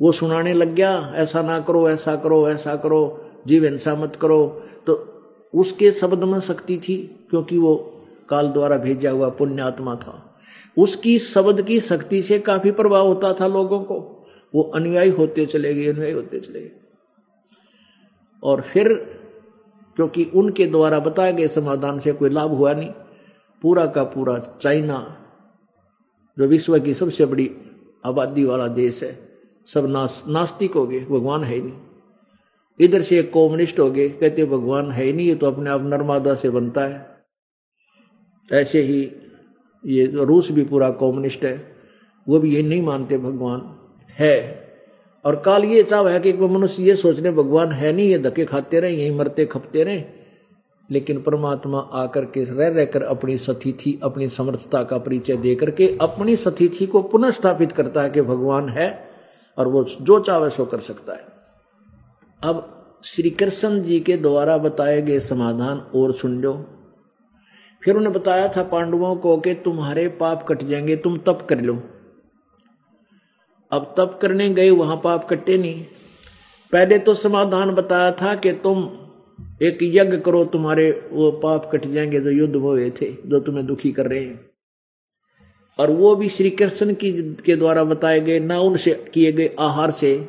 वो 0.00 0.12
सुनाने 0.12 0.52
लग 0.54 0.74
गया, 0.74 1.12
ऐसा 1.14 1.42
ना 1.42 1.58
करो, 1.60 1.88
ऐसा 1.90 2.16
करो 2.16 2.48
ऐसा 2.48 2.76
करो, 2.76 3.30
जीव 3.46 3.64
हिंसा 3.64 3.94
मत 3.94 4.16
करो। 4.16 4.46
तो 4.86 4.94
उसके 5.54 5.90
शब्द 5.92 6.24
में 6.24 6.38
शक्ति 6.40 6.76
थी, 6.78 6.96
क्योंकि 7.30 7.58
वो 7.58 7.99
काल 8.30 8.48
द्वारा 8.48 8.76
भेजा 8.76 9.10
हुआ 9.10 9.28
पुण्यात्मा 9.28 9.94
था। 9.94 10.38
उसकी 10.78 11.18
शब्द 11.18 11.62
की 11.62 11.80
शक्ति 11.80 12.22
से 12.22 12.38
काफ़ी 12.38 12.70
प्रभाव 12.70 13.06
होता 13.06 13.32
था 13.32 13.46
लोगों 13.46 13.82
को। 13.84 14.26
वो 14.54 14.62
अनुयायी 14.62 15.10
होते 15.10 15.46
चले 15.46 15.74
गए 15.74 15.86
अनुयायी 15.86 16.12
होते 16.12 16.40
चले 16.40 16.60
गए। 16.60 16.70
और 18.42 18.60
फिर 18.60 18.92
क्योंकि 19.96 20.24
उनके 20.24 20.66
द्वारा 20.66 20.98
बताए 20.98 21.32
गए 21.32 21.48
समाधान 21.48 21.98
से 21.98 22.12
कोई 22.12 22.30
लाभ 22.30 22.50
हुआ 22.50 22.72
नहीं 22.74 22.90
पूरा 23.62 23.86
का 23.86 24.04
पूरा 24.04 24.38
चाइना 24.60 24.98
जो 26.36 26.46
विश्व 26.46 26.78
की 26.78 26.94
सबसे 26.94 27.26
बड़ी 27.26 27.50
आबादी 28.04 28.44
वाला 28.44 28.66
देश 28.68 29.02
है 29.02 29.18
सब 29.66 29.86
नास, 29.86 30.22
नास्तिक 30.28 30.74
हो 30.74 30.86
गए 30.86 31.00
भगवान 31.00 31.44
है 31.44 31.60
नहीं। 31.60 31.72
इधर 32.80 33.00
से 33.00 33.18
एक 33.18 33.32
कम्युनिस्ट 33.32 33.80
हो 33.80 33.90
गए 33.90 34.08
कहते 34.08 34.44
भगवान 34.44 34.92
ही 34.92 35.12
नहीं 35.12 35.26
ये 35.26 35.34
तो 35.34 35.46
अपने 35.46 35.70
आप 35.70 35.82
नर्मदा 35.82 36.34
से 36.34 36.50
बनता 36.50 36.84
है। 36.84 37.19
ऐसे 38.52 38.82
ही 38.82 39.12
ये 39.86 40.06
रूस 40.06 40.52
भी 40.52 40.64
पूरा 40.64 40.90
कम्युनिस्ट 40.90 41.44
है, 41.44 41.76
वो 42.28 42.38
भी 42.38 42.56
ये 42.56 42.62
नहीं 42.62 42.82
मानते 42.82 43.18
भगवान 43.18 43.76
है। 44.18 44.60
और 45.24 45.36
काल 45.36 45.64
ये 45.64 45.82
चाव 45.82 46.08
है 46.08 46.20
कि 46.20 46.32
मनुष्य 46.32 46.82
ये 46.82 46.94
सोच 46.94 47.20
रहे 47.20 47.32
भगवान 47.32 47.72
है 47.72 47.92
नहीं, 47.92 48.08
ये 48.08 48.18
धक्के 48.18 48.44
खाते 48.44 48.80
रहे, 48.80 48.90
यही 48.90 49.10
मरते 49.10 49.46
खपते 49.46 49.84
रहे। 49.84 50.02
लेकिन 50.90 51.22
परमात्मा 51.22 51.78
आकर 51.78 52.24
के 52.24 52.44
रह 52.44 52.68
रहकर 52.68 53.02
अपनी 53.02 53.38
सतिथि 53.38 54.00
अपनी 54.02 54.28
समर्थता 54.28 54.82
का 54.82 54.98
परिचय 54.98 55.36
दे 55.36 55.54
करके 55.54 55.98
अपनी 56.00 56.36
सतिथि 56.36 56.86
को 56.86 57.02
पुनः 57.02 57.30
स्थापित 57.30 57.72
करता 57.72 58.02
है 58.02 58.10
कि 58.10 58.22
भगवान 58.22 58.68
है 58.68 59.10
और 59.58 59.68
वो 59.68 59.84
जो 59.84 60.20
चाहे 60.20 60.50
सो 60.50 60.64
कर 60.64 60.78
सकता 60.78 61.12
है। 61.12 61.24
अब 62.42 62.76
श्री 63.04 63.30
कृष्ण 63.30 63.82
जी 63.82 64.00
के 64.00 64.16
द्वारा 64.16 64.58
बताए 64.58 65.02
गए 65.02 65.20
समाधान 65.20 65.78
और 65.78 66.12
सुन 66.12 66.42
लो। 66.42 66.64
फिर 67.84 67.96
उन्हें 67.96 68.12
बताया 68.12 68.48
था 68.48 68.62
पांडवों 68.62 69.16
को 69.16 69.36
कि 69.36 69.54
तुम्हारे 69.54 70.08
पाप 70.08 70.46
कट 70.48 70.62
जाएँगे, 70.62 70.96
तुम 70.96 71.16
तप 71.16 71.46
कर 71.50 71.60
लो। 71.60 71.82
अब 73.70 73.94
तप 73.96 74.18
करने 74.22 74.48
गए, 74.48 74.70
वहाँ 74.70 75.00
पाप 75.04 75.28
कटे 75.28 75.58
नहीं। 75.58 75.84
पहले 76.72 76.98
तो 76.98 77.14
समाधान 77.14 77.70
बताया 77.70 78.12
था 78.12 78.34
कि 78.34 78.52
तुम 78.52 78.90
एक 79.62 79.78
यज्ञ 79.82 80.16
करो, 80.16 80.44
तुम्हारे 80.44 81.08
वो 81.12 81.30
पाप 81.30 81.70
कट 81.72 81.86
जाएँगे 81.86 82.20
जो 82.20 82.30
युद्ध 82.30 82.56
हुए 82.56 82.90
थे, 82.90 83.16
जो 83.26 83.40
तुम्हें 83.40 83.66
दुखी 83.66 83.92
कर 83.92 84.06
रहे 84.06 84.24
हैं। 84.24 84.50
और 85.78 85.90
वो 85.90 86.16
भी 86.16 86.28
श्री 86.28 86.50
कृष्ण 86.50 86.94
की 86.94 87.36
के 87.44 87.56
द्वारा 87.56 87.84
बताए 87.84 88.20
गए, 88.20 88.40
ना 88.40 88.60
उनसे 88.60 89.10
किए 89.14 89.32
गए 89.32 89.56
आहार 89.60 89.90
से 89.90 90.28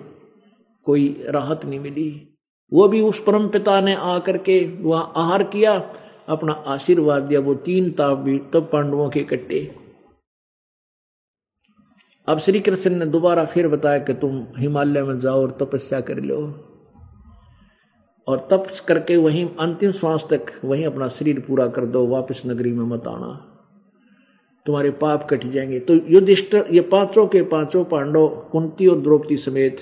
कोई 0.83 1.23
राहत 1.29 1.65
नहीं 1.65 1.79
मिली। 1.79 2.27
वो 2.73 2.87
भी 2.87 3.01
उस 3.01 3.23
परम 3.23 3.47
पिता 3.47 3.81
ने 3.81 3.95
आकर 3.95 4.37
के 4.37 4.77
वहाँ 4.81 5.13
आहार 5.15 5.43
किया 5.43 5.93
अपना 6.31 6.53
आशीर्वाद 6.53 7.23
दिया, 7.23 7.39
वो 7.39 7.55
तीन 7.55 7.91
ताप 7.91 8.17
भी 8.17 8.37
तब 8.37 8.69
पांडवों 8.73 9.09
के 9.09 9.23
कट्टे 9.23 9.75
अब 12.27 12.37
श्री 12.37 12.59
कृष्ण 12.59 12.95
ने 12.95 13.05
दोबारा 13.05 13.45
फिर 13.45 13.67
बताया 13.67 13.99
कि 13.99 14.13
तुम 14.13 14.47
हिमालय 14.57 15.03
में 15.03 15.19
जाओ 15.19 15.41
और 15.41 15.51
तपस्या 15.51 16.01
कर 16.01 16.17
लो। 16.17 16.67
और 18.27 18.47
तप 18.51 18.67
करके 18.87 19.17
वहीं 19.17 19.49
अंतिम 19.59 19.91
श्वास 19.91 20.27
तक 20.29 20.45
वहीं 20.65 20.85
अपना 20.85 21.07
शरीर 21.07 21.39
पूरा 21.39 21.67
कर 21.67 21.85
दो, 21.85 22.07
वापस 22.07 22.41
नगरी 22.45 22.71
में 22.71 22.85
मत 22.85 23.07
आना। 23.07 23.47
तुम्हारे 24.65 24.91
पाप 24.91 25.27
कट 25.29 25.43
जाएँगे। 25.43 25.79
तो 25.79 25.93
युधिष्ठ 25.93 26.55
ये 26.55 26.81
पाँचों 26.81 27.27
के 27.27 27.41
पाँचों 27.43 27.85
पांडव 27.85 28.27
कुंती 28.51 28.87
और 28.87 29.01
द्रौपदी 29.01 29.37
समेत 29.37 29.77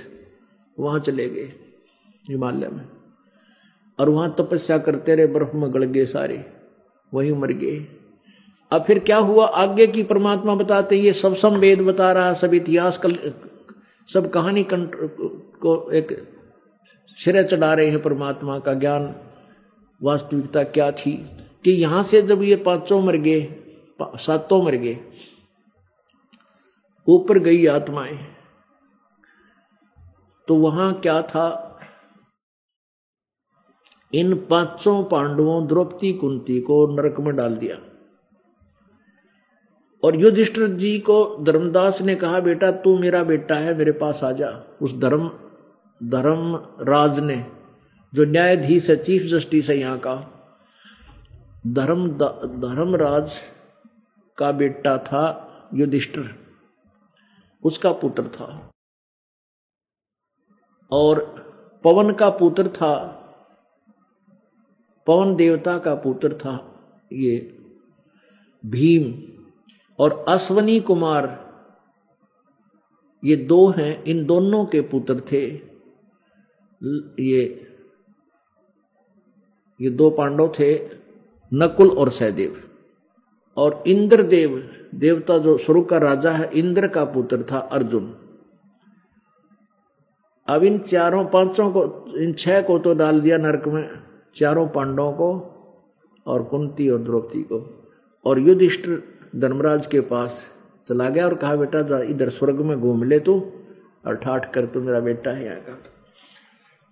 वहाँ 0.79 0.99
चले 0.99 1.29
गए 1.29 1.53
हिमालय 2.29 2.67
में। 2.67 2.98
और 3.99 4.09
वहाँ 4.09 4.33
तपस्या 4.37 4.77
करते 4.77 5.15
रहे 5.15 5.27
बर्फ़ 5.27 5.55
में 5.55 5.73
गड़ 5.73 5.83
गए 5.83 6.05
सारे, 6.05 6.45
वही 7.13 7.33
मर 7.33 7.51
गए। 7.53 7.79
अब 8.71 8.83
फिर 8.83 8.99
क्या 8.99 9.17
हुआ? 9.17 9.45
आगे 9.45 9.87
की 9.87 10.03
परमात्मा 10.03 10.55
बताते 10.55 10.95
ये 10.95 11.13
सब 11.13 11.35
संवेद 11.35 11.81
बता 11.81 12.11
रहा, 12.11 12.33
सब 12.33 12.53
इतिहास 12.53 12.97
कल, 12.97 13.15
सब 14.09 14.29
कहानी 14.31 14.65
को 14.71 15.91
एक 15.91 16.17
श्रेय 17.17 17.43
चढ़ा 17.43 17.73
रहे 17.73 17.89
हैं 17.89 18.01
परमात्मा 18.01 18.59
का 18.59 18.73
ज्ञान, 18.73 19.13
वास्तविकता 20.01 20.63
क्या 20.63 20.91
थी? 20.91 21.13
कि 21.63 21.71
यहाँ 21.71 22.03
से 22.03 22.21
जब 22.21 22.43
ये 22.43 22.55
पाँचों 22.55 23.01
मर 23.01 23.15
गए 23.17 23.47
सातों 24.01 24.61
मर 24.63 24.75
गए, 24.75 24.97
ऊपर 27.07 27.39
गई 27.39 27.65
आत्माएँ। 27.67 28.19
तो 30.47 30.55
वहाँ 30.55 30.93
क्या 30.93 31.21
था? 31.21 31.65
इन 34.13 34.35
पाँचों 34.35 35.03
पांडवों 35.03 35.67
द्रौपदी 35.67 36.13
कुंती 36.13 36.61
को 36.61 36.87
नरक 36.87 37.19
में 37.19 37.35
डाल 37.35 37.55
दिया। 37.55 37.75
और 40.03 40.15
युधिष्ठिर 40.15 40.67
जी 40.67 40.99
को 40.99 41.37
धर्मदास 41.43 42.01
ने 42.01 42.15
कहा, 42.15 42.39
बेटा, 42.39 42.71
तू 42.71 42.99
मेरा 42.99 43.23
बेटा 43.23 43.55
है, 43.55 43.77
मेरे 43.77 43.91
पास 43.91 44.23
आ 44.23 44.31
जा। 44.31 44.63
उस 44.81 44.97
धर्म 44.97 45.31
धर्म 46.03 46.55
राज 46.81 47.19
ने, 47.19 47.45
जो 48.13 48.25
न्यायाधीश 48.25 48.89
है, 48.89 48.95
चीफ 48.95 49.21
जस्टिस 49.21 49.69
है 49.69 49.77
यहाँ 49.77 49.97
का, 49.97 50.15
धर्म 51.67 52.09
धर्मराज 52.61 53.41
का 54.37 54.51
बेटा 54.51 54.97
था 54.97 55.45
युधिष्ठिर। 55.73 56.35
उसका 57.63 57.91
पुत्र 57.91 58.27
था। 58.27 58.71
और 60.91 61.19
पवन 61.83 62.11
का 62.11 62.29
पुत्र 62.29 62.67
था 62.67 63.15
पवन 65.09 65.35
देवता 65.35 65.77
का 65.77 65.95
पुत्र 65.95 66.33
था 66.33 66.55
ये? 67.13 67.57
भीम 68.65 69.13
और 69.99 70.25
अश्वनी 70.29 70.79
कुमार, 70.79 71.49
ये 73.23 73.35
दो 73.35 73.67
हैं, 73.67 74.03
इन 74.03 74.25
दोनों 74.25 74.65
के 74.65 74.81
पुत्र 74.81 75.19
थे। 75.31 75.43
ये 77.19 77.65
ये 79.81 79.89
दो 79.89 80.09
पांडव 80.09 80.51
थे, 80.59 80.89
नकुल 81.53 81.89
और 81.89 82.09
सहदेव। 82.09 82.63
और 83.57 83.83
इंद्रदेव, 83.87 84.69
देवता 84.95 85.37
जो 85.37 85.57
स्वर्ग 85.57 85.85
का 85.85 85.97
राजा 85.97 86.31
है, 86.31 86.49
इंद्र 86.53 86.87
का 86.87 87.05
पुत्र 87.05 87.43
था 87.51 87.57
अर्जुन। 87.57 88.15
अब 90.47 90.63
इन 90.63 90.79
चारों 90.79 91.25
पाँचों 91.25 91.71
को, 91.71 91.81
इन 92.17 92.33
छह 92.33 92.61
को 92.61 92.79
तो 92.79 92.93
डाल 92.93 93.21
दिया 93.21 93.37
नरक 93.37 93.67
में। 93.67 94.08
चारों 94.35 94.67
पांडवों 94.67 95.11
को 95.13 95.29
और 96.25 96.43
कुंती 96.43 96.89
और 96.89 96.99
द्रौपदी 96.99 97.41
को। 97.43 97.59
और 98.25 98.39
युधिष्ठिर 98.39 99.03
धर्मराज 99.35 99.87
के 99.87 100.01
पास 100.03 100.45
चला 100.87 101.09
गया 101.09 101.25
और 101.25 101.35
कहा, 101.35 101.55
बेटा 101.55 101.99
इधर 102.01 102.29
स्वर्ग 102.29 102.61
में 102.61 102.79
घूम 102.79 103.03
ले 103.03 103.19
तू। 103.19 103.39
और 104.07 104.15
ठाठ 104.15 104.51
कर 104.53 104.65
तू, 104.65 104.81
मेरा 104.81 104.99
बेटा 104.99 105.31
है 105.31 105.45
यहाँ 105.45 105.81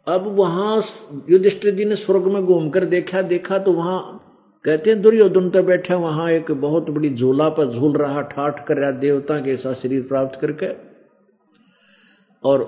अब 0.08 0.28
वहाँ 0.36 0.82
युधिष्ठिर 1.30 1.76
जी 1.76 1.86
ने 1.86 1.96
स्वर्ग 1.96 2.26
में 2.26 2.46
घूम 2.46 2.70
कर 2.70 2.86
देखा 2.86 3.22
देखा 3.24 3.58
तो 3.60 3.74
वहाँ 3.74 4.24
कहते 4.66 4.90
हैं, 4.90 5.02
दुर्योधन 5.02 5.50
तो 5.50 5.64
बैठे 5.64 5.94
वहाँ 5.96 6.30
एक 6.32 6.52
बहुत 6.52 6.90
बड़ी 6.90 7.14
झूला 7.14 7.48
पर 7.50 7.72
झूल 7.72 7.94
रहा, 7.94 8.22
ठाठ 8.22 8.66
कर 8.68 8.78
रहा 8.78 8.92
देवता 8.94 9.40
के 9.42 9.52
ऐसा 9.52 9.74
शरीर 9.74 10.02
प्राप्त 10.04 10.40
करके। 10.42 10.68
और 12.44 12.64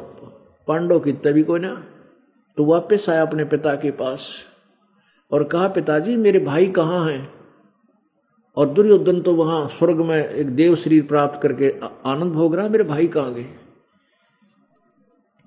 पांडव 0.68 1.00
की 1.00 1.12
तभी 1.24 1.44
को 1.44 1.58
ना 1.58 1.74
तो 2.58 2.66
वापस 2.66 3.10
आया 3.10 3.22
अपने 3.22 3.46
पिता 3.46 3.76
के 3.76 3.92
पास। 3.94 4.30
और 5.32 5.44
कहा, 5.44 5.68
पिताजी, 5.68 6.16
मेरे 6.18 6.40
भाई 6.40 6.68
कहाँ 6.68 7.06
हैं? 7.10 7.30
और 8.58 8.70
दुर्योधन 8.70 9.22
तो 9.22 9.34
वहाँ 9.36 9.68
स्वर्ग 9.70 10.02
में 10.02 10.18
एक 10.18 10.50
देव 10.50 10.76
शरीर 10.76 11.04
प्राप्त 11.06 11.40
करके 11.42 11.70
आनंद 12.06 12.34
भोग 12.34 12.56
रहा, 12.56 12.68
मेरे 12.68 12.84
भाई 12.84 13.08
कहाँ 13.08 13.34
गए? 13.34 13.46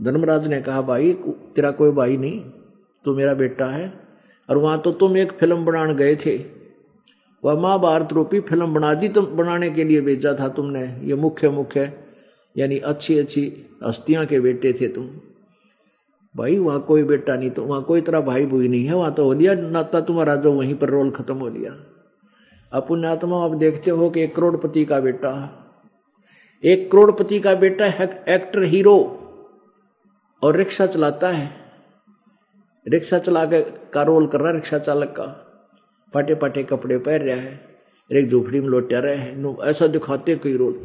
धर्मराज 0.01 0.47
ने 0.47 0.61
कहा, 0.63 0.83
भाई 0.83 1.13
तेरा 1.57 1.71
कोई 1.71 1.91
भाई 1.91 2.17
नहीं 2.17 2.41
तो 3.05 3.15
मेरा 3.15 3.35
बेटा 3.35 3.67
है, 3.67 3.93
और 4.49 4.57
वहाँ 4.59 4.79
तो 4.81 4.93
तुम 4.93 5.17
एक 5.17 5.33
फ़िल्म 5.33 5.65
बनाने 5.65 5.95
गए 5.95 6.17
थे। 6.17 6.37
वह 7.43 7.61
महाभारत 7.61 8.13
रूपी 8.13 8.41
फ़िल्म 8.41 8.73
बना 8.75 8.93
दी, 8.95 9.09
तुम, 9.09 9.27
बनाने 9.27 9.71
के 9.71 9.85
लिए 9.85 10.01
भेजा 10.01 10.35
था 10.41 10.49
तुमने, 10.49 10.83
ये 11.03 11.15
मुख्य 11.17 11.49
मुख्य 11.51 11.93
यानी 12.57 12.79
अच्छी 12.79 13.19
अच्छी 13.19 13.45
हस्तियाँ 13.85 14.25
के 14.27 14.41
बेटे 14.41 14.73
थे 14.73 14.89
तुम। 14.89 15.09
भाई, 16.37 16.59
वहाँ 16.59 16.81
कोई 16.81 17.03
बेटा 17.03 17.37
नहीं 17.37 17.51
तो 17.51 17.65
वहाँ 17.65 17.83
कोई 17.83 18.01
तरह 18.01 18.21
भाई 18.21 18.47
भूई 18.47 18.69
नहीं 18.69 18.85
है, 18.85 18.95
वहाँ 18.95 19.15
तो 19.15 19.25
हो 19.25 19.33
लिया 19.33 19.55
नाता 19.55 20.01
तुम्हारा 20.01 20.37
जो 20.37 20.53
वहीं 20.53 20.75
पर 20.75 20.91
रोल 20.91 21.11
खत्म 21.11 21.37
हो 21.37 21.49
लिया। 21.49 21.73
अब 22.73 22.87
पुण्यात्मा, 22.89 23.45
आप 23.45 23.51
देखते 23.51 23.91
हो 23.91 24.11
कि 24.11 24.23
एक 24.23 24.35
करोड़पति 24.37 24.85
का 24.85 25.01
बेटा 25.01 25.59
एक 26.65 26.91
करोड़पति 26.93 27.41
का 27.41 27.55
बेटा 27.55 27.87
एक्टर 28.29 28.63
हीरो 28.63 28.97
और 30.43 30.57
रिक्शा 30.57 30.87
चलाता 30.87 31.29
है। 31.29 31.51
रिक्शा 32.89 33.19
चला 33.19 33.45
के 33.45 33.61
का 33.63 34.03
रोल 34.03 34.27
कर 34.27 34.39
रहा 34.41 34.49
है, 34.49 34.55
रिक्शा 34.55 34.79
चालक 34.79 35.09
का। 35.09 35.25
पाटे 36.15 36.35
पाटे 36.35 36.63
कपड़े 36.63 36.99
पहन 36.99 37.21
रहा 37.21 37.37
है 37.37 37.61
एक 38.13 38.31
झोपड़ी 38.31 38.61
में 38.61 38.69
लौटा 38.69 38.99
रहे 38.99 39.17
हैं। 39.17 39.63
ऐसा 39.63 39.87
दिखाते 39.87 40.37
कई 40.37 40.57
रोल। 40.57 40.81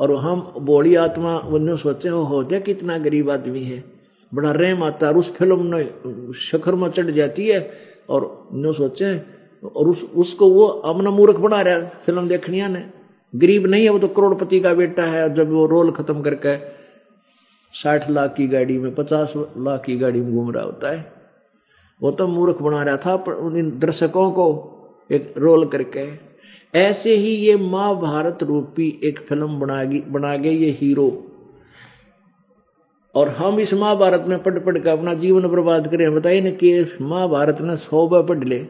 और 0.00 0.14
हम 0.14 0.54
बोली 0.60 0.94
आत्मा 0.94 1.38
उन्हें 1.38 1.76
सोचे 1.76 2.08
हो 2.08 2.22
होते 2.22 2.60
कितना 2.60 2.98
गरीब 2.98 3.30
आदमी 3.30 3.64
है। 3.64 3.97
बड़ा 4.32 4.50
रेम 4.52 4.82
आता 4.82 5.06
है 5.06 5.12
उस 5.14 5.32
फ़िल्म 5.34 5.74
ने 5.74 5.84
शखर 6.40 6.74
में 6.74 6.88
चढ़ 6.90 7.10
जाती 7.10 7.46
है 7.48 7.60
और 8.08 8.48
नो 8.54 8.72
सोचे, 8.72 9.16
और 9.66 9.88
उस, 9.88 10.02
उसको 10.02 10.50
वो 10.50 10.66
अपना 10.66 11.10
मूर्ख 11.10 11.36
बना 11.36 11.60
रहा 11.60 11.74
है 11.74 11.88
फ़िल्म 12.06 12.28
देखनी 12.28 12.66
ने। 12.68 12.84
गरीब 13.34 13.66
नहीं 13.66 13.84
है 13.84 13.90
वो 13.90 13.98
तो 13.98 14.08
करोड़पति 14.08 14.60
का 14.60 14.72
बेटा 14.74 15.04
है 15.04 15.32
जब 15.34 15.50
वो 15.50 15.66
रोल 15.66 15.90
खत्म 15.90 16.22
करके 16.22 16.56
साठ 17.74 18.08
लाख 18.10 18.34
की 18.34 18.46
गाड़ी 18.48 18.78
में, 18.78 18.94
पचास 18.94 19.32
लाख 19.36 19.82
की 19.84 19.96
गाड़ी 19.96 20.20
में 20.20 20.34
घूम 20.34 20.50
रहा 20.50 20.64
होता 20.64 20.90
है। 20.90 21.12
वो 22.00 22.10
तो 22.10 22.26
मूर्ख 22.28 22.62
बना 22.62 22.82
रहा 22.82 22.96
था, 22.96 23.16
पर 23.16 23.32
उन 23.32 23.78
दर्शकों 23.78 24.30
को 24.30 24.46
एक 25.10 25.34
रोल 25.38 25.66
करके। 25.66 26.06
ऐसे 26.74 27.14
ही 27.16 27.30
ये 27.30 27.56
महाभारत 27.56 28.42
रूपी 28.42 28.88
एक 29.04 29.18
फ़िल्म 29.18 29.58
बना 29.60 29.82
बना 30.08 30.36
गए 30.36 30.50
ये 30.50 30.70
हीरो। 30.70 31.10
और 33.18 33.28
हम 33.28 33.60
इस 33.60 33.74
महाभारत 33.74 34.24
में 34.28 34.42
पढ़ 34.42 34.58
पढ़ 34.58 34.78
कर 34.78 34.90
अपना 34.90 35.14
जीवन 35.14 35.48
बर्बाद 35.48 35.88
करें। 35.88 36.14
बताइए 36.14 36.40
ना 36.40 36.50
कि 36.50 36.98
महाभारत 37.00 37.60
ने 37.60 37.76
सौ 37.76 38.08
बार 38.08 38.22
पढ़ 38.22 38.44
ले। 38.44 38.66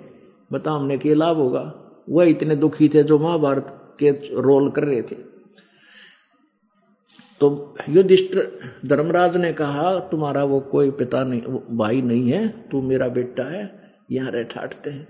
बता 0.52 0.70
हमने 0.70 0.98
क्या 0.98 1.14
लाभ 1.14 1.36
होगा? 1.36 1.72
वह 2.10 2.24
इतने 2.24 2.56
दुखी 2.56 2.88
थे 2.88 3.02
जो 3.02 3.18
महाभारत 3.18 3.96
के 3.98 4.10
रोल 4.40 4.70
कर 4.70 4.84
रहे 4.84 5.02
थे। 5.02 5.16
तो 7.40 7.74
युधिष्ठिर 7.88 8.58
धर्मराज 8.86 9.36
ने 9.36 9.52
कहा, 9.52 9.98
तुम्हारा 9.98 10.44
वो 10.44 10.60
कोई 10.60 10.90
पिता 10.90 11.24
नहीं 11.24 11.42
भाई 11.76 12.02
नहीं 12.02 12.30
है। 12.30 12.48
तू 12.48 12.82
मेरा 12.82 13.08
बेटा 13.08 13.42
है। 13.42 13.92
यहाँ 14.10 14.30
रह 14.30 14.42
ठाटते 14.42 14.90
हैं। 14.90 15.08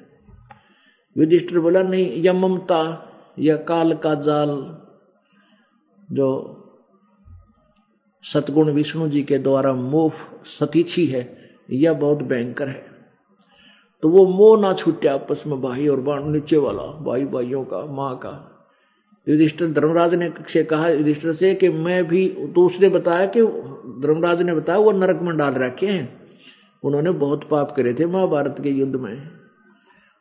युधिष्ठिर 1.16 1.59
बोला, 1.61 1.82
नहीं 1.82 2.12
यह 2.12 2.32
ममता 2.32 2.82
यह 3.39 3.57
काल 3.57 3.95
का 3.95 4.14
जाल 4.14 4.76
जो 6.12 6.28
सतगुण 8.33 8.70
विष्णु 8.70 9.09
जी 9.09 9.22
के 9.22 9.39
द्वारा 9.39 9.74
मोह 9.74 10.12
सतीछी 10.45 11.07
है 11.07 11.39
यह 11.70 11.93
बहुत 11.93 12.18
भयंकर 12.18 12.68
है। 12.68 12.87
तो 14.03 14.09
वो 14.09 14.26
मोह 14.26 14.61
ना 14.61 14.72
छूटे 14.72 15.09
आपस 15.09 15.45
में 15.47 15.61
भाई 15.61 15.89
और 15.89 16.01
बाण, 16.01 16.24
नीचे 16.24 16.57
वाला, 16.57 16.83
भाई 16.83 17.24
भाइयों 17.24 17.64
का, 17.64 17.87
माँ 17.87 18.16
का। 18.16 18.66
युधिष्ठर, 19.29 19.66
धर्मराज 19.66 20.14
ने 20.14 20.33
से 20.49 20.64
कहा, 20.64 20.89
युधिष्ठर 20.89 21.33
से 21.33 21.55
कि 21.55 21.68
मैं 21.68 22.09
भी 22.09 22.29
तो 22.29 22.66
उसने 22.66 22.89
बताया 22.89 23.26
कि, 23.26 23.43
धर्मराज 24.03 24.43
ने 24.43 24.55
बताया, 24.55 24.79
वो 24.79 24.93
नरक 24.93 25.20
में 25.22 25.37
डाल 25.37 25.55
रखे 25.55 25.87
हैं। 25.87 26.20
उन्होंने 26.85 27.11
बहुत 27.11 27.45
पाप 27.45 27.74
करे 27.76 27.95
थे 27.95 28.07
महाभारत 28.07 28.57
के 28.62 28.68
युद्ध 28.68 28.97
में। 28.97 29.31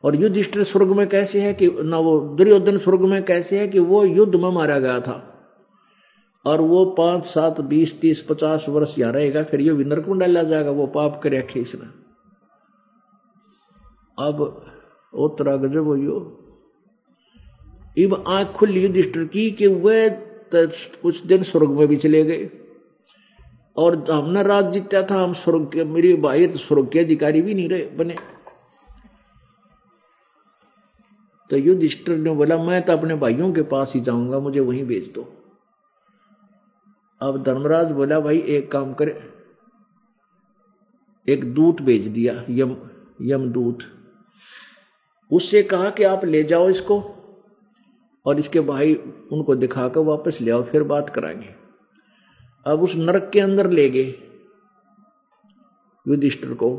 और 0.04 0.16
युधिष्ठिर 0.16 0.62
स्वर्ग 0.62 0.88
में 0.88 1.06
कैसे 1.06 1.40
है 1.40 1.54
कि, 1.54 1.70
ना 1.82 1.98
वो 1.98 2.20
दुर्योधन 2.20 2.76
स्वर्ग 2.76 3.00
में 3.00 3.24
कैसे 3.24 3.58
है 3.58 3.68
कि 3.68 3.78
वो 3.78 4.04
युद्ध 4.04 4.34
में 4.34 4.50
मारा 4.50 4.78
गया 4.78 5.00
था। 5.00 5.34
और 6.44 6.60
वो 6.60 6.84
पाँच, 6.84 7.24
सात, 7.24 7.60
बीस, 7.60 8.00
तीस, 8.00 8.22
पचास 8.22 8.66
वर्ष 8.68 8.98
यहाँ 8.98 9.12
रहेगा, 9.12 9.42
फिर 9.42 9.60
ये 9.60 9.72
नरक 9.72 10.08
में 10.08 10.18
डाला 10.18 10.42
जाएगा, 10.42 10.70
वो 10.70 10.86
पाप 10.86 11.20
करे 11.22 11.46
इसने। 11.56 11.86
अब 14.18 14.40
उत्तरा 15.14 15.56
गजब 15.56 15.86
हो 15.86 15.96
इब 17.98 18.24
आँख 18.28 18.46
खुली 18.46 18.82
युधिष्ठिर 18.82 19.24
की 19.24 19.50
कि 19.50 19.66
वह 19.66 20.08
कुछ 21.02 21.24
दिन 21.26 21.42
स्वर्ग 21.42 21.70
में 21.70 21.86
भी 21.88 21.96
चले 21.96 22.22
गए। 22.24 22.50
और 23.76 24.10
हमने 24.10 24.42
राज 24.42 24.72
जीता 24.72 25.02
था, 25.02 25.22
हम 25.22 25.32
स्वर्ग 25.32 25.70
के, 25.72 25.84
मेरे 25.84 26.14
भाई 26.14 26.46
तो 26.46 26.58
स्वर्ग 26.58 26.88
के 26.88 26.98
अधिकारी 26.98 27.42
भी 27.42 27.54
नहीं 27.54 27.68
रहे, 27.68 27.86
बने। 27.86 28.16
तो 31.50 31.56
युधिष्ठिर 31.56 32.18
ने 32.18 32.30
बोला, 32.30 32.58
मैं 32.58 32.82
तो 32.82 32.92
अपने 32.92 33.14
भाइयों 33.14 33.52
के 33.52 33.62
पास 33.62 33.94
ही 33.94 34.00
जाऊँगा, 34.00 34.38
मुझे 34.38 34.60
वहीं 34.60 34.84
भेज 34.84 35.12
दो। 35.12 35.37
अब 37.20 37.42
धर्मराज 37.42 37.90
बोला, 37.92 38.20
भाई, 38.20 38.38
एक 38.38 38.70
काम 38.72 38.92
करे, 38.94 39.20
एक 41.28 41.52
दूत 41.54 41.80
भेज 41.82 42.06
दिया, 42.06 42.44
यम 42.50 42.76
यम 43.22 43.48
दूत। 43.50 43.78
उससे 45.30 45.62
कहा 45.62 45.90
कि 45.90 46.04
आप 46.04 46.24
ले 46.24 46.42
जाओ 46.44 46.68
इसको 46.68 47.00
और 48.26 48.38
इसके 48.38 48.60
भाई 48.60 48.94
उनको 49.32 49.54
दिखाकर 49.54 50.00
वापस 50.00 50.40
ले 50.40 50.50
आओ, 50.50 50.62
फिर 50.62 50.82
बात 50.82 51.10
कराएँगे। 51.10 51.54
अब 52.66 52.82
उस 52.82 52.94
नरक 52.96 53.30
के 53.32 53.40
अंदर 53.40 53.70
ले 53.70 53.88
गए 53.90 54.14
युधिष्ठिर 56.06 56.54
को 56.54 56.70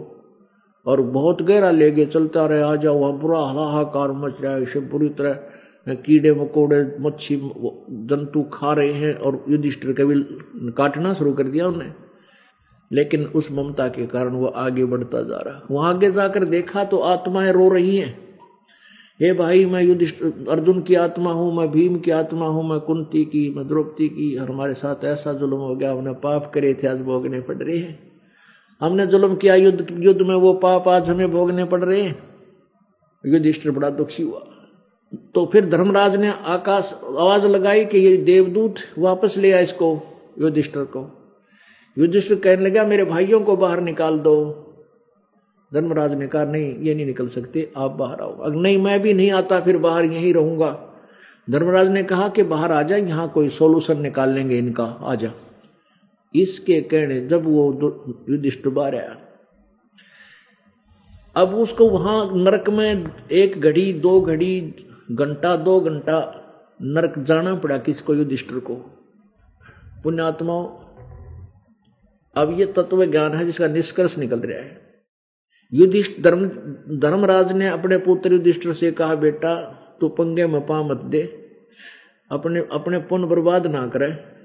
और 0.86 1.02
बहुत 1.02 1.42
गहरा 1.42 1.72
ले 1.72 1.92
गए, 1.92 2.06
चलता 2.06 2.46
रहे, 2.46 2.62
आ 2.62 2.76
जाओ, 2.76 2.98
वहाँ 2.98 3.14
बुरा 3.14 3.40
हाहाकार 3.40 4.12
मच 4.12 4.42
रहा 4.42 4.54
है 4.54 4.80
बुरी 4.90 5.10
तरह 5.10 5.34
कीड़े 5.88 6.32
मकोड़े, 6.32 6.96
मच्छी 7.00 7.36
जंतु 7.90 8.44
खा 8.44 8.74
रहे 8.74 8.94
हैं 8.94 9.16
और 9.16 9.46
युधिष्ठिर 9.50 9.94
के 9.94 10.06
भी 10.06 10.24
काटना 10.72 11.14
शुरू 11.14 11.34
कर 11.34 11.44
दिया 11.44 11.68
उन्हें। 11.68 11.94
लेकिन 12.92 13.26
उस 13.26 13.52
ममता 13.52 13.88
के 13.88 14.06
कारण 14.06 14.30
वह 14.30 14.50
आगे 14.56 14.86
बढ़ता 14.86 15.22
जा 15.22 15.38
रहा। 15.38 15.68
वहाँ 15.72 15.94
आगे 15.94 16.12
जाकर 16.12 16.46
देखा 16.46 16.84
तो 16.84 16.98
आत्माएँ 16.98 17.52
रो 17.52 17.70
रही 17.70 17.98
हैं। 17.98 18.30
हे 19.22 19.34
भाई, 19.34 19.66
मैं 19.66 19.84
युधिष्ठ 19.84 20.24
अर्जुन 20.50 20.82
की 20.82 20.96
आत्मा 20.96 21.32
हूँ, 21.32 21.56
मैं 21.56 21.72
भीम 21.72 22.00
की 22.00 22.12
आत्मा 22.12 22.46
हूँ, 22.46 22.70
मैं 22.70 22.80
कुंती 22.80 23.26
की, 23.26 23.50
मैं 23.50 23.68
द्रौपदी 23.68 24.08
की 24.08 24.36
हमारे 24.36 24.74
साथ 24.74 25.06
ऐसा 25.06 25.34
जुल्म 25.34 25.56
हो 25.56 25.76
गया, 25.76 25.92
हमने 25.92 26.14
पाप 26.14 26.52
करे 26.54 26.74
थे, 26.74 26.88
आज 26.88 27.02
भोगने 27.02 27.42
पड़ 27.42 27.58
रहे 27.58 27.78
हैं। 27.78 28.12
हमने 28.82 29.08
जुल्म 29.08 29.36
किया, 29.36 29.56
युद्ध 29.56 29.88
युद्ध 30.00 30.22
में 30.22 30.36
वो 30.36 30.54
पाप 30.54 30.88
आज 30.88 31.10
हमें 31.10 31.32
भोगने 31.32 31.66
पड़ 31.66 31.84
रहे 31.84 32.02
हैं। 32.02 32.24
युधिष्ठिर 33.26 33.72
बड़ा 33.72 33.90
दुखी 33.90 34.24
हुआ। 34.24 34.48
तो 35.36 35.46
फिर 35.46 35.66
धर्मराज 35.66 36.16
ने 36.16 36.30
आकाश, 36.30 36.96
आवाज़ 37.20 37.48
लगाई 37.48 37.86
कि 37.86 37.98
ये 37.98 38.18
देवदूत 38.18 38.76
वापस 38.98 39.38
ले 39.38 39.52
आया 39.52 39.62
इसको, 39.62 40.02
युधिष्ठिर 40.40 40.84
को। 40.84 41.32
युधिष्ठिर 41.98 42.38
कहने 42.38 42.70
लगा, 42.70 42.84
मेरे 42.84 43.04
भाइयों 43.04 43.40
को 43.42 43.58
बाहर 43.58 43.82
निकाल 43.82 44.20
दो। 44.20 44.66
धर्मराज 45.74 46.14
ने 46.14 46.28
कहा, 46.28 46.44
नहीं, 46.44 46.76
ये 46.80 46.96
नहीं 46.96 47.06
निकल 47.06 47.28
सकते, 47.28 47.72
आप 47.78 47.92
बाहर 47.92 48.22
आओ। 48.22 48.38
अगर 48.38 48.56
नहीं, 48.56 48.78
मैं 48.78 49.02
भी 49.02 49.14
नहीं 49.14 49.32
आता, 49.32 49.60
फिर 49.60 49.78
बाहर 49.78 50.06
यहीं 50.06 50.34
रहूँगा। 50.34 50.80
धर्मराज 51.50 51.88
ने 51.88 52.04
कहा 52.04 52.30
कि 52.30 52.44
बाहर 52.44 52.72
आ 52.72 52.82
जाए 52.82 53.02
यहाँ 53.02 53.30
कोई 53.30 53.50
सोल्यूशन 53.50 54.02
निकाल 54.02 54.30
लेंगे 54.30 54.58
इनका, 54.58 54.84
आ 54.84 55.16
जा। 55.16 55.32
इसके 56.36 56.82
कहने, 56.82 57.28
जब 57.28 57.46
वो 57.46 57.74
युधिष्ठिर 58.30 58.72
बाहर 58.72 58.96
आया। 58.96 59.18
अब 61.36 61.56
उसको 61.56 61.90
वहाँ 61.90 62.32
नरक 62.36 62.70
में 62.70 63.12
एक 63.32 63.62
घड़ी, 63.62 63.94
दो 63.94 64.22
घड़ी 64.22 64.74
घंटा, 65.12 65.56
दो 65.56 65.80
घंटा 65.80 66.46
नरक 66.82 67.20
जाना 67.20 67.56
पड़ा 67.56 67.78
किसको 67.78 68.16
युधिष्ठिर 68.16 68.60
को। 68.60 68.76
पुण्यात्माओं 70.04 70.66
अब 72.36 72.60
ये 72.60 72.66
तत्व 72.66 73.06
ज्ञान 73.06 73.32
है 73.32 73.46
जिसका 73.46 73.68
निष्कर्ष 73.68 74.18
निकल 74.18 74.40
रहा 74.40 74.58
है। 74.58 74.82
युधिष्ठ, 75.74 76.22
धर्म, 76.22 76.48
धर्मराज 77.00 77.52
ने 77.52 77.68
अपने 77.68 77.98
पुत्र 77.98 78.34
युधिष्ठिर 78.34 78.74
से 78.74 78.92
कहा, 78.92 79.16
बेटा, 79.16 79.56
तू 80.02 80.10
पंगे 80.10 80.48
में 80.48 80.66
पा 80.66 80.84
मत 80.84 80.98
दे। 80.98 81.22
अपने 82.32 82.68
अपने 82.72 83.00
पुण्य 83.00 83.28
बर्बाद 83.28 83.68
ना 83.68 83.88
करे। 83.88 84.40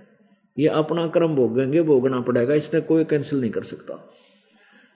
ये 0.59 0.69
अपना 0.69 1.07
कर्म 1.07 1.37
भोगेंगे, 1.37 1.83
भोगना 1.83 2.21
पड़ेगा 2.21 2.55
इसने 2.55 2.81
कोई 2.81 3.05
कैंसिल 3.05 3.41
नहीं 3.41 3.51
कर 3.51 3.63
सकता। 3.63 3.95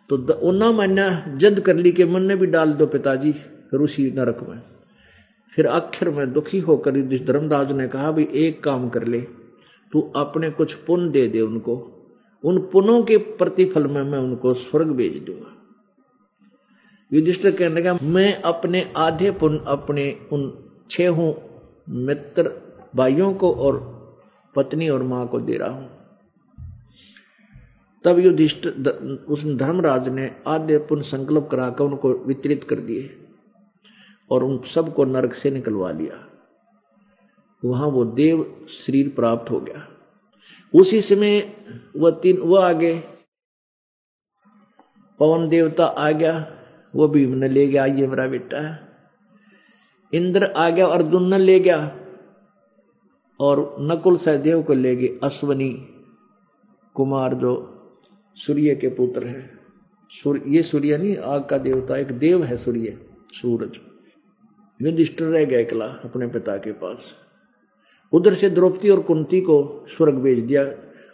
तो 0.09 0.33
उन्ना 0.33 0.73
मान्या 0.73 1.25
जद 1.37 1.61
कर 1.61 1.77
ली 1.77 1.93
के 1.93 2.05
मन 2.05 2.23
ने 2.23 2.37
भी 2.37 2.47
डाल 2.47 2.73
दो 2.73 2.87
पिताजी 2.87 3.35
उसी 3.75 4.11
नरक 4.11 4.41
में। 4.49 4.61
फिर 5.59 5.67
आखिर 5.67 6.09
में 6.11 6.33
दुखी 6.33 6.59
होकर 6.61 6.97
जिस 7.03 7.27
धर्मराज 7.27 7.73
ने 7.73 7.87
कहा, 7.89 8.11
भी 8.11 8.29
एक 8.33 8.63
काम 8.65 8.89
कर 8.89 9.05
ले, 9.05 9.21
तू 9.93 10.01
अपने 10.17 10.51
कुछ 10.51 10.75
पुण्य 10.75 11.11
दे 11.11 11.27
दे 11.29 11.41
उनको। 11.41 11.75
उन 12.45 12.59
पुनों 12.73 13.03
के 13.03 13.17
प्रतिफल 13.17 13.87
में 13.87 14.03
मैं 14.03 14.19
उनको 14.19 14.55
स्वर्ग 14.55 14.91
भेज 14.93 15.17
दूँगा। 15.25 15.55
युधिष्ठिर 17.13 17.51
कहने 17.51 17.81
लगा, 17.81 17.99
मैं 18.03 18.35
अपने 18.43 18.87
आधे 18.97 19.31
पुण्य 19.31 19.61
अपने 19.67 20.11
उन 20.33 20.53
छह 20.91 21.21
मित्र 21.89 22.53
भाइयों 22.97 23.35
को 23.35 23.53
और 23.53 23.81
पत्नी 24.55 24.89
और 24.89 25.03
माँ 25.03 25.27
को 25.29 25.41
दे 25.41 25.57
रहा 25.57 25.71
हूँ। 25.71 25.91
तब 28.05 28.19
युधिष्ठ 28.19 28.67
उस 29.29 29.45
धर्मराज 29.57 30.09
ने 30.09 30.31
आधे 30.47 30.79
पुण्य 30.79 31.03
संकल्प 31.03 31.49
कराकर 31.51 31.85
उनको 31.85 32.13
वितरित 32.27 32.65
कर 32.65 32.81
दिए। 32.81 33.11
और 34.31 34.45
उन 34.45 34.63
सबको 34.63 35.05
नरक 35.05 35.33
से 35.33 35.51
निकलवा 35.51 35.91
लिया। 35.91 36.29
वहाँ 37.65 37.89
वो 37.89 38.05
देव 38.05 38.67
शरीर 38.69 39.09
प्राप्त 39.09 39.51
हो 39.51 39.61
गया। 39.61 39.89
उसी 40.75 41.01
समय 41.01 41.57
वह 41.97 42.11
तीन, 42.11 42.39
वह 42.39 42.65
आ 42.65 42.73
गए 42.73 42.99
पवन 45.19 45.49
देवता 45.49 45.85
आ 45.85 46.11
गया। 46.11 46.55
वो 46.95 47.09
भीम 47.09 47.31
ने 47.31 47.49
ले 47.49 47.67
गया 47.67 47.87
ये 47.87 48.07
मेरा 48.07 48.27
बेटा। 48.27 48.61
है 48.61 48.89
इंद्र 50.15 50.45
आ 50.45 50.71
गया 50.71 50.87
अर्जुन 50.87 51.31
ने 51.31 51.39
ले 51.39 51.61
गया। 51.61 52.01
और 53.41 53.77
नकुल 53.81 54.17
सहदेव 54.17 54.63
को 54.63 54.75
ले 54.75 54.97
गए, 54.97 55.21
अश्वनी 55.23 55.71
कुमार 56.95 57.35
जो 57.35 57.75
सूर्य 58.37 58.75
के 58.77 58.89
पुत्र 58.89 59.27
हैं। 59.27 59.59
सूर्य, 60.11 60.43
ये 60.47 60.63
सूर्य 60.63 60.99
नहीं, 60.99 61.17
आग 61.17 61.45
का 61.45 61.59
देवता, 61.59 61.97
एक 61.97 62.07
देव 62.07 62.45
है 62.45 62.57
सूर्य, 62.57 63.07
सूरज। 63.33 63.88
युधिष्ठिर 64.83 65.29
रह 65.29 65.45
गया 65.45 65.61
अकेला 65.61 65.87
अपने 65.87 66.27
पिता 66.27 66.57
के 66.57 66.73
पास। 66.73 67.15
उधर 68.13 68.35
से 68.35 68.51
द्रौपदी 68.51 68.91
और 68.91 69.01
कुंती 69.01 69.41
को 69.41 69.87
स्वर्ग 69.97 70.15
भेज 70.15 70.39
दिया। 70.39 70.65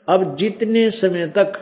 अब 0.09 0.37
जितने 0.37 0.91
समय 0.91 1.27
तक 1.27 1.53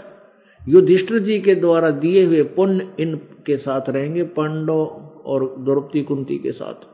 युधिष्ठिर 0.68 1.18
जी 1.18 1.38
के 1.40 1.54
द्वारा 1.54 1.90
दिए 1.90 2.24
हुए 2.24 2.42
पुण्य 2.42 2.94
इनके 3.00 3.56
साथ 3.56 3.88
रहेंगे, 3.88 4.22
पांडव 4.22 4.84
और 5.24 5.54
द्रौपदी 5.58 6.02
कुंती 6.02 6.38
के 6.38 6.52
साथ, 6.52 6.86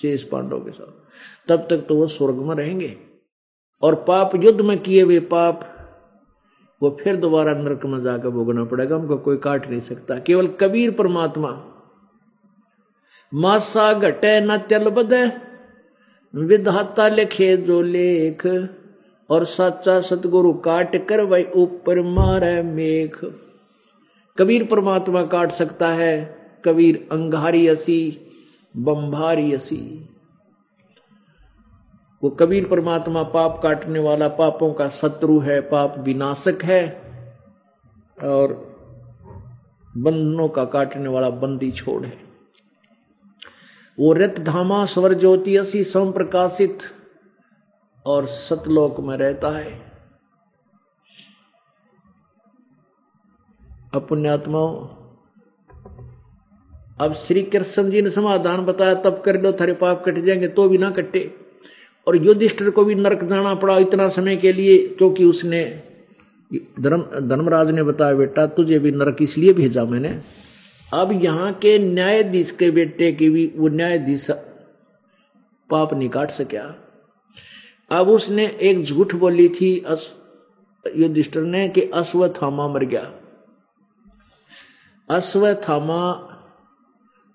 शेष 0.00 0.22
पांडव 0.22 0.58
के 0.58 0.70
साथ, 0.70 0.92
तब 1.48 1.66
तक 1.70 1.86
तो 1.88 1.96
वो 1.96 2.06
स्वर्ग 2.06 2.34
में 2.34 2.54
रहेंगे। 2.54 2.96
और 3.82 3.94
पाप 3.94 4.34
युद्ध 4.36 4.60
में 4.60 4.78
किए 4.78 5.02
हुए 5.02 5.20
पाप, 5.20 5.72
वो 6.82 6.96
फिर 7.00 7.16
दोबारा 7.16 7.54
नरक 7.54 7.86
में 7.86 8.02
जाकर 8.02 8.28
भोगना 8.28 8.64
पड़ेगा। 8.64 8.96
उनको 8.96 9.16
कोई 9.16 9.36
काट 9.36 9.68
नहीं 9.70 9.80
सकता। 9.80 10.18
केवल 10.18 10.46
कबीर 10.46 10.90
परमात्मा 10.90 11.50
मासा 13.36 13.92
घटे 13.92 14.40
न 14.40 14.56
चल 14.58 14.88
बदे। 14.90 15.24
विधाता 16.34 17.08
लिखे 17.08 17.56
जो 17.56 17.82
लेख, 17.82 18.46
और 19.30 19.44
साचा 19.44 20.00
सतगुरु 20.00 20.52
काट 20.52 20.96
कर 21.08 21.24
भाई 21.24 21.44
ऊपर 21.54 22.00
मारे 22.02 22.62
मेघ 22.62 23.10
कबीर 24.38 24.64
परमात्मा 24.64 25.22
काट 25.22 25.50
सकता 25.50 25.88
है, 25.88 26.36
कबीर 26.64 27.08
अंगारी 27.12 27.66
असी 27.68 28.18
बम्भारी 28.76 29.52
असी। 29.52 30.08
वो 32.22 32.30
कबीर 32.30 32.68
परमात्मा 32.68 33.22
पाप 33.22 33.60
काटने 33.62 33.98
वाला 33.98 34.28
पापों 34.28 34.72
का 34.72 34.88
शत्रु 34.88 35.38
है, 35.38 35.60
पाप 35.60 35.98
विनाशक 35.98 36.64
है, 36.64 36.84
और 38.22 38.54
बंधनों 39.96 40.48
का 40.48 40.64
काटने 40.64 41.08
वाला 41.08 41.30
बंदी 41.30 41.70
छोड़ 41.70 42.04
है। 42.04 42.25
वो 43.98 44.12
रत 44.12 44.40
धामा 44.40 44.84
स्वर 44.84 45.12
ज्योति 45.14 45.56
स्वयं 45.64 46.12
प्रकाशित 46.12 46.78
और 48.06 48.26
सतलोक 48.26 49.00
में 49.00 49.16
रहता 49.16 49.50
है। 49.50 49.72
अपुण्यात्माओं 53.94 54.74
अब 57.00 57.12
श्री 57.12 57.42
कृष्ण 57.42 57.90
जी 57.90 58.02
ने 58.02 58.10
समाधान 58.10 58.64
बताया, 58.64 58.94
तब 58.94 59.22
कर 59.24 59.40
लो, 59.42 59.52
थारे 59.52 59.72
पाप 59.72 60.02
कट 60.06 60.18
जाएँगे 60.18 60.48
तो 60.48 60.68
भी 60.68 60.78
ना 60.78 60.90
कटे। 60.90 61.34
और 62.06 62.16
युधिष्ठिर 62.16 62.70
को 62.70 62.84
भी 62.84 62.94
नरक 62.94 63.24
जाना 63.24 63.54
पड़ा 63.54 63.78
इतना 63.78 64.08
समय 64.08 64.36
के 64.36 64.52
लिए, 64.52 64.78
क्योंकि 64.88 65.24
उसने 65.24 65.64
धर्म, 66.80 67.02
धर्मराज 67.28 67.70
ने 67.70 67.82
बताया, 67.82 68.14
बेटा, 68.14 68.46
तुझे 68.46 68.78
भी 68.78 68.90
नरक 68.90 69.16
इसलिए 69.22 69.52
भेजा 69.52 69.84
मैंने 69.84 70.20
अब 70.96 71.12
यहाँ 71.22 71.52
के 71.52 71.78
न्यायाधीश 71.78 72.50
के 72.50 72.70
बेटे 72.70 73.12
की 73.12 73.28
भी 73.30 73.46
वो 73.56 73.68
न्यायाधीश 73.68 74.30
पाप 75.70 75.92
नहीं 75.94 76.08
काट 76.08 76.30
सका। 76.30 76.64
अब 77.90 78.08
उसने 78.08 78.46
एक 78.62 78.82
झूठ 78.84 79.14
बोली 79.14 79.48
थी 79.48 79.70
युधिष्ठिर 80.96 81.42
ने 81.42 81.68
कि 81.68 81.82
अश्वत्थामा 81.94 82.68
मर 82.68 82.84
गया। 82.84 83.10
अश्वत्थामा 85.08 86.00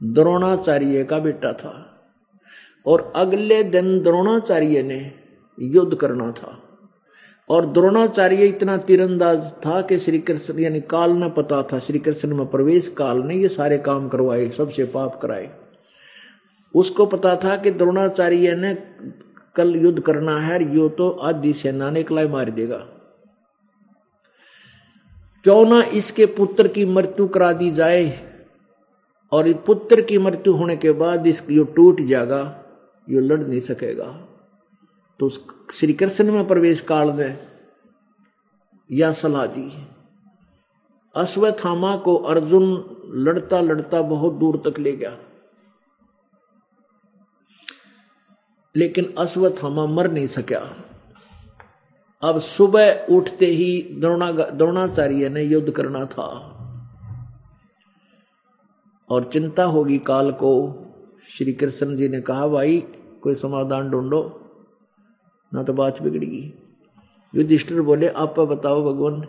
द्रोणाचार्य 0.02 1.04
का 1.04 1.20
बेटा 1.20 1.54
था 1.54 1.74
और 2.86 3.12
अगले 3.16 3.64
दिन 3.64 4.00
द्रोणाचार्य 4.04 4.84
ने 4.84 5.00
युद्ध 5.58 5.96
करना 5.96 6.32
था। 6.32 6.58
और 7.52 7.66
द्रोणाचार्य 7.66 8.46
इतना 8.46 8.76
तीरंदाज 8.80 9.52
था 9.66 9.82
कि 9.82 9.98
श्री 10.00 10.20
कृष्ण, 10.20 10.60
यानी 10.60 10.82
काल 10.82 11.12
न 11.14 11.30
पता 11.30 11.62
था, 11.64 11.80
श्री 11.80 12.00
कृष्ण 12.00 12.36
में 12.36 12.46
प्रवेश 12.48 12.88
काल 12.98 13.22
ने 13.24 13.36
ये 13.36 13.48
सारे 13.50 13.78
काम 13.80 14.08
करवाए, 14.10 14.50
सबसे 14.50 14.86
पाप 14.86 15.20
कराए। 15.22 15.50
उसको 16.76 17.06
पता 17.06 17.36
था 17.36 17.56
कि 17.58 17.72
द्रोणाचार्य 17.72 18.56
ने 18.56 18.74
कल 19.56 19.76
युद्ध 19.76 20.00
करना 20.00 20.38
है 20.38 20.64
यो 20.76 20.88
तो 20.90 21.10
आदि 21.10 21.54
सेना 21.54 21.90
ने 21.92 22.04
कलाई 22.04 22.28
मार 22.28 22.50
देगा। 22.52 22.78
क्यों 25.46 25.66
ना 25.66 25.82
इसके 25.94 26.26
पुत्र 26.32 26.68
की 26.68 26.86
मृत्यु 26.86 27.28
करा 27.28 27.52
दी 27.54 27.72
जाए, 27.72 28.10
और 29.32 29.54
पुत्र 29.66 30.02
की 30.02 30.18
मृत्यु 30.18 30.54
होने 30.54 30.76
के 30.78 30.92
बाद 30.94 31.28
इस 31.28 31.44
यो 31.52 31.64
टूट 31.76 32.02
जाएगा, 32.02 32.42
यो 33.08 33.22
लड़ 33.22 33.40
नहीं 33.40 33.60
सकेगा। 33.60 34.06
तो 35.22 35.30
श्री 35.74 35.94
कृष्ण 35.94 36.32
में 36.32 36.48
प्रवेश 36.48 36.82
काल 36.82 37.12
में 37.12 37.40
यह 38.92 39.12
सलाह 39.12 39.46
दी 39.46 39.88
अश्वत्थामा 41.16 41.98
को 41.98 42.16
अर्जुन 42.16 42.96
लड़ता 43.14 43.60
लड़ता 43.60 44.02
बहुत 44.02 44.34
दूर 44.34 44.64
तक 44.68 44.80
ले 44.80 44.92
गया। 44.92 45.18
लेकिन 48.76 49.16
अश्वत्थामा 49.18 49.86
मर 49.86 50.12
नहीं 50.12 50.28
सका। 50.28 50.78
अब 52.22 52.40
सुबह 52.40 53.06
उठते 53.10 53.46
ही 53.46 53.82
द्रोणा 53.82 54.32
द्रोणाचार्य 54.32 55.30
ने 55.30 55.44
युद्ध 55.44 55.72
करना 55.72 56.06
था। 56.06 56.48
और 59.10 59.24
चिंता 59.24 59.64
होगी 59.64 59.98
काल 59.98 60.32
को, 60.32 60.86
श्री 61.30 61.54
कृष्ण 61.54 61.96
जी 61.96 62.10
ने 62.10 62.22
कहा, 62.22 62.48
भाई, 62.48 62.80
कोई 63.22 63.36
समाधान 63.36 63.90
ढूंढो। 63.90 64.38
ना 65.54 65.64
तो 65.64 65.74
बात 65.74 66.02
बिगड़ेगी 66.02 66.54
युधिष्ठिर 67.36 67.82
बोले, 67.82 68.08
आप 68.08 68.40
बताओ 68.40 68.84
भगवान, 68.84 69.22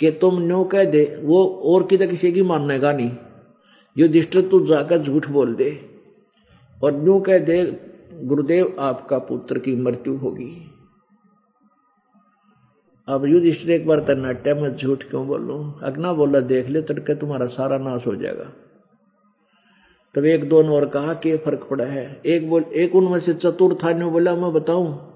कि 0.00 0.10
तुम 0.10 0.40
न्यो 0.42 0.64
कह 0.64 0.84
दे, 0.84 1.20
वो 1.22 1.44
और 1.46 1.86
किधर 1.86 2.06
किसी 2.06 2.32
की 2.32 2.42
मानने 2.42 2.78
का 2.78 2.92
नहीं 2.92 3.10
युधिष्ठिर, 3.96 4.48
तू 4.48 4.66
जाकर 4.66 4.98
झूठ 4.98 5.28
बोल 5.28 5.54
दे 5.54 5.80
और 6.84 6.92
न्यू 6.92 7.20
कह 7.20 7.38
दे, 7.38 7.64
गुरुदेव, 8.22 8.76
आपका 8.78 9.18
पुत्र 9.18 9.58
की 9.58 9.76
मृत्यु 9.76 10.16
होगी। 10.16 10.68
अब 13.08 13.24
युधिष्ठिर 13.24 13.70
एक 13.70 13.86
बार 13.86 14.00
तरनाट्य 14.00 14.54
में 14.54 14.76
झूठ 14.76 15.02
क्यों 15.02 15.26
बोलू? 15.26 15.72
अग्ना 15.82 16.12
बोला, 16.12 16.40
देख 16.40 16.68
ले 16.68 16.82
तड़के 16.82 17.14
तुम्हारा 17.14 17.46
सारा 17.46 17.78
नाश 17.78 18.06
हो 18.06 18.14
जाएगा। 18.14 18.52
तब 20.14 20.24
एक 20.24 20.48
दोनों 20.48 20.76
और 20.76 20.88
कहा, 20.88 21.14
कि 21.14 21.36
फ़र्क 21.36 21.66
पड़ा 21.70 21.84
है? 21.84 22.22
एक 22.26 22.48
बोल, 22.50 22.62
एक 22.62 22.94
उनमें 22.94 23.20
से 23.20 23.34
चतुर्था 23.34 23.92
ने 23.92 24.04
बोला, 24.04 24.36
मैं 24.36 24.52
बताऊँ 24.52 25.11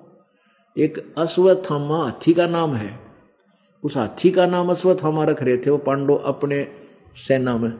एक 0.76 0.98
अश्वत्थामा 1.18 2.02
हाथी 2.04 2.32
का 2.34 2.46
नाम 2.46 2.74
है। 2.74 2.98
उस 3.84 3.96
हाथी 3.96 4.30
का 4.30 4.46
नाम 4.46 4.70
अश्वत्थामा 4.70 5.24
रख 5.24 5.42
रहे 5.42 5.56
थे 5.56 5.70
वो 5.70 5.78
पांडव 5.78 6.14
अपने 6.14 6.66
सेना 7.16 7.56
में, 7.56 7.70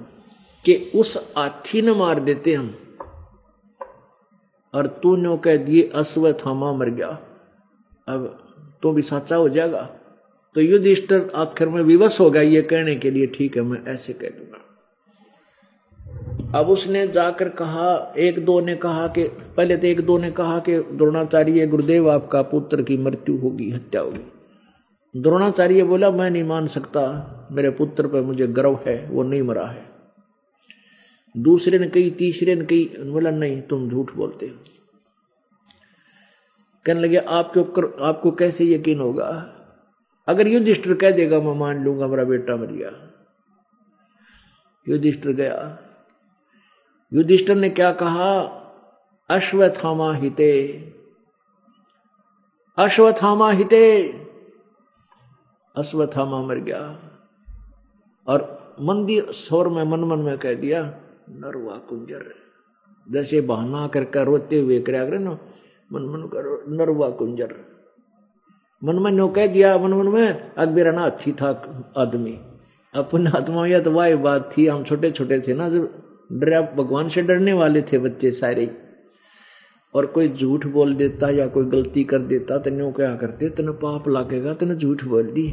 कि 0.65 0.75
उस 0.95 1.17
हाथी 1.37 1.83
ने 1.83 1.95
मार 1.95 2.21
देते 2.21 2.55
हम। 2.55 2.75
और 4.75 4.87
तू 5.03 5.17
नो 5.17 5.37
कह 5.37 5.57
दिए, 5.57 5.83
अश्वत्थामा 5.89 6.73
मर 6.73 6.91
गया। 6.91 7.09
अब 8.09 8.27
तो 8.83 8.93
भी 8.93 9.03
साचा 9.03 9.37
हो 9.37 9.49
जाएगा। 9.49 9.83
तो 10.57 10.61
युधिष्ठिर 10.61 11.31
आखिर 11.35 11.69
में 11.69 11.83
विवश 11.83 12.21
हो 12.21 12.31
गया 12.31 12.43
ये 12.43 12.63
कहने 12.63 12.95
के 12.95 13.11
लिए, 13.11 13.27
ठीक 13.27 13.57
है, 13.57 13.63
मैं 13.63 13.85
ऐसे 13.85 14.13
कह 14.13 14.29
दूँगा। 14.29 14.59
अब 16.55 16.69
उसने 16.69 17.09
जाकर 17.09 17.49
कहा, 17.49 18.15
एक 18.19 18.45
दो 18.45 18.61
ने 18.61 18.77
कहा 18.77 19.09
कि, 19.09 19.25
पहले 19.29 19.77
तो 19.77 19.87
एक 19.87 20.01
दो 20.01 20.19
ने 20.19 20.31
कहा 20.31 20.59
कि, 20.59 20.79
द्रोणाचार्य, 20.79 21.67
गुरुदेव 21.67 22.11
आपका 22.11 22.43
पुत्र 22.43 22.83
की 22.83 22.97
मृत्यु 22.97 23.37
होगी, 23.37 23.71
हत्या 23.71 24.01
होगी। 24.01 24.33
द्रोणाचार्य 25.21 25.83
बोला, 25.83 26.11
मैं 26.11 26.31
नहीं 26.31 26.45
मान 26.45 26.67
सकता, 26.67 27.33
मेरे 27.53 27.71
पुत्र 27.71 28.09
पर 28.09 28.23
मुझे 28.23 28.47
गर्व 28.47 28.79
है, 28.87 29.09
वो 29.11 29.23
नहीं 29.23 29.43
मरा 29.43 29.67
है। 29.67 29.87
दूसरे 31.37 31.79
ने 31.79 31.89
कही, 31.89 32.11
तीसरे 32.11 32.55
ने 32.55 32.65
कही, 32.65 32.85
बोला, 32.85 33.31
नहीं, 33.31 33.63
तुम 33.63 33.89
झूठ 33.89 34.15
बोलते 34.15 34.47
हो। 34.47 34.55
कहने 36.85 37.01
लगे, 37.01 37.17
आपके 37.17 37.61
ऊपर, 37.61 37.97
आपको 38.01 38.31
कैसे 38.31 38.65
यकीन 38.65 39.01
होगा? 39.01 39.53
अगर 40.29 40.49
युधिष्ठिर 40.49 40.95
कह 40.95 41.11
देगा, 41.11 41.41
मैं 41.41 41.55
मान 41.55 41.85
लूँगा, 41.85 42.07
मेरा 42.07 42.25
बेटा 42.25 42.57
मर 42.57 42.67
गया। 42.67 43.11
युधिष्ठिर 44.89 45.33
गया। 45.33 45.83
युधिष्ठिर 47.13 47.57
ने 47.57 47.69
क्या 47.69 47.93
कहा? 47.93 48.41
अश्वथामा 49.31 50.13
हिते। 50.15 50.69
अश्वथामा 52.79 53.51
हिते। 53.51 54.03
अश्वथामा 55.77 56.43
मर 56.43 56.55
गया। 56.55 56.99
और 58.27 58.67
मंदी 58.81 59.21
स्वर 59.21 59.69
में, 59.69 59.85
मन 59.85 60.01
मन 60.01 60.19
में 60.19 60.39
कह 60.39 60.55
दिया, 60.55 60.83
नरवा 61.31 61.77
कुंजर, 61.77 62.35
जैसे 63.11 63.41
बहाना 63.41 63.87
करके 63.87 64.25
रोते 64.25 64.61
हुए 64.61 64.81
कर 64.81 65.19
ना, 65.19 65.31
मन 65.93 66.03
मन 66.03 66.29
करो 66.33 66.65
नरवा 66.69 67.11
कुंजर। 67.11 67.55
मन 68.85 68.99
में 68.99 69.11
नो 69.11 69.29
कह 69.29 69.47
दिया, 69.47 69.79
मन 69.79 69.93
मन 69.95 70.09
में 70.09 70.55
अकबेरा 70.55 70.93
ना 70.93 71.05
अच्छी 71.05 71.33
था 71.33 71.49
आदमी। 71.97 72.41
अपने 72.95 73.31
आत्मा 73.31 73.67
या 73.67 73.81
तो 73.81 73.91
वाह 73.91 74.15
बात 74.15 74.51
थी, 74.59 74.67
हम 74.67 74.85
छोटे 74.85 75.11
छोटे 75.11 75.41
थे 75.41 75.55
ना, 75.55 75.69
जब 75.69 76.06
डरा 76.31 76.61
भगवान 76.77 77.09
से 77.09 77.23
डरने 77.23 77.53
वाले 77.53 77.83
थे 77.83 77.99
बच्चे 77.99 78.31
सारे। 78.33 78.69
और 79.95 80.07
कोई 80.07 80.29
झूठ 80.29 80.67
बोल 80.67 80.95
देता 80.95 81.29
या 81.31 81.47
कोई 81.47 81.65
गलती 81.67 82.05
कर 82.05 82.19
देता 82.25 82.59
तो 82.59 82.71
न्यू 82.71 82.91
क्या 82.93 83.15
करते? 83.17 83.49
तेन 83.51 83.71
पाप 83.83 84.09
लागेगा 84.09 84.55
तेन 84.55 84.75
झूठ 84.75 85.05
बोल 85.05 85.31
दी। 85.31 85.49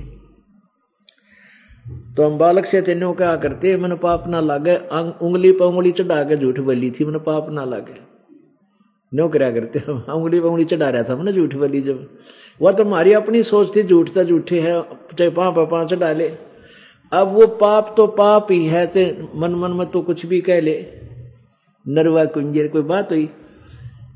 तो 2.18 2.24
हम 2.24 2.38
बालक 2.38 2.66
से 2.66 2.96
न्यू 2.96 3.12
क्या 3.14 3.36
करते? 3.38 3.76
मन 3.78 3.96
पाप 3.98 4.28
ना 4.28 4.40
लागे 4.42 4.76
उंगली 4.78 5.52
पर 5.52 5.66
उंगली 5.66 5.92
चढ़ा 5.92 6.24
के 6.24 6.38
झूठ 6.38 6.60
बोली 6.62 6.92
थी, 6.92 7.06
मन 7.06 7.20
पाप 7.20 7.50
ना 7.52 7.66
लागे। 7.66 8.02
न्यो 9.12 9.28
क्या 9.30 9.52
करते? 9.52 9.80
उंगली 9.90 10.40
पर 10.40 10.48
उंगली 10.48 10.66
चढ़ा 10.66 10.90
रहा 10.90 11.04
था, 11.04 11.16
मैंने 11.16 11.34
झूठ 11.34 11.56
बोली 11.56 11.82
जब। 11.82 12.08
वह 12.62 12.72
तो 12.72 12.84
हमारी 12.84 13.14
अपनी 13.14 13.44
सोच 13.44 13.76
थी, 13.76 13.84
झूठ 13.84 14.10
था 14.18 14.24
झूठे 14.24 14.60
है, 14.60 14.82
चाहे 15.18 15.30
पाँ 15.30 15.52
पाँ 15.52 15.86
चढ़ा 15.86 16.12
ले। 16.12 16.28
अब 17.14 17.34
वो 17.34 17.48
पाप 17.58 17.94
तो 17.98 18.06
पाप 18.08 18.52
ही 18.52 18.66
है 18.66 18.86
ते 18.88 19.06
मन 19.36 19.56
मन 19.56 19.72
में 19.72 19.86
तो 19.88 20.02
कुछ 20.02 20.26
भी 20.26 20.42
कह 20.42 20.60
ले। 20.62 20.76
नरवा 21.86 22.26
कुंजर, 22.26 22.68
कोई 22.68 22.82
बात 22.84 23.12
हुई? 23.12 23.30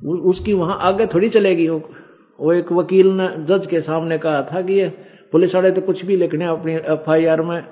उसकी 0.03 0.53
वहाँ 0.53 0.77
आगे 0.81 1.05
थोड़ी 1.07 1.29
चलेगी 1.29 1.67
वो। 1.69 2.53
एक 2.53 2.71
वकील 2.71 3.07
ने 3.11 3.27
जज 3.45 3.67
के 3.67 3.81
सामने 3.81 4.17
कहा 4.17 4.41
था 4.43 4.61
कि 4.61 4.73
ये 4.73 4.87
पुलिस 5.33 5.55
वाले 5.55 5.71
तो 5.71 5.81
कुछ 5.81 6.03
भी 6.05 6.15
लिखने 6.17 6.45
अपनी 6.45 6.73
एफ़ 6.73 7.09
आई 7.11 7.25
आर 7.25 7.41
में, 7.41 7.63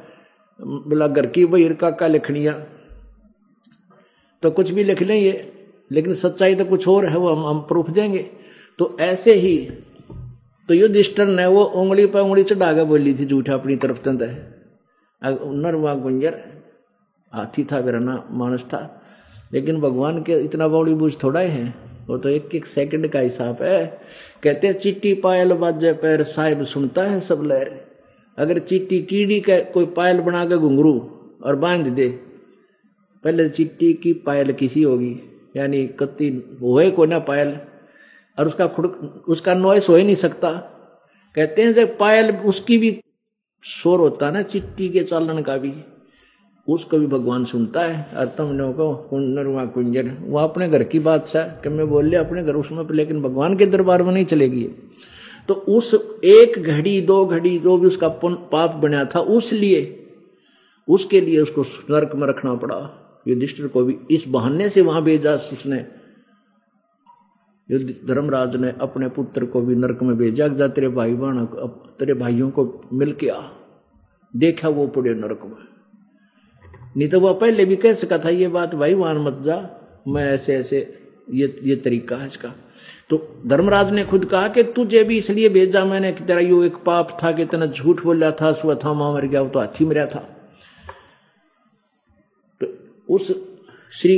बोला, 0.59 1.07
घर 1.07 1.26
की 1.28 1.45
बहिर 1.45 1.73
का 1.84 2.07
लिखनिया 2.07 2.53
तो 4.43 4.51
कुछ 4.51 4.71
भी 4.71 4.84
लिख 4.84 5.01
लें 5.01 5.15
ये, 5.15 5.51
लेकिन 5.91 6.13
सच्चाई 6.15 6.55
तो 6.55 6.65
कुछ 6.65 6.88
और 6.88 7.05
है, 7.05 7.17
वो 7.17 7.30
हम 7.30 7.45
हम 7.45 7.59
प्रूफ 7.61 7.89
देंगे। 7.89 8.26
तो 8.80 8.95
ऐसे 9.01 9.34
ही 9.36 9.57
तो 10.69 10.73
युधिष्ठर 10.73 11.28
ने 11.28 11.45
वो 11.47 11.63
उंगली 11.63 12.05
पर 12.05 12.21
उंगली 12.21 12.43
चढ़ा 12.43 12.73
के 12.73 12.84
बोली 12.84 13.13
थी, 13.13 13.26
झूठा 13.26 13.53
अपनी 13.53 13.76
तरफ़ 13.76 14.01
तंद। 14.01 14.21
नरवा 15.32 15.93
गुंजर, 15.93 16.41
हाथी 17.34 17.63
था 17.63 17.82
मेरा 17.82 17.99
ना, 17.99 18.28
मानस 18.32 18.65
था। 18.65 19.01
लेकिन 19.53 19.82
भगवान 19.82 20.23
के 20.23 20.34
इतना 20.34 20.67
बौड़ी 20.67 20.93
बूझ 20.93 21.23
थोड़ा 21.23 21.39
ही 21.39 21.49
है। 21.49 21.73
वो 22.07 22.17
तो 22.17 22.30
एक 22.30 22.49
एक 22.55 22.65
सेकंड 22.65 23.07
का 23.07 23.19
हिसाब 23.19 23.57
है। 23.61 23.97
कहते 24.43 24.67
हैं, 24.67 24.80
चिट्टी 24.80 25.13
पायल 25.13 25.53
बाजे 25.53 25.93
पैर, 25.93 26.23
साहिब 26.23 26.63
सुनता 26.63 27.03
है 27.03 27.19
सब 27.19 27.41
लहर। 27.43 27.71
अगर 28.38 28.59
चिट्टी 28.59 29.01
कीड़ी 29.01 29.41
का 29.41 29.59
कोई 29.59 29.86
पायल 29.86 30.19
बना 30.19 30.45
के 30.45 30.57
घुंघरू 30.57 31.19
और 31.43 31.55
बाँध 31.55 31.88
दे, 31.88 32.09
पहले 33.23 33.49
चिट्टी 33.49 33.93
की 33.93 34.13
पायल 34.13 34.51
किसी 34.53 34.84
होगी? 34.84 35.19
यानी 35.57 35.88
कत्ती 35.88 36.57
होए 36.61 36.91
को 36.91 37.05
ना 37.05 37.19
पायल। 37.19 37.57
और 38.39 38.47
उसका 38.47 38.67
खुद 38.67 39.23
उसका 39.28 39.53
नॉइस 39.53 39.89
हो 39.89 39.95
ही 39.95 40.03
नहीं 40.03 40.15
सकता। 40.15 40.51
कहते 41.36 41.61
हैं, 41.61 41.73
जब 41.73 41.97
पायल 41.97 42.36
उसकी 42.36 42.78
भी 42.78 43.01
शोर 43.66 43.99
होता 43.99 44.26
है 44.26 44.34
ना 44.34 44.41
चिट्टी 44.41 44.89
के 44.89 45.03
चालन 45.03 45.41
का 45.41 45.57
भी। 45.57 45.74
उसको 46.68 46.97
भी 46.97 47.07
भगवान 47.07 47.45
सुनता 47.45 47.82
है। 47.82 48.18
और 48.18 48.26
तुमने 48.26 48.72
को 48.74 48.95
कुंजर 49.09 49.47
वहाँ 49.47 49.68
कुंजर 49.68 50.09
वो 50.22 50.39
अपने 50.39 50.68
घर 50.70 50.84
की 50.84 50.99
बात 50.99 51.28
सा, 51.28 51.41
कि 51.41 51.70
मैं 51.70 51.88
बोल 51.89 52.05
लिया 52.05 52.20
अपने 52.20 52.43
घर 52.43 52.55
उसमें, 52.55 52.86
लेकिन 52.91 53.22
भगवान 53.22 53.57
के 53.57 53.66
दरबार 53.66 54.03
में 54.03 54.13
नहीं 54.13 54.26
चलेगी। 54.26 54.70
तो 55.47 55.53
उस 55.53 55.93
एक 56.24 56.59
घड़ी, 56.59 57.01
दो 57.01 57.26
घड़ी, 57.26 57.57
जो 57.59 57.78
भी 57.78 57.88
उसका 57.88 58.07
पाप 58.07 58.76
बना 58.76 59.03
था 59.05 59.20
उस 59.20 59.53
लिए 59.53 60.01
उसके 60.88 61.22
लिए 61.22 61.39
उसको 61.39 61.61
नरक 61.61 62.16
में 62.16 62.28
रखना 62.28 62.53
पड़ा। 62.55 62.80
युधिष्ठिर 63.28 63.68
को 63.68 63.84
भी 63.84 63.95
इस 64.11 64.24
बहाने 64.28 64.70
से 64.70 64.82
वहाँ 64.82 65.01
भेजा 65.01 65.34
उसने। 65.34 65.86
धर्मराज 67.70 68.55
ने 68.55 68.74
अपने 68.82 69.07
पुत्र 69.09 69.45
को 69.45 69.61
भी 69.61 69.76
नरक 69.76 70.01
में 70.03 70.16
भेजा 70.18 70.47
जा 70.47 70.68
तेरे 70.68 70.88
भाई 70.89 71.13
बहन 71.13 71.45
तेरे 71.99 72.13
भाइयों 72.13 72.49
को 72.49 72.66
मिल 72.93 73.13
के 73.13 73.30
आ। 73.30 73.41
देखा 74.34 74.70
वो 74.70 74.88
पड़े 74.88 75.13
नरक 75.13 75.41
में। 75.43 75.63
नहीं 76.97 77.07
तो 77.09 77.20
वह 77.20 77.34
पहले 77.34 77.66
भी 77.66 77.76
कह 77.76 77.93
सका 77.93 78.18
था, 78.18 78.30
ये 78.30 78.47
बात 78.47 78.76
भाई 78.76 78.93
वहाँ 78.93 79.13
मत 79.16 79.41
जा, 79.45 79.57
मैं 80.07 80.24
ऐसे 80.34 80.55
ऐसे, 80.55 80.78
ये 81.32 81.59
ये 81.63 81.76
तरीका 81.76 82.18
है 82.18 82.28
इसका। 82.28 82.53
तो 83.09 83.18
धर्मराज 83.47 83.91
ने 83.91 84.03
खुद 84.05 84.26
कहा 84.26 84.47
कि 84.47 84.63
तुझे 84.63 85.03
भी 85.03 85.18
इसलिए 85.18 85.49
भेजा 85.49 85.84
मैंने 85.86 86.11
कि 86.13 86.24
तेरा 86.24 86.41
यो 86.41 86.63
एक 86.63 86.76
पाप 86.86 87.18
था 87.24 87.32
कि 87.32 87.45
तेना 87.45 87.66
झूठ 87.66 88.03
बोल 88.03 88.32
था 88.32 88.51
सुबह 88.51 88.76
था, 88.76 88.93
माँ 88.93 89.13
मर 89.13 89.26
गया, 89.26 89.41
वो 89.41 89.49
तो 89.49 89.59
हाथी 89.59 89.86
मरा 89.86 90.05
था। 90.05 90.20
तो 92.61 92.68
उस 93.09 93.32
श्री 93.91 94.18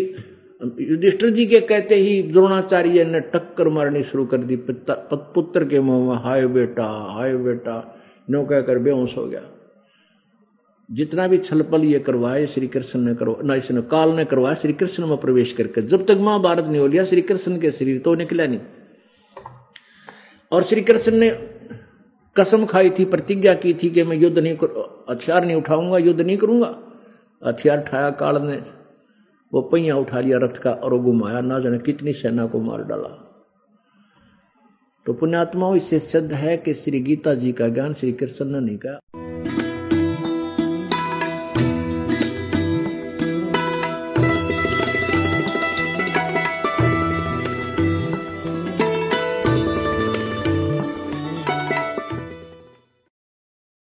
युधिष्ठिर 0.62 1.30
जी 1.30 1.45
के 1.45 1.60
कहते 1.62 1.95
ही 1.95 2.22
द्रोणाचार्य 2.24 3.03
ने 3.05 3.20
टक्कर 3.30 3.68
मारनी 3.70 4.03
शुरू 4.03 4.26
कर 4.26 4.38
दी 4.38 4.55
पुत्र 4.55 5.66
के 5.66 5.80
मुँह 5.80 6.08
में, 6.10 6.16
हाय 6.16 6.47
बेटा 6.47 6.88
हाय 7.12 7.36
बेटा। 7.38 7.76
नो 8.30 8.43
कहकर 8.45 8.80
बेहोश 8.80 9.18
हो 9.18 9.26
गया। 9.26 9.41
जितना 10.89 11.28
भी 11.28 11.38
छलपल 11.38 11.84
ये 11.84 11.99
करवाए 11.99 12.45
श्री 12.47 12.68
कृष्ण 12.68 12.99
ने 12.99 13.14
करवा, 13.16 13.36
ना, 13.43 13.55
इसने 13.55 13.82
काल 13.82 14.10
ने 14.10 14.26
करवाया 14.26 14.55
श्री 14.55 14.74
कृष्ण 14.74 15.08
में 15.08 15.18
प्रवेश 15.18 15.53
करके, 15.53 15.82
जब 15.82 16.05
तक 16.05 16.18
महाभारत 16.20 16.66
नहीं 16.66 16.82
हो 16.82 16.88
लिया 16.88 17.03
श्री 17.03 17.22
कृष्ण 17.22 17.60
के 17.60 17.72
शरीर 17.72 17.99
तो 17.99 18.16
निकला 18.16 18.45
नहीं। 18.45 18.60
और 20.51 20.64
श्री 20.64 20.82
कृष्ण 20.82 21.12
ने 21.14 21.30
कसम 22.36 22.66
खाई 22.66 22.89
थी, 22.89 23.05
प्रतिज्ञा 23.05 23.53
की 23.53 23.74
थी 23.74 23.89
कि 23.89 24.03
मैं 24.03 24.18
युद्ध 24.18 24.38
नहीं 24.39 24.55
कर, 24.55 25.05
हथियार 25.10 25.45
नहीं 25.45 25.55
उठाऊँगा, 25.55 25.97
युद्ध 25.97 26.22
नहीं 26.22 26.38
करूँगा। 26.38 26.76
हथियार 27.41 27.80
उठाया 27.80 28.10
काल 28.12 28.41
ने 28.41 28.62
वो 29.54 29.62
पहिया 29.62 29.95
उठा 29.98 30.20
लिया 30.20 30.38
रथ 30.38 30.58
का 30.58 30.72
और 30.72 30.98
घुमाया, 30.98 31.41
ना 31.41 31.60
जाने 31.60 31.78
कितनी 31.78 32.14
सेना 32.14 32.45
को 32.45 32.60
मार 32.60 32.84
डाला। 32.84 33.24
तो 35.06 35.14
पुण्यात्माओं, 35.14 35.76
इससे 35.76 36.00
सिद्ध 36.00 36.34
है 36.34 36.58
कि 36.58 36.74
श्री 36.74 37.00
गीता 37.00 37.34
जी 37.34 37.52
का 37.52 37.68
ज्ञान 37.68 37.93
श्री 37.93 38.12
कृष्ण 38.12 38.45
ने 38.45 38.60
नहीं 38.60 38.78
कहा। 38.78 39.27